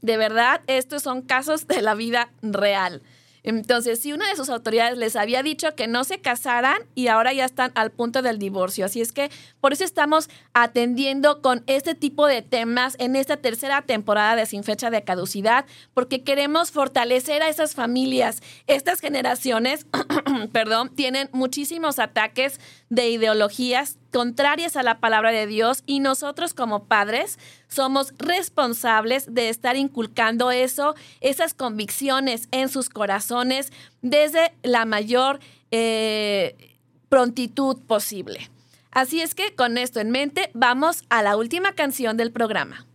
De 0.00 0.16
verdad, 0.16 0.62
estos 0.66 1.02
son 1.02 1.22
casos 1.22 1.66
de 1.68 1.82
la 1.82 1.94
vida 1.94 2.32
real. 2.42 3.02
Entonces, 3.42 4.00
si 4.00 4.12
una 4.12 4.28
de 4.28 4.36
sus 4.36 4.48
autoridades 4.48 4.98
les 4.98 5.16
había 5.16 5.42
dicho 5.42 5.74
que 5.74 5.86
no 5.86 6.04
se 6.04 6.20
casaran 6.20 6.78
y 6.94 7.08
ahora 7.08 7.32
ya 7.32 7.44
están 7.44 7.72
al 7.74 7.90
punto 7.90 8.22
del 8.22 8.38
divorcio. 8.38 8.84
Así 8.84 9.00
es 9.00 9.12
que 9.12 9.30
por 9.60 9.72
eso 9.72 9.84
estamos 9.84 10.28
atendiendo 10.52 11.42
con 11.42 11.62
este 11.66 11.94
tipo 11.94 12.26
de 12.26 12.42
temas 12.42 12.96
en 12.98 13.16
esta 13.16 13.36
tercera 13.36 13.82
temporada 13.82 14.36
de 14.36 14.46
Sin 14.46 14.64
Fecha 14.64 14.90
de 14.90 15.04
Caducidad, 15.04 15.66
porque 15.94 16.22
queremos 16.22 16.70
fortalecer 16.70 17.42
a 17.42 17.48
esas 17.48 17.74
familias. 17.74 18.42
Estas 18.66 19.00
generaciones, 19.00 19.86
perdón, 20.52 20.94
tienen 20.94 21.28
muchísimos 21.32 21.98
ataques 21.98 22.60
de 22.88 23.10
ideologías 23.10 23.98
contrarias 24.12 24.76
a 24.76 24.82
la 24.82 25.00
palabra 25.00 25.30
de 25.30 25.46
Dios 25.46 25.82
y 25.86 26.00
nosotros 26.00 26.54
como 26.54 26.84
padres 26.84 27.38
somos 27.68 28.12
responsables 28.18 29.32
de 29.32 29.48
estar 29.48 29.76
inculcando 29.76 30.50
eso, 30.50 30.94
esas 31.20 31.54
convicciones 31.54 32.48
en 32.50 32.68
sus 32.68 32.88
corazones 32.88 33.72
desde 34.02 34.52
la 34.62 34.84
mayor 34.84 35.40
eh, 35.70 36.76
prontitud 37.08 37.78
posible. 37.86 38.50
Así 38.90 39.20
es 39.20 39.34
que 39.34 39.54
con 39.54 39.78
esto 39.78 40.00
en 40.00 40.10
mente 40.10 40.50
vamos 40.52 41.04
a 41.10 41.22
la 41.22 41.36
última 41.36 41.72
canción 41.74 42.16
del 42.16 42.32
programa. 42.32 42.86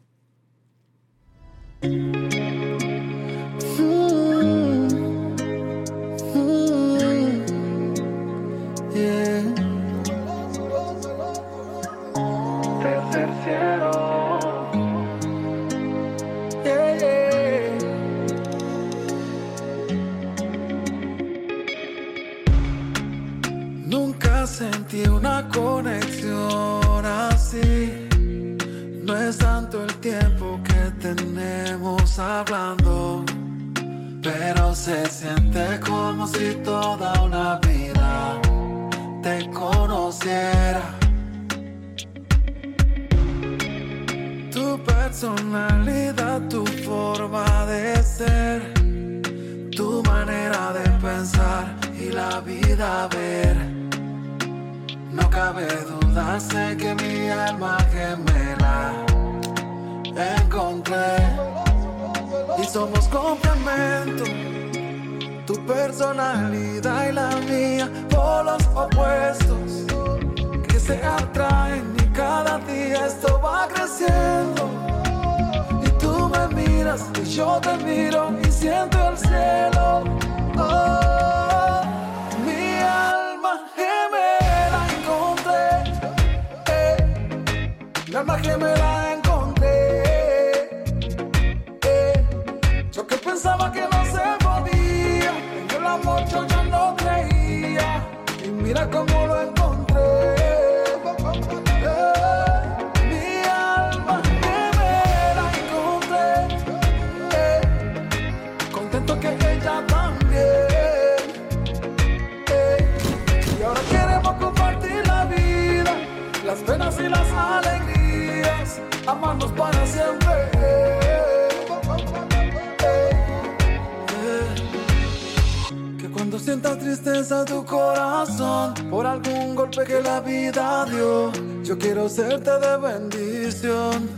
Que 129.86 130.02
la 130.02 130.20
vida 130.20 130.86
dio, 130.86 131.32
yo 131.64 131.78
quiero 131.78 132.10
serte 132.10 132.50
de 132.60 132.78
bendición. 132.78 134.10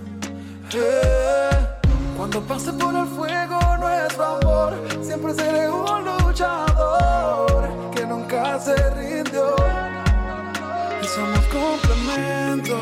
Cuando 2.16 2.42
pase 2.42 2.72
por 2.74 2.96
el 2.96 3.06
fuego 3.08 3.60
nuestro 3.78 4.26
amor, 4.38 4.74
siempre 5.02 5.34
seré 5.34 5.70
un 5.70 6.06
luchador 6.06 7.70
que 7.94 8.06
nunca 8.06 8.60
se 8.60 8.76
rindió. 8.92 9.56
Y 11.02 11.06
somos 11.06 11.46
complemento, 11.48 12.78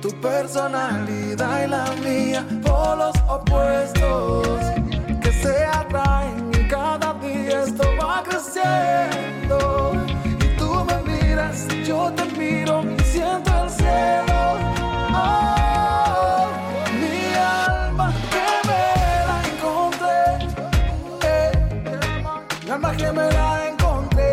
tu 0.00 0.08
personalidad 0.20 1.64
y 1.64 1.68
la 1.68 1.90
mía, 2.00 2.46
por 2.62 2.96
los 2.96 3.16
opuestos 3.28 4.48
que 5.20 5.32
se 5.32 5.64
atraen 5.64 6.50
y 6.54 6.68
cada 6.68 7.14
día 7.14 7.64
esto 7.64 7.84
va 8.00 8.22
creciendo. 8.22 9.11
Yo 11.84 12.12
te 12.12 12.24
miro 12.38 12.82
y 12.98 13.02
siento 13.04 13.50
el 13.64 13.70
cielo. 13.70 14.38
Oh, 15.14 16.48
mi 17.00 17.34
alma 17.34 18.12
que 18.32 18.46
me 18.68 18.84
la 19.28 19.36
encontré, 19.50 20.20
mi 22.64 22.70
alma 22.70 22.90
que 22.96 23.12
me 23.12 23.30
la 23.32 23.68
encontré. 23.68 24.30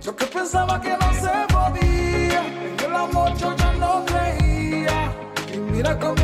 Yo 0.00 0.14
que 0.14 0.26
pensaba 0.26 0.80
que 0.80 0.90
no 0.90 1.12
se 1.14 1.34
podía, 1.54 2.42
el 2.86 2.94
amor 2.94 3.34
yo 3.36 3.56
ya 3.56 3.72
no 3.72 4.04
creía. 4.04 5.12
Y 5.52 5.58
mira 5.58 5.98
cómo 5.98 6.15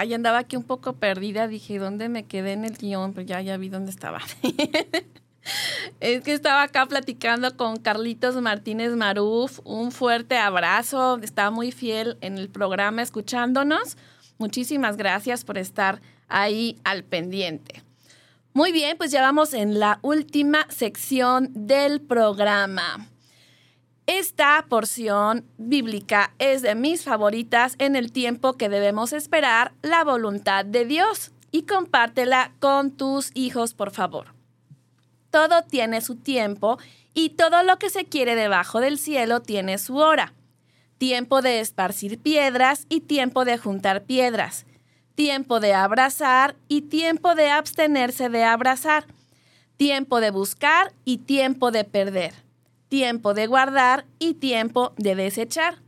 Andaba 0.00 0.38
aquí 0.38 0.56
un 0.56 0.64
poco 0.64 0.94
perdida. 0.94 1.48
Dije, 1.48 1.78
¿dónde 1.78 2.08
me 2.08 2.24
quedé 2.24 2.52
en 2.52 2.64
el 2.64 2.76
guion? 2.76 3.12
Pero 3.12 3.26
ya, 3.26 3.40
ya 3.40 3.56
vi 3.56 3.68
dónde 3.68 3.90
estaba. 3.90 4.20
es 6.00 6.22
que 6.22 6.32
estaba 6.32 6.62
acá 6.62 6.86
platicando 6.86 7.56
con 7.56 7.76
Carlitos 7.78 8.36
Martínez 8.40 8.92
Maruf. 8.92 9.60
Un 9.64 9.92
fuerte 9.92 10.36
abrazo. 10.36 11.18
Está 11.22 11.50
muy 11.50 11.72
fiel 11.72 12.18
en 12.20 12.38
el 12.38 12.48
programa 12.48 13.02
escuchándonos. 13.02 13.96
Muchísimas 14.38 14.96
gracias 14.96 15.44
por 15.44 15.58
estar 15.58 16.00
ahí 16.28 16.78
al 16.84 17.04
pendiente. 17.04 17.82
Muy 18.54 18.72
bien, 18.72 18.96
pues 18.96 19.10
ya 19.10 19.22
vamos 19.22 19.54
en 19.54 19.78
la 19.78 19.98
última 20.02 20.66
sección 20.68 21.50
del 21.54 22.00
programa. 22.00 23.06
Esta 24.08 24.64
porción 24.70 25.44
bíblica 25.58 26.32
es 26.38 26.62
de 26.62 26.74
mis 26.74 27.04
favoritas 27.04 27.74
en 27.78 27.94
el 27.94 28.10
tiempo 28.10 28.54
que 28.54 28.70
debemos 28.70 29.12
esperar 29.12 29.74
la 29.82 30.02
voluntad 30.02 30.64
de 30.64 30.86
Dios 30.86 31.32
y 31.50 31.64
compártela 31.64 32.52
con 32.58 32.90
tus 32.90 33.30
hijos, 33.34 33.74
por 33.74 33.90
favor. 33.90 34.32
Todo 35.30 35.60
tiene 35.60 36.00
su 36.00 36.16
tiempo 36.16 36.78
y 37.12 37.36
todo 37.36 37.62
lo 37.62 37.78
que 37.78 37.90
se 37.90 38.06
quiere 38.06 38.34
debajo 38.34 38.80
del 38.80 38.96
cielo 38.96 39.42
tiene 39.42 39.76
su 39.76 39.96
hora. 39.98 40.32
Tiempo 40.96 41.42
de 41.42 41.60
esparcir 41.60 42.18
piedras 42.18 42.86
y 42.88 43.00
tiempo 43.00 43.44
de 43.44 43.58
juntar 43.58 44.04
piedras. 44.04 44.64
Tiempo 45.16 45.60
de 45.60 45.74
abrazar 45.74 46.56
y 46.66 46.80
tiempo 46.80 47.34
de 47.34 47.50
abstenerse 47.50 48.30
de 48.30 48.44
abrazar. 48.44 49.04
Tiempo 49.76 50.20
de 50.20 50.30
buscar 50.30 50.94
y 51.04 51.18
tiempo 51.18 51.70
de 51.72 51.84
perder 51.84 52.47
tiempo 52.88 53.34
de 53.34 53.46
guardar 53.46 54.06
y 54.18 54.34
tiempo 54.34 54.92
de 54.96 55.14
desechar. 55.14 55.78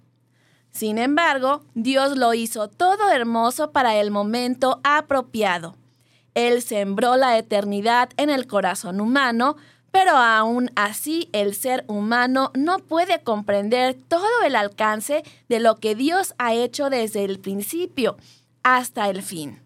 Sin 0.71 0.99
embargo, 0.99 1.63
Dios 1.75 2.17
lo 2.17 2.35
hizo 2.35 2.69
todo 2.69 3.11
hermoso 3.11 3.73
para 3.73 3.97
el 3.97 4.11
momento 4.11 4.81
apropiado. 4.85 5.77
Él 6.35 6.63
sembró 6.63 7.17
la 7.17 7.37
eternidad 7.39 8.11
en 8.17 8.31
el 8.31 8.47
corazón 8.47 9.01
humano, 9.01 9.57
pero 9.91 10.13
aún 10.13 10.71
así 10.77 11.29
el 11.33 11.55
ser 11.55 11.85
humano 11.89 12.53
no 12.55 12.79
puede 12.79 13.23
comprender 13.23 13.99
todo 14.09 14.43
el 14.47 14.55
alcance 14.55 15.25
de 15.49 15.59
lo 15.59 15.77
que 15.77 15.97
Dios 15.97 16.35
ha 16.39 16.55
hecho 16.55 16.89
desde 16.91 17.25
el 17.25 17.41
principio 17.41 18.17
hasta 18.63 19.11
el 19.11 19.23
fin. 19.23 19.61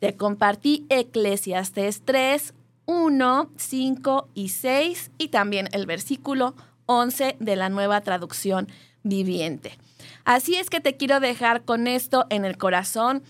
Te 0.00 0.16
compartí 0.16 0.84
Eclesiastes 0.90 2.02
3, 2.04 2.52
1, 2.86 3.50
5 3.56 4.28
y 4.34 4.48
6 4.50 5.10
y 5.16 5.28
también 5.28 5.68
el 5.72 5.86
versículo 5.86 6.54
11 6.86 7.36
de 7.38 7.56
la 7.56 7.68
nueva 7.68 8.00
traducción 8.00 8.68
viviente. 9.02 9.78
Así 10.24 10.56
es 10.56 10.70
que 10.70 10.80
te 10.80 10.96
quiero 10.96 11.20
dejar 11.20 11.64
con 11.64 11.86
esto 11.86 12.26
en 12.30 12.44
el 12.44 12.56
corazón. 12.56 13.22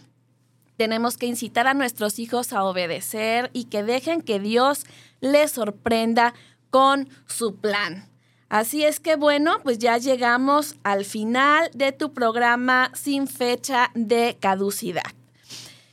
Tenemos 0.76 1.16
que 1.16 1.26
incitar 1.26 1.66
a 1.66 1.74
nuestros 1.74 2.18
hijos 2.18 2.52
a 2.52 2.64
obedecer 2.64 3.50
y 3.52 3.64
que 3.64 3.82
dejen 3.82 4.20
que 4.20 4.40
Dios 4.40 4.84
les 5.20 5.52
sorprenda 5.52 6.34
con 6.70 7.08
su 7.26 7.56
plan. 7.56 8.08
Así 8.48 8.84
es 8.84 9.00
que 9.00 9.16
bueno, 9.16 9.58
pues 9.62 9.78
ya 9.78 9.96
llegamos 9.96 10.76
al 10.82 11.06
final 11.06 11.70
de 11.72 11.92
tu 11.92 12.12
programa 12.12 12.90
sin 12.94 13.26
fecha 13.26 13.90
de 13.94 14.36
caducidad. 14.38 15.10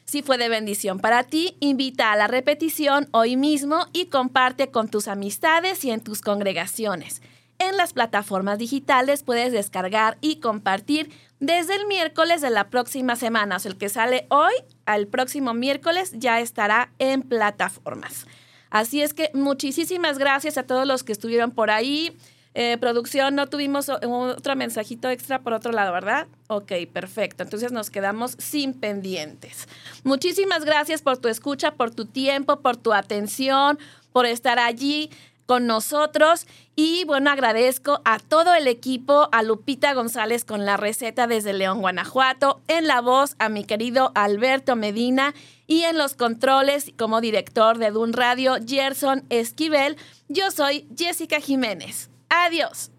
Si 0.03 0.23
fue 0.23 0.37
de 0.37 0.49
bendición 0.49 0.99
para 0.99 1.23
ti, 1.23 1.55
invita 1.59 2.11
a 2.11 2.17
la 2.17 2.27
repetición 2.27 3.07
hoy 3.11 3.37
mismo 3.37 3.85
y 3.93 4.07
comparte 4.07 4.71
con 4.71 4.89
tus 4.89 5.07
amistades 5.07 5.85
y 5.85 5.91
en 5.91 6.01
tus 6.01 6.21
congregaciones. 6.21 7.21
En 7.59 7.75
las 7.75 7.91
plataformas 7.91 8.57
digitales 8.57 9.23
puedes 9.23 9.51
descargar 9.51 10.17
y 10.21 10.37
compartir 10.39 11.11
desde 11.41 11.75
el 11.75 11.87
miércoles 11.87 12.41
de 12.41 12.49
la 12.49 12.69
próxima 12.69 13.17
semana. 13.17 13.57
O 13.57 13.59
sea, 13.59 13.71
el 13.71 13.77
que 13.77 13.89
sale 13.89 14.27
hoy 14.29 14.53
al 14.85 15.07
próximo 15.07 15.53
miércoles 15.53 16.13
ya 16.15 16.39
estará 16.39 16.91
en 16.99 17.21
plataformas. 17.21 18.25
Así 18.69 19.01
es 19.01 19.13
que 19.13 19.29
muchísimas 19.33 20.17
gracias 20.17 20.57
a 20.57 20.63
todos 20.63 20.87
los 20.87 21.03
que 21.03 21.11
estuvieron 21.11 21.51
por 21.51 21.69
ahí. 21.69 22.15
Eh, 22.55 22.77
producción, 22.79 23.35
no 23.35 23.47
tuvimos 23.47 23.89
otro 23.89 24.55
mensajito 24.55 25.09
extra 25.09 25.39
por 25.39 25.53
otro 25.53 25.71
lado, 25.71 25.91
¿verdad? 25.91 26.27
Ok, 26.47 26.71
perfecto. 26.91 27.43
Entonces 27.43 27.71
nos 27.71 27.89
quedamos 27.89 28.35
sin 28.37 28.73
pendientes. 28.73 29.67
Muchísimas 30.03 30.65
gracias 30.65 31.01
por 31.01 31.17
tu 31.17 31.27
escucha, 31.27 31.75
por 31.75 31.91
tu 31.91 32.05
tiempo, 32.05 32.61
por 32.61 32.77
tu 32.77 32.93
atención, 32.93 33.77
por 34.11 34.25
estar 34.25 34.59
allí 34.59 35.11
con 35.49 35.65
nosotros. 35.65 36.45
Y 36.75 37.05
bueno, 37.05 37.31
agradezco 37.31 38.01
a 38.05 38.19
todo 38.19 38.53
el 38.53 38.67
equipo, 38.67 39.29
a 39.31 39.41
Lupita 39.41 39.95
González 39.95 40.45
con 40.45 40.63
la 40.63 40.77
receta 40.77 41.25
desde 41.25 41.53
León, 41.53 41.81
Guanajuato, 41.81 42.61
en 42.67 42.85
la 42.85 43.01
voz 43.01 43.35
a 43.39 43.49
mi 43.49 43.63
querido 43.63 44.11
Alberto 44.13 44.75
Medina 44.75 45.33
y 45.65 45.85
en 45.85 45.97
los 45.97 46.13
controles 46.13 46.91
como 46.99 47.19
director 47.19 47.79
de 47.79 47.89
Dun 47.89 48.13
Radio, 48.13 48.57
Gerson 48.63 49.25
Esquivel. 49.31 49.97
Yo 50.27 50.51
soy 50.51 50.87
Jessica 50.95 51.39
Jiménez. 51.39 52.11
Adiós. 52.29 52.91